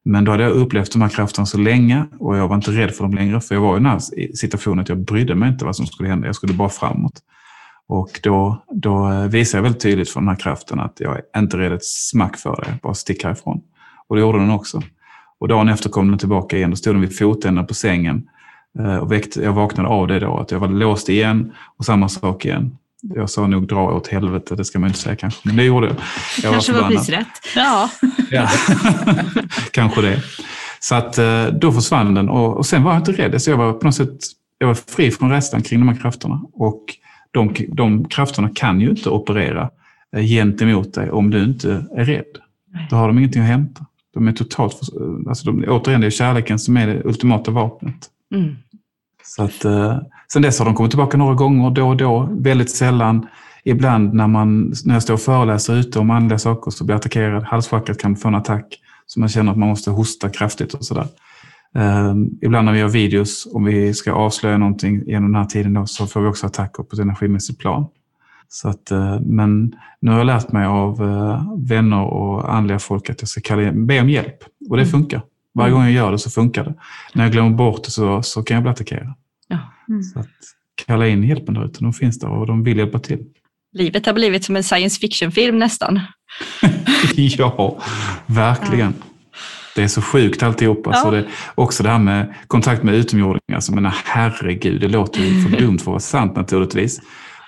Men 0.05 0.25
då 0.25 0.31
hade 0.31 0.43
jag 0.43 0.53
upplevt 0.53 0.93
de 0.93 1.03
här 1.03 1.09
krafterna 1.09 1.47
så 1.47 1.59
länge 1.59 2.07
och 2.19 2.37
jag 2.37 2.49
var 2.49 2.57
inte 2.57 2.71
rädd 2.71 2.95
för 2.95 3.05
dem 3.05 3.15
längre. 3.15 3.41
För 3.41 3.55
jag 3.55 3.62
var 3.62 3.77
i 3.77 3.81
den 3.81 3.87
här 3.87 3.99
situationen 4.37 4.79
att 4.79 4.89
jag 4.89 4.99
brydde 4.99 5.35
mig 5.35 5.49
inte 5.49 5.65
vad 5.65 5.77
som 5.77 5.87
skulle 5.87 6.09
hända. 6.09 6.27
Jag 6.27 6.35
skulle 6.35 6.55
bara 6.55 6.69
framåt. 6.69 7.23
Och 7.89 8.21
då, 8.23 8.65
då 8.73 9.11
eh, 9.11 9.27
visade 9.27 9.59
jag 9.59 9.62
väldigt 9.62 9.83
tydligt 9.83 10.11
för 10.11 10.21
den 10.21 10.29
här 10.29 10.37
kraften 10.37 10.81
att 10.81 11.01
jag 11.01 11.21
är 11.33 11.41
inte 11.41 11.59
rädd 11.59 11.73
ett 11.73 11.85
smack 11.85 12.37
för 12.37 12.65
det. 12.65 12.79
Bara 12.83 12.95
stick 12.95 13.25
härifrån. 13.25 13.61
Och 14.09 14.17
det 14.17 14.23
gjorde 14.23 14.39
den 14.39 14.51
också. 14.51 14.83
Och 15.45 15.49
dagen 15.49 15.68
efter 15.68 15.88
kom 15.88 16.09
den 16.09 16.18
tillbaka 16.18 16.57
igen. 16.57 16.70
Då 16.70 16.76
stod 16.76 16.95
den 16.95 17.01
vid 17.01 17.18
fotänden 17.18 17.66
på 17.66 17.74
sängen. 17.74 18.22
Eh, 18.78 18.97
och 18.97 19.12
väckte, 19.12 19.40
jag 19.42 19.53
vaknade 19.53 19.88
av 19.88 20.07
det 20.07 20.20
då, 20.20 20.38
att 20.38 20.51
jag 20.51 20.59
var 20.59 20.68
låst 20.68 21.09
igen 21.09 21.53
och 21.78 21.84
samma 21.84 22.09
sak 22.09 22.45
igen. 22.45 22.76
Jag 23.03 23.30
sa 23.30 23.47
nog 23.47 23.68
dra 23.68 23.92
åt 23.92 24.07
helvete, 24.07 24.55
det 24.55 24.64
ska 24.64 24.78
man 24.78 24.88
inte 24.88 24.99
säga 24.99 25.16
kanske, 25.16 25.40
men 25.49 25.57
det 25.57 25.64
gjorde 25.64 25.86
jag. 25.86 25.97
jag 26.42 26.53
kanske 26.53 26.72
var, 26.72 26.82
var 26.82 26.88
precis 26.88 27.09
rätt. 27.09 27.26
Ja. 27.57 27.90
ja. 28.30 28.49
kanske 29.70 30.03
det. 30.03 30.22
Så 30.80 30.95
att 30.95 31.18
eh, 31.18 31.47
då 31.47 31.72
försvann 31.72 32.14
den 32.14 32.28
och, 32.28 32.57
och 32.57 32.66
sen 32.66 32.82
var 32.82 32.92
jag 32.92 33.01
inte 33.01 33.12
rädd. 33.12 33.42
Så 33.42 33.51
jag 33.51 33.57
var 33.57 33.72
på 33.72 33.86
något 33.86 33.95
sätt 33.95 34.18
jag 34.59 34.66
var 34.66 34.74
fri 34.74 35.11
från 35.11 35.30
rädslan 35.30 35.62
kring 35.62 35.80
de 35.80 35.88
här 35.88 35.97
krafterna. 35.97 36.42
Och 36.53 36.84
de, 37.30 37.55
de 37.68 38.05
krafterna 38.05 38.51
kan 38.55 38.80
ju 38.80 38.90
inte 38.90 39.11
operera 39.11 39.70
eh, 40.16 40.22
gentemot 40.22 40.95
dig 40.95 41.11
om 41.11 41.30
du 41.30 41.45
inte 41.45 41.84
är 41.97 42.05
rädd. 42.05 42.38
Då 42.90 42.97
har 42.97 43.09
de 43.09 43.18
ingenting 43.18 43.42
att 43.42 43.49
hämta. 43.49 43.86
De 44.15 44.29
är 44.29 44.33
totalt, 44.33 44.81
alltså 45.29 45.47
de, 45.47 45.65
återigen 45.69 46.01
det 46.01 46.07
är 46.07 46.11
kärleken 46.11 46.59
som 46.59 46.77
är 46.77 46.87
det 46.87 47.03
ultimata 47.05 47.51
vapnet. 47.51 48.11
Mm. 48.35 48.57
Så 49.23 49.43
att, 49.43 49.65
eh, 49.65 49.99
sen 50.33 50.43
dess 50.43 50.59
har 50.59 50.67
de 50.67 50.75
kommit 50.75 50.91
tillbaka 50.91 51.17
några 51.17 51.35
gånger 51.35 51.71
då 51.71 51.89
och 51.89 51.97
då, 51.97 52.29
väldigt 52.33 52.71
sällan. 52.71 53.27
Ibland 53.65 54.15
när, 54.15 54.27
man, 54.27 54.73
när 54.85 54.95
jag 54.95 55.03
står 55.03 55.15
och 55.15 55.21
föreläser 55.21 55.75
ute 55.75 55.99
om 55.99 56.11
andliga 56.11 56.39
saker 56.39 56.71
så 56.71 56.85
blir 56.85 56.95
jag 56.95 56.99
attackerad. 56.99 57.43
Halschakrat 57.43 57.99
kan 57.99 58.17
få 58.17 58.29
en 58.29 58.35
attack 58.35 58.81
så 59.07 59.21
man 59.21 59.29
känner 59.29 59.53
att 59.53 59.59
man 59.59 59.69
måste 59.69 59.91
hosta 59.91 60.29
kraftigt 60.29 60.75
och 60.75 60.85
sådär. 60.85 61.07
Eh, 61.77 62.15
ibland 62.43 62.65
när 62.65 62.73
vi 62.73 62.79
gör 62.79 62.89
videos, 62.89 63.49
om 63.53 63.65
vi 63.65 63.95
ska 63.95 64.12
avslöja 64.12 64.59
någonting 64.59 65.03
genom 65.07 65.33
den 65.33 65.43
här 65.43 65.49
tiden 65.49 65.75
då, 65.75 65.87
så 65.87 66.07
får 66.07 66.21
vi 66.21 66.29
också 66.29 66.47
attacker 66.47 66.83
på 66.83 66.89
ett 66.93 67.01
energimässigt 67.01 67.59
plan. 67.59 67.87
Så 68.49 68.68
att, 68.68 68.90
eh, 68.90 69.20
men 69.20 69.74
nu 70.01 70.11
har 70.11 70.18
jag 70.18 70.26
lärt 70.26 70.53
mig 70.53 70.66
av 70.66 71.03
eh, 71.03 71.42
vänner 71.59 72.03
och 72.03 72.55
andliga 72.55 72.78
folk 72.78 73.11
att 73.11 73.22
jag 73.22 73.28
ska 73.28 73.40
kalla, 73.40 73.72
be 73.72 74.01
om 74.01 74.11
hjälp 74.11 74.45
och 74.70 74.76
det 74.76 74.82
mm. 74.82 74.92
funkar. 74.92 75.22
Varje 75.55 75.72
gång 75.72 75.82
jag 75.82 75.92
gör 75.92 76.12
det 76.12 76.18
så 76.18 76.30
funkar 76.30 76.64
det. 76.64 76.74
När 77.14 77.24
jag 77.24 77.32
glömmer 77.32 77.51
bort 77.51 77.84
det 77.84 77.90
så, 77.90 78.22
så 78.22 78.42
kan 78.42 78.55
jag 78.55 78.62
bli 78.62 78.72
attackerad. 78.72 79.14
Ja. 79.49 79.59
Mm. 79.88 80.03
Så 80.03 80.18
att, 80.18 80.28
kalla 80.86 81.09
in 81.09 81.24
hjälpen 81.24 81.55
där 81.55 81.64
ute, 81.64 81.80
de 81.80 81.92
finns 81.92 82.18
där 82.18 82.28
och 82.28 82.47
de 82.47 82.64
vill 82.64 82.78
hjälpa 82.78 82.99
till. 82.99 83.24
Livet 83.72 84.07
har 84.07 84.12
blivit 84.12 84.45
som 84.45 84.57
en 84.57 84.64
science 84.64 85.01
fiction-film 85.01 85.59
nästan. 85.59 86.01
ja, 87.16 87.78
verkligen. 88.26 88.95
Ja. 88.99 89.07
Det 89.74 89.82
är 89.82 89.88
så 89.88 90.03
sjukt 90.03 90.42
alltihop. 90.42 90.86
Alltså 90.86 91.07
ja. 91.07 91.11
det, 91.11 91.26
också 91.55 91.82
det 91.82 91.88
här 91.88 91.99
med 91.99 92.34
kontakt 92.47 92.82
med 92.82 92.95
utomjordingar. 92.95 93.55
Alltså, 93.55 93.74
men 93.74 93.90
herregud, 94.05 94.80
det 94.80 94.88
låter 94.88 95.20
ju 95.20 95.42
för 95.42 95.59
dumt 95.61 95.78
för 95.78 95.82
att 95.82 95.86
vara 95.86 96.01
sant 96.01 96.36
naturligtvis. 96.36 97.01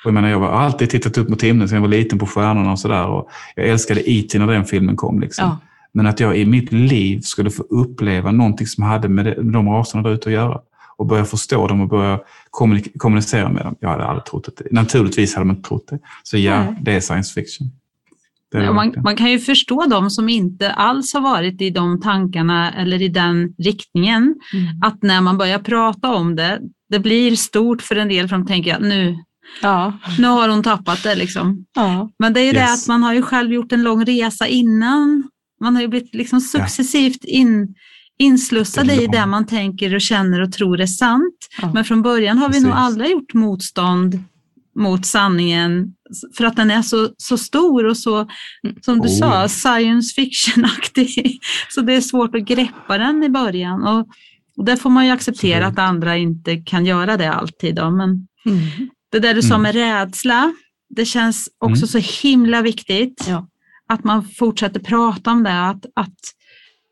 Och 0.07 0.11
jag, 0.11 0.15
menar, 0.15 0.29
jag 0.29 0.39
har 0.39 0.49
alltid 0.49 0.91
tittat 0.91 1.19
upp 1.19 1.29
mot 1.29 1.43
himlen 1.43 1.69
sedan 1.69 1.77
jag 1.77 1.83
var 1.83 1.89
liten 1.89 2.19
på 2.19 2.27
stjärnorna 2.27 2.73
och 2.73 2.79
sådär. 2.79 3.25
Jag 3.55 3.69
älskade 3.69 4.11
E.T. 4.11 4.39
när 4.39 4.47
den 4.47 4.65
filmen 4.65 4.97
kom. 4.97 5.21
Liksom. 5.21 5.45
Ja. 5.45 5.59
Men 5.93 6.07
att 6.07 6.21
jag 6.21 6.37
i 6.37 6.47
mitt 6.47 6.73
liv 6.73 7.21
skulle 7.21 7.51
få 7.51 7.63
uppleva 7.63 8.33
någonting 8.33 8.67
som 8.67 8.85
hade 8.85 9.09
med, 9.09 9.25
det, 9.25 9.43
med 9.43 9.53
de 9.53 9.69
raserna 9.69 10.03
där 10.03 10.11
ute 10.11 10.29
att 10.29 10.33
göra 10.33 10.61
och 10.97 11.07
börja 11.07 11.25
förstå 11.25 11.69
dem 11.69 11.81
och 11.81 11.89
börja 11.89 12.21
kommunicera 12.97 13.49
med 13.49 13.65
dem. 13.65 13.77
Jag 13.81 13.89
hade 13.89 14.05
aldrig 14.05 14.25
trott 14.25 14.49
det. 14.57 14.65
Naturligtvis 14.71 15.35
hade 15.35 15.47
man 15.47 15.57
inte 15.57 15.69
trott 15.69 15.89
det. 15.91 15.99
Så 16.23 16.39
ja, 16.39 16.63
Nej. 16.63 16.79
det 16.81 16.93
är 16.93 17.01
science 17.01 17.35
fiction. 17.35 17.71
Är 18.55 18.73
man, 18.73 18.95
man, 19.05 19.17
kan 19.17 19.31
ju 19.31 19.39
förstå 19.39 19.87
dem 19.87 20.11
som 20.11 20.29
inte 20.29 20.73
alls 20.73 21.15
har 21.15 21.21
varit 21.21 21.63
i 21.63 21.71
de 21.71 22.01
tankarna 22.01 22.73
eller 22.73 23.03
i 23.03 23.09
den 23.09 23.55
riktningen. 23.59 24.35
Mm. 24.53 24.67
Att 24.83 25.03
när 25.03 25.21
man 25.21 25.39
börjar 25.39 25.59
prata 25.59 26.15
om 26.15 26.37
det, 26.37 26.61
det 26.91 26.99
blir 26.99 27.37
stort 27.37 27.83
för 27.83 27.97
en 27.97 28.09
del 28.09 28.29
för 28.29 28.37
de 28.37 28.47
tänker 28.47 28.75
att 28.75 28.83
nu, 28.83 29.17
ja. 29.63 29.99
nu 30.19 30.27
har 30.27 30.49
hon 30.49 30.63
tappat 30.63 31.03
det. 31.03 31.15
Liksom. 31.15 31.67
Ja. 31.75 32.11
Men 32.19 32.33
det 32.33 32.41
är 32.41 32.45
ju 32.45 32.53
yes. 32.53 32.57
det 32.57 32.73
att 32.73 32.89
man 32.89 33.03
har 33.03 33.15
ju 33.15 33.23
själv 33.23 33.53
gjort 33.53 33.73
en 33.73 33.83
lång 33.83 34.05
resa 34.05 34.47
innan 34.47 35.29
man 35.61 35.75
har 35.75 35.83
ju 35.83 35.89
blivit 35.89 36.15
liksom 36.15 36.41
successivt 36.41 37.25
in, 37.25 37.75
inslussade 38.19 39.03
i 39.03 39.07
det 39.07 39.27
man 39.27 39.47
tänker 39.47 39.95
och 39.95 40.01
känner 40.01 40.43
och 40.43 40.53
tror 40.53 40.81
är 40.81 40.87
sant. 40.87 41.37
Ja. 41.63 41.73
Men 41.73 41.85
från 41.85 42.03
början 42.03 42.39
har 42.39 42.49
vi 42.49 42.53
Precis. 42.53 42.67
nog 42.67 42.77
aldrig 42.77 43.11
gjort 43.11 43.35
motstånd 43.35 44.25
mot 44.77 45.07
sanningen 45.07 45.93
för 46.37 46.45
att 46.45 46.57
den 46.57 46.71
är 46.71 46.83
så, 46.83 47.09
så 47.17 47.39
stor 47.39 47.87
och 47.87 47.97
så, 47.97 48.29
som 48.81 49.01
du 49.01 49.09
oh. 49.09 49.19
sa, 49.19 49.49
science 49.49 50.15
fiction-aktig. 50.15 51.39
Så 51.69 51.81
det 51.81 51.95
är 51.95 52.01
svårt 52.01 52.35
att 52.35 52.43
greppa 52.45 52.99
den 52.99 53.23
i 53.23 53.29
början. 53.29 53.83
Och, 53.83 54.09
och 54.57 54.65
där 54.65 54.77
får 54.77 54.91
man 54.91 55.07
ju 55.07 55.13
acceptera 55.13 55.67
att 55.67 55.79
andra 55.79 56.17
inte 56.17 56.57
kan 56.57 56.87
göra 56.87 57.17
det 57.17 57.33
alltid. 57.33 57.75
Då. 57.75 57.91
Men 57.91 58.27
mm. 58.47 58.91
Det 59.13 59.19
där 59.19 59.35
du 59.35 59.43
sa 59.43 59.55
mm. 59.55 59.63
med 59.63 59.75
rädsla, 59.75 60.55
det 60.89 61.05
känns 61.05 61.49
också 61.59 61.97
mm. 61.97 62.03
så 62.03 62.29
himla 62.29 62.63
viktigt. 62.63 63.25
Ja 63.29 63.47
att 63.87 64.05
man 64.05 64.25
fortsätter 64.25 64.81
prata 64.81 65.31
om 65.31 65.43
det. 65.43 65.69
Att, 65.69 65.87
att, 65.95 66.15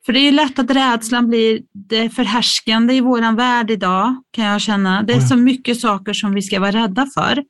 för 0.07 0.13
det 0.13 0.19
är 0.19 0.25
ju 0.25 0.31
lätt 0.31 0.59
att 0.59 0.71
rädslan 0.71 1.29
blir 1.29 1.61
det 1.73 2.11
förhärskande 2.11 2.95
i 2.95 3.01
vår 3.01 3.37
värld 3.37 3.71
idag, 3.71 4.23
kan 4.31 4.45
jag 4.45 4.61
känna. 4.61 5.03
Det 5.03 5.13
är 5.13 5.21
så 5.21 5.37
mycket 5.37 5.81
saker 5.81 6.13
som 6.13 6.35
vi 6.35 6.43
ska 6.43 6.61
vara 6.61 6.71
rädda 6.71 7.07
för. 7.15 7.45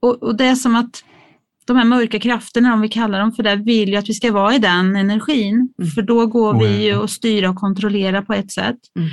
Och, 0.00 0.22
och 0.22 0.36
det 0.36 0.44
är 0.44 0.54
som 0.54 0.76
att 0.76 1.04
de 1.64 1.76
här 1.76 1.84
mörka 1.84 2.20
krafterna, 2.20 2.74
om 2.74 2.80
vi 2.80 2.88
kallar 2.88 3.20
dem 3.20 3.32
för 3.32 3.42
det, 3.42 3.56
vill 3.56 3.88
ju 3.88 3.96
att 3.96 4.08
vi 4.08 4.14
ska 4.14 4.32
vara 4.32 4.54
i 4.54 4.58
den 4.58 4.96
energin. 4.96 5.74
Mm. 5.78 5.90
För 5.90 6.02
då 6.02 6.26
går 6.26 6.58
vi 6.58 6.84
ju 6.84 6.96
och 6.96 7.10
styra 7.10 7.50
och 7.50 7.56
kontrollera 7.56 8.22
på 8.22 8.32
ett 8.32 8.52
sätt. 8.52 8.78
Mm. 8.98 9.10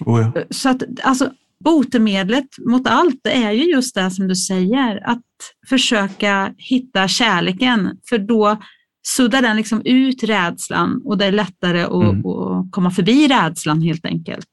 Oh 0.00 0.20
ja. 0.34 0.42
Så 0.50 0.68
att 0.68 0.82
alltså, 1.02 1.30
botemedlet 1.64 2.48
mot 2.66 2.86
allt 2.86 3.26
är 3.26 3.50
ju 3.50 3.64
just 3.64 3.94
det 3.94 4.10
som 4.10 4.28
du 4.28 4.36
säger, 4.36 5.10
att 5.10 5.22
försöka 5.68 6.54
hitta 6.58 7.08
kärleken, 7.08 7.90
för 8.08 8.18
då 8.18 8.56
suddar 9.06 9.42
den 9.42 9.56
liksom 9.56 9.82
ut 9.84 10.24
rädslan 10.24 11.02
och 11.04 11.18
det 11.18 11.24
är 11.24 11.32
lättare 11.32 11.82
att, 11.82 11.92
mm. 11.92 12.26
att 12.26 12.70
komma 12.70 12.90
förbi 12.90 13.28
rädslan 13.28 13.82
helt 13.82 14.06
enkelt. 14.06 14.48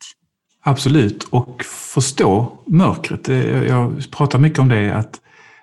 Absolut, 0.63 1.23
och 1.23 1.63
förstå 1.63 2.59
mörkret. 2.67 3.27
Jag 3.67 4.11
pratar 4.11 4.39
mycket 4.39 4.59
om 4.59 4.69
det, 4.69 4.95
att 4.95 5.21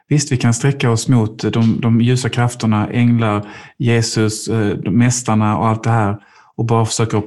visst 0.08 0.32
vi 0.32 0.36
kan 0.36 0.54
sträcka 0.54 0.90
oss 0.90 1.08
mot 1.08 1.52
de, 1.52 1.80
de 1.80 2.00
ljusa 2.00 2.28
krafterna, 2.28 2.88
änglar, 2.90 3.48
Jesus, 3.78 4.48
eh, 4.48 4.90
mästarna 4.90 5.58
och 5.58 5.68
allt 5.68 5.84
det 5.84 5.90
här 5.90 6.18
och 6.56 6.64
bara 6.64 6.84
försöka 6.84 7.22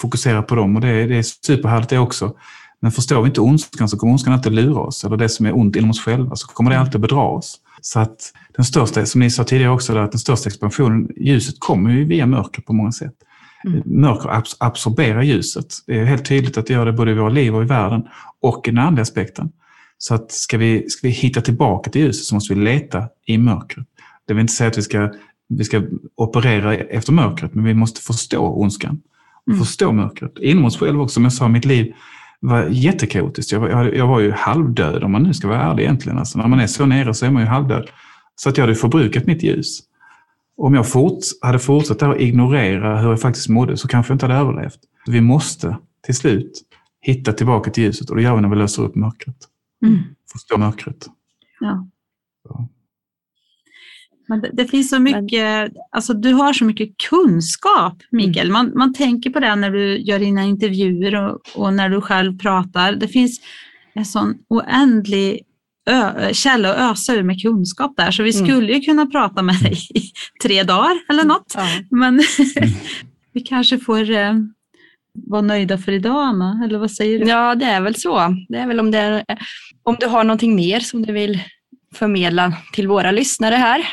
fokusera 0.00 0.42
på 0.42 0.54
dem 0.54 0.76
och 0.76 0.82
det, 0.82 1.06
det 1.06 1.18
är 1.18 1.22
superhärligt 1.46 1.90
det 1.90 1.98
också. 1.98 2.36
Men 2.82 2.92
förstår 2.92 3.22
vi 3.22 3.28
inte 3.28 3.40
ondskan 3.40 3.88
så 3.88 3.96
kommer 3.96 4.12
ondskan 4.12 4.32
alltid 4.32 4.52
lura 4.52 4.80
oss, 4.80 5.04
eller 5.04 5.16
det 5.16 5.28
som 5.28 5.46
är 5.46 5.56
ont 5.56 5.76
inom 5.76 5.90
oss 5.90 6.00
själva, 6.00 6.36
så 6.36 6.46
kommer 6.46 6.70
det 6.70 6.78
alltid 6.78 7.00
bedra 7.00 7.22
oss. 7.22 7.58
Så 7.80 8.00
att 8.00 8.32
den 8.56 8.64
största, 8.64 9.06
som 9.06 9.20
ni 9.20 9.30
sa 9.30 9.44
tidigare 9.44 9.72
också, 9.72 9.98
att 9.98 10.12
den 10.12 10.18
största 10.18 10.48
expansionen, 10.48 11.08
ljuset 11.16 11.54
kommer 11.58 11.90
ju 11.90 12.04
via 12.04 12.26
mörker 12.26 12.62
på 12.62 12.72
många 12.72 12.92
sätt. 12.92 13.14
Mm. 13.66 13.82
Mörker 13.84 14.42
absorberar 14.58 15.22
ljuset. 15.22 15.66
Det 15.86 16.00
är 16.00 16.04
helt 16.04 16.24
tydligt 16.24 16.58
att 16.58 16.66
det 16.66 16.72
gör 16.72 16.86
det 16.86 16.92
både 16.92 17.10
i 17.10 17.14
våra 17.14 17.28
liv 17.28 17.56
och 17.56 17.62
i 17.62 17.66
världen 17.66 18.02
och 18.40 18.68
i 18.68 18.70
den 18.70 18.78
andliga 18.78 19.02
aspekten. 19.02 19.50
Så 19.98 20.14
att 20.14 20.32
ska 20.32 20.58
vi, 20.58 20.88
ska 20.88 21.06
vi 21.06 21.12
hitta 21.12 21.40
tillbaka 21.40 21.90
till 21.90 22.00
ljuset 22.00 22.24
så 22.24 22.34
måste 22.34 22.54
vi 22.54 22.60
leta 22.60 23.08
i 23.26 23.38
mörkret. 23.38 23.86
Det 24.26 24.34
vill 24.34 24.40
inte 24.40 24.52
säga 24.52 24.68
att 24.68 24.78
vi 24.78 24.82
ska, 24.82 25.10
vi 25.48 25.64
ska 25.64 25.82
operera 26.14 26.74
efter 26.74 27.12
mörkret, 27.12 27.54
men 27.54 27.64
vi 27.64 27.74
måste 27.74 28.00
förstå 28.00 28.48
ondskan. 28.48 29.00
Mm. 29.46 29.58
Förstå 29.58 29.92
mörkret. 29.92 30.32
Inom 30.40 30.64
oss 30.64 30.76
själva 30.76 31.02
också, 31.02 31.14
som 31.14 31.24
jag 31.24 31.32
sa, 31.32 31.48
mitt 31.48 31.64
liv 31.64 31.94
var 32.42 32.66
jättekaotiskt. 32.66 33.52
Jag 33.52 33.60
var, 33.60 33.68
jag, 33.68 34.06
var 34.06 34.20
ju 34.20 34.32
halvdöd 34.32 35.04
om 35.04 35.12
man 35.12 35.22
nu 35.22 35.34
ska 35.34 35.48
vara 35.48 35.62
ärlig 35.62 35.82
egentligen. 35.82 36.18
Alltså, 36.18 36.38
när 36.38 36.48
man 36.48 36.60
är 36.60 36.66
så 36.66 36.86
nere 36.86 37.14
så 37.14 37.26
är 37.26 37.30
man 37.30 37.42
ju 37.42 37.48
halvdöd. 37.48 37.88
Så 38.34 38.48
att 38.48 38.56
jag 38.56 38.64
hade 38.64 38.74
förbrukat 38.74 39.26
mitt 39.26 39.42
ljus. 39.42 39.80
Om 40.56 40.74
jag 40.74 40.88
fort, 40.88 41.18
hade 41.42 41.58
fortsatt 41.58 42.02
att 42.02 42.20
ignorera 42.20 43.00
hur 43.00 43.10
jag 43.10 43.20
faktiskt 43.20 43.48
mådde 43.48 43.76
så 43.76 43.88
kanske 43.88 44.10
jag 44.10 44.14
inte 44.14 44.26
hade 44.26 44.38
överlevt. 44.38 44.78
Vi 45.06 45.20
måste 45.20 45.76
till 46.04 46.14
slut 46.14 46.52
hitta 47.00 47.32
tillbaka 47.32 47.70
till 47.70 47.84
ljuset 47.84 48.10
och 48.10 48.16
det 48.16 48.22
gör 48.22 48.36
vi 48.36 48.42
när 48.42 48.48
vi 48.48 48.56
löser 48.56 48.82
upp 48.82 48.94
mörkret. 48.94 49.36
Mm. 49.86 49.98
Förstå 50.32 50.58
mörkret. 50.58 51.08
Ja. 51.60 51.86
Så. 52.48 52.68
Men 54.32 54.40
det, 54.40 54.50
det, 54.52 54.66
finns 54.66 54.90
så 54.90 54.98
mycket, 54.98 55.30
Men... 55.32 55.70
alltså 55.90 56.14
du 56.14 56.32
har 56.32 56.52
så 56.52 56.64
mycket 56.64 56.96
kunskap 57.10 58.02
Mikael. 58.10 58.46
Mm. 58.46 58.52
Man, 58.52 58.72
man 58.74 58.94
tänker 58.94 59.30
på 59.30 59.40
det 59.40 59.56
när 59.56 59.70
du 59.70 59.98
gör 59.98 60.18
dina 60.18 60.44
intervjuer 60.44 61.14
och, 61.14 61.40
och 61.54 61.74
när 61.74 61.88
du 61.88 62.00
själv 62.00 62.38
pratar. 62.38 62.92
Det 62.92 63.08
finns 63.08 63.40
en 63.94 64.04
sån 64.04 64.34
oändlig 64.48 65.40
ö, 65.90 66.32
källa 66.32 66.74
att 66.74 66.90
ösa 66.90 67.14
ur 67.14 67.22
med 67.22 67.42
kunskap 67.42 67.96
där, 67.96 68.10
så 68.10 68.22
vi 68.22 68.36
mm. 68.36 68.46
skulle 68.46 68.72
ju 68.72 68.80
kunna 68.80 69.06
prata 69.06 69.42
med 69.42 69.54
dig 69.62 69.78
i 69.94 70.02
tre 70.42 70.62
dagar 70.62 70.98
eller 71.08 71.24
något. 71.24 71.54
Ja. 71.56 71.66
Men 71.90 72.22
vi 73.32 73.40
kanske 73.40 73.78
får 73.78 74.10
eh, 74.10 74.34
vara 75.14 75.42
nöjda 75.42 75.78
för 75.78 75.92
idag, 75.92 76.22
Anna, 76.22 76.62
eller 76.64 76.78
vad 76.78 76.90
säger 76.90 77.18
du? 77.18 77.26
Ja, 77.26 77.54
det 77.54 77.66
är 77.66 77.80
väl 77.80 77.94
så. 77.94 78.36
Det 78.48 78.58
är 78.58 78.66
väl 78.66 78.80
om, 78.80 78.90
det 78.90 78.98
är, 78.98 79.24
om 79.82 79.96
du 80.00 80.06
har 80.06 80.24
någonting 80.24 80.54
mer 80.54 80.80
som 80.80 81.02
du 81.02 81.12
vill 81.12 81.40
förmedla 81.94 82.52
till 82.72 82.88
våra 82.88 83.10
lyssnare 83.10 83.54
här. 83.54 83.86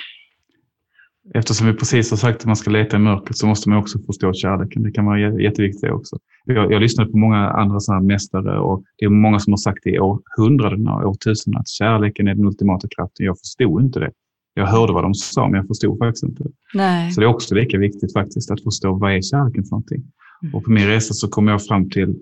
Eftersom 1.33 1.67
vi 1.67 1.73
precis 1.73 2.09
har 2.09 2.17
sagt 2.17 2.41
att 2.41 2.45
man 2.45 2.55
ska 2.55 2.71
leta 2.71 2.97
i 2.97 2.99
mörkret 2.99 3.37
så 3.37 3.47
måste 3.47 3.69
man 3.69 3.77
också 3.77 3.99
förstå 3.99 4.33
kärleken. 4.33 4.83
Det 4.83 4.91
kan 4.91 5.05
vara 5.05 5.41
jätteviktigt 5.41 5.91
också. 5.91 6.17
Jag, 6.45 6.71
jag 6.71 6.81
lyssnade 6.81 7.11
på 7.11 7.17
många 7.17 7.49
andra 7.49 7.79
sådana 7.79 8.01
mästare 8.01 8.59
och 8.59 8.83
det 8.97 9.05
är 9.05 9.09
många 9.09 9.39
som 9.39 9.53
har 9.53 9.57
sagt 9.57 9.87
i 9.87 9.99
århundraden 9.99 10.87
och 10.87 11.09
årtusenden 11.09 11.59
att 11.59 11.67
kärleken 11.67 12.27
är 12.27 12.35
den 12.35 12.45
ultimata 12.45 12.87
kraften. 12.87 13.25
Jag 13.25 13.39
förstod 13.39 13.81
inte 13.81 13.99
det. 13.99 14.11
Jag 14.53 14.65
hörde 14.65 14.93
vad 14.93 15.03
de 15.03 15.13
sa, 15.13 15.47
men 15.47 15.57
jag 15.57 15.67
förstod 15.67 15.97
faktiskt 15.97 16.23
inte 16.23 16.43
det. 16.43 16.51
Nej. 16.73 17.11
Så 17.11 17.21
det 17.21 17.25
är 17.25 17.29
också 17.29 17.55
lika 17.55 17.77
viktigt 17.77 18.13
faktiskt 18.13 18.51
att 18.51 18.63
förstå 18.63 18.93
vad 18.93 19.13
är 19.13 19.21
kärleken 19.21 19.63
för 19.63 19.71
någonting. 19.71 20.03
Mm. 20.41 20.55
Och 20.55 20.63
på 20.63 20.71
min 20.71 20.87
resa 20.87 21.13
så 21.13 21.27
kom 21.27 21.47
jag 21.47 21.65
fram 21.65 21.89
till 21.89 22.15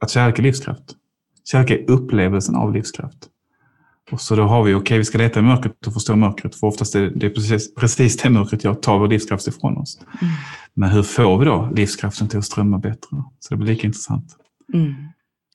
att 0.00 0.10
kärlek 0.10 0.38
är 0.38 0.42
livskraft. 0.42 0.96
Kärlek 1.44 1.70
är 1.70 1.90
upplevelsen 1.90 2.54
av 2.56 2.74
livskraft. 2.74 3.28
Och 4.10 4.20
så 4.20 4.36
då 4.36 4.42
har 4.42 4.62
vi, 4.62 4.74
okej 4.74 4.80
okay, 4.80 4.98
vi 4.98 5.04
ska 5.04 5.18
leta 5.18 5.40
i 5.40 5.42
mörkret 5.42 5.86
och 5.86 5.92
förstå 5.92 6.16
mörkret, 6.16 6.54
för 6.54 6.66
oftast 6.66 6.94
är 6.94 7.10
det, 7.14 7.30
precis, 7.30 7.74
precis 7.74 8.16
det 8.16 8.30
mörkret 8.30 8.64
jag 8.64 8.82
tar 8.82 8.98
vår 8.98 9.08
livskraft 9.08 9.48
ifrån 9.48 9.76
oss. 9.76 9.98
Mm. 10.22 10.34
Men 10.74 10.90
hur 10.90 11.02
får 11.02 11.38
vi 11.38 11.44
då 11.44 11.70
livskraften 11.76 12.28
till 12.28 12.38
att 12.38 12.44
strömma 12.44 12.78
bättre? 12.78 13.08
Så 13.40 13.54
det 13.54 13.56
blir 13.56 13.68
lika 13.68 13.86
intressant. 13.86 14.36
Mm. 14.74 14.94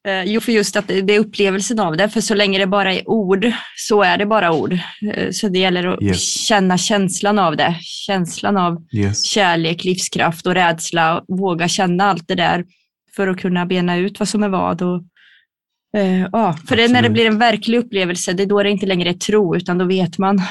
Eh, 0.07 0.23
jo, 0.23 0.41
för 0.41 0.51
just 0.51 0.75
att 0.75 0.87
det 0.87 1.15
är 1.15 1.19
upplevelsen 1.19 1.79
av 1.79 1.97
det, 1.97 2.09
för 2.09 2.21
så 2.21 2.35
länge 2.35 2.59
det 2.59 2.67
bara 2.67 2.93
är 2.93 3.09
ord 3.09 3.51
så 3.77 4.03
är 4.03 4.17
det 4.17 4.25
bara 4.25 4.53
ord. 4.53 4.77
Eh, 5.13 5.31
så 5.31 5.49
det 5.49 5.59
gäller 5.59 5.87
att 5.87 6.01
yes. 6.01 6.21
känna 6.21 6.77
känslan 6.77 7.39
av 7.39 7.57
det, 7.57 7.75
känslan 7.81 8.57
av 8.57 8.85
yes. 8.91 9.23
kärlek, 9.23 9.83
livskraft 9.83 10.47
och 10.47 10.53
rädsla, 10.53 11.23
våga 11.27 11.67
känna 11.67 12.03
allt 12.03 12.27
det 12.27 12.35
där 12.35 12.65
för 13.15 13.27
att 13.27 13.39
kunna 13.39 13.65
bena 13.65 13.97
ut 13.97 14.19
vad 14.19 14.27
som 14.27 14.43
är 14.43 14.49
vad 14.49 14.81
och 14.81 15.03
Uh, 15.97 16.27
ja, 16.31 16.57
för 16.67 16.75
det, 16.75 16.87
när 16.87 17.01
det 17.01 17.09
blir 17.09 17.27
en 17.27 17.37
verklig 17.37 17.77
upplevelse, 17.77 18.33
det 18.33 18.43
är 18.43 18.47
då 18.47 18.63
det 18.63 18.69
inte 18.69 18.85
längre 18.85 19.09
är 19.09 19.13
tro, 19.13 19.55
utan 19.55 19.77
då 19.77 19.85
vet 19.85 20.17
man. 20.17 20.41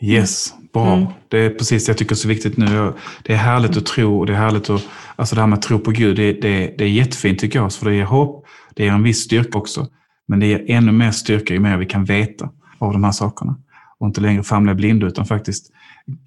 Yes, 0.00 0.54
bra. 0.72 0.94
Mm. 0.94 1.08
Det 1.28 1.38
är 1.38 1.50
precis 1.50 1.86
det 1.86 1.90
jag 1.90 1.98
tycker 1.98 2.12
är 2.12 2.16
så 2.16 2.28
viktigt 2.28 2.56
nu. 2.56 2.92
Det 3.22 3.32
är 3.32 3.36
härligt 3.36 3.76
att 3.76 3.86
tro 3.86 4.18
och 4.18 4.26
det 4.26 4.32
är 4.32 4.36
härligt 4.36 4.70
att, 4.70 4.82
alltså 5.16 5.34
det 5.34 5.40
här 5.40 5.48
med 5.48 5.56
att 5.56 5.62
tro 5.62 5.78
på 5.78 5.90
Gud, 5.90 6.16
det, 6.16 6.32
det, 6.32 6.74
det 6.78 6.84
är 6.84 6.88
jättefint 6.88 7.38
tycker 7.38 7.58
jag, 7.58 7.72
för 7.72 7.90
det 7.90 7.96
ger 7.96 8.04
hopp, 8.04 8.46
det 8.74 8.84
ger 8.84 8.92
en 8.92 9.02
viss 9.02 9.20
styrka 9.20 9.58
också. 9.58 9.86
Men 10.28 10.40
det 10.40 10.46
ger 10.46 10.64
ännu 10.68 10.92
mer 10.92 11.10
styrka 11.10 11.54
ju 11.54 11.60
mer 11.60 11.76
vi 11.76 11.86
kan 11.86 12.04
veta 12.04 12.50
av 12.78 12.92
de 12.92 13.04
här 13.04 13.12
sakerna. 13.12 13.56
Och 13.98 14.06
inte 14.06 14.20
längre 14.20 14.42
famla 14.42 14.74
blinda 14.74 15.06
utan 15.06 15.26
faktiskt 15.26 15.72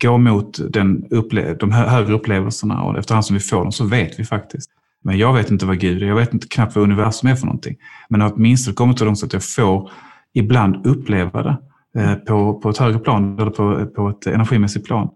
gå 0.02 0.18
mot 0.18 0.74
den 0.74 1.06
upple 1.10 1.54
de 1.54 1.72
högre 1.72 2.14
upplevelserna 2.14 2.84
och 2.84 2.98
efterhand 2.98 3.26
som 3.26 3.34
vi 3.34 3.40
får 3.40 3.64
dem 3.64 3.72
så 3.72 3.86
vet 3.86 4.20
vi 4.20 4.26
faktiskt. 4.26 4.70
Men 5.04 5.18
jag 5.18 5.34
vet 5.34 5.52
inte 5.52 5.66
vad 5.66 5.80
Gud 5.80 6.04
är, 6.04 6.08
jag 6.08 6.16
vet 6.16 6.34
inte 6.34 6.48
knappt 6.48 6.76
vad 6.76 6.84
universum 6.84 7.30
är 7.30 7.36
för 7.36 7.46
någonting. 7.46 7.76
Men 8.10 8.22
åtminstone 8.22 8.76
kommit 8.76 9.00
så 9.00 9.06
långt 9.06 9.20
så 9.20 9.26
att 9.26 9.34
jag 9.34 9.44
får 9.44 9.92
ibland 10.34 10.86
uppleva 10.86 11.44
det 11.44 11.58
eh, 12.02 12.16
på, 12.16 12.54
på 12.54 12.70
ett 12.70 12.78
högre 12.78 13.00
plan 13.00 13.40
eller 13.40 13.52
på, 13.52 13.86
på 13.86 14.10
ett 14.10 14.28
energimässigt 14.28 14.86
plan. 14.86 15.10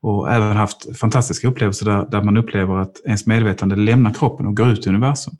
Och 0.00 0.32
även 0.32 0.56
haft 0.56 0.98
fantastiska 0.98 1.48
upplevelser 1.48 1.86
där, 1.86 2.06
där 2.10 2.22
man 2.22 2.36
upplever 2.36 2.76
att 2.76 3.00
ens 3.06 3.26
medvetande 3.26 3.76
lämnar 3.76 4.14
kroppen 4.14 4.46
och 4.46 4.56
går 4.56 4.68
ut 4.68 4.86
i 4.86 4.88
universum. 4.88 5.34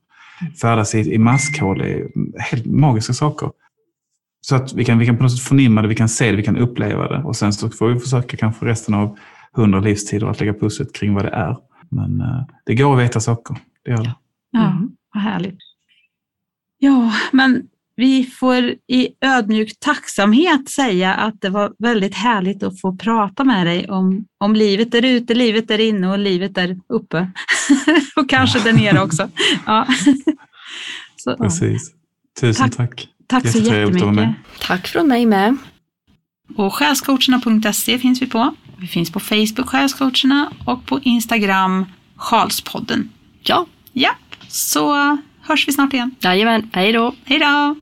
Färdas 0.62 0.94
i, 0.94 1.14
i 1.14 1.18
maskhål, 1.18 1.80
är 1.80 2.08
helt 2.38 2.66
magiska 2.66 3.12
saker. 3.12 3.50
Så 4.40 4.56
att 4.56 4.72
vi 4.72 4.84
kan, 4.84 4.98
vi 4.98 5.06
kan 5.06 5.16
på 5.16 5.22
något 5.22 5.32
sätt 5.32 5.48
förnimma 5.48 5.82
det, 5.82 5.88
vi 5.88 5.94
kan 5.94 6.08
se 6.08 6.30
det, 6.30 6.36
vi 6.36 6.42
kan 6.42 6.56
uppleva 6.56 7.08
det. 7.08 7.22
Och 7.22 7.36
sen 7.36 7.52
så 7.52 7.70
får 7.70 7.88
vi 7.88 8.00
försöka 8.00 8.36
kanske 8.36 8.66
resten 8.66 8.94
av 8.94 9.18
hundra 9.52 9.80
livstider 9.80 10.26
att 10.26 10.40
lägga 10.40 10.54
pusslet 10.54 10.94
kring 10.94 11.14
vad 11.14 11.24
det 11.24 11.30
är. 11.30 11.56
Men 11.90 12.20
eh, 12.20 12.42
det 12.66 12.74
går 12.74 12.94
att 12.94 13.00
veta 13.00 13.20
saker 13.20 13.56
det 13.88 13.94
gör 13.94 14.04
det. 14.04 14.14
Ja, 14.50 14.70
mm. 14.70 14.90
vad 15.14 15.22
härligt. 15.22 15.58
Ja, 16.78 17.12
men 17.32 17.68
vi 17.96 18.24
får 18.24 18.74
i 18.86 19.08
ödmjuk 19.20 19.80
tacksamhet 19.80 20.68
säga 20.68 21.14
att 21.14 21.40
det 21.40 21.50
var 21.50 21.72
väldigt 21.78 22.14
härligt 22.14 22.62
att 22.62 22.80
få 22.80 22.96
prata 22.96 23.44
med 23.44 23.66
dig 23.66 23.90
om, 23.90 24.26
om 24.38 24.54
livet 24.54 24.92
där 24.92 25.04
ute, 25.04 25.34
livet 25.34 25.68
där 25.68 25.80
inne 25.80 26.08
och 26.08 26.18
livet 26.18 26.54
där 26.54 26.80
uppe. 26.88 27.30
och 28.16 28.28
kanske 28.28 28.60
där 28.60 28.72
nere 28.72 29.00
också. 29.00 29.30
Ja. 29.66 29.86
Så, 31.16 31.36
Precis. 31.36 31.92
Tusen 32.40 32.70
tack. 32.70 33.08
Tack, 33.26 33.42
tack 33.42 33.52
så 33.52 33.58
jättemycket. 33.58 34.34
Tack 34.60 34.86
från 34.88 35.08
mig 35.08 35.26
med. 35.26 35.56
Och 36.56 36.74
själscoacherna.se 36.74 37.98
finns 37.98 38.22
vi 38.22 38.26
på. 38.26 38.54
Vi 38.78 38.86
finns 38.86 39.12
på 39.12 39.20
Facebook, 39.20 39.68
Själscoacherna, 39.68 40.52
och 40.64 40.86
på 40.86 41.00
Instagram, 41.00 41.86
Sjalspodden. 42.16 43.10
Ja, 43.42 43.66
Ja, 44.00 44.10
så 44.48 45.16
hörs 45.42 45.68
vi 45.68 45.72
snart 45.72 45.92
igen. 45.92 46.14
Jajamän, 46.20 46.70
hej 46.72 46.92
då. 46.92 47.14
Hej 47.24 47.38
då. 47.38 47.76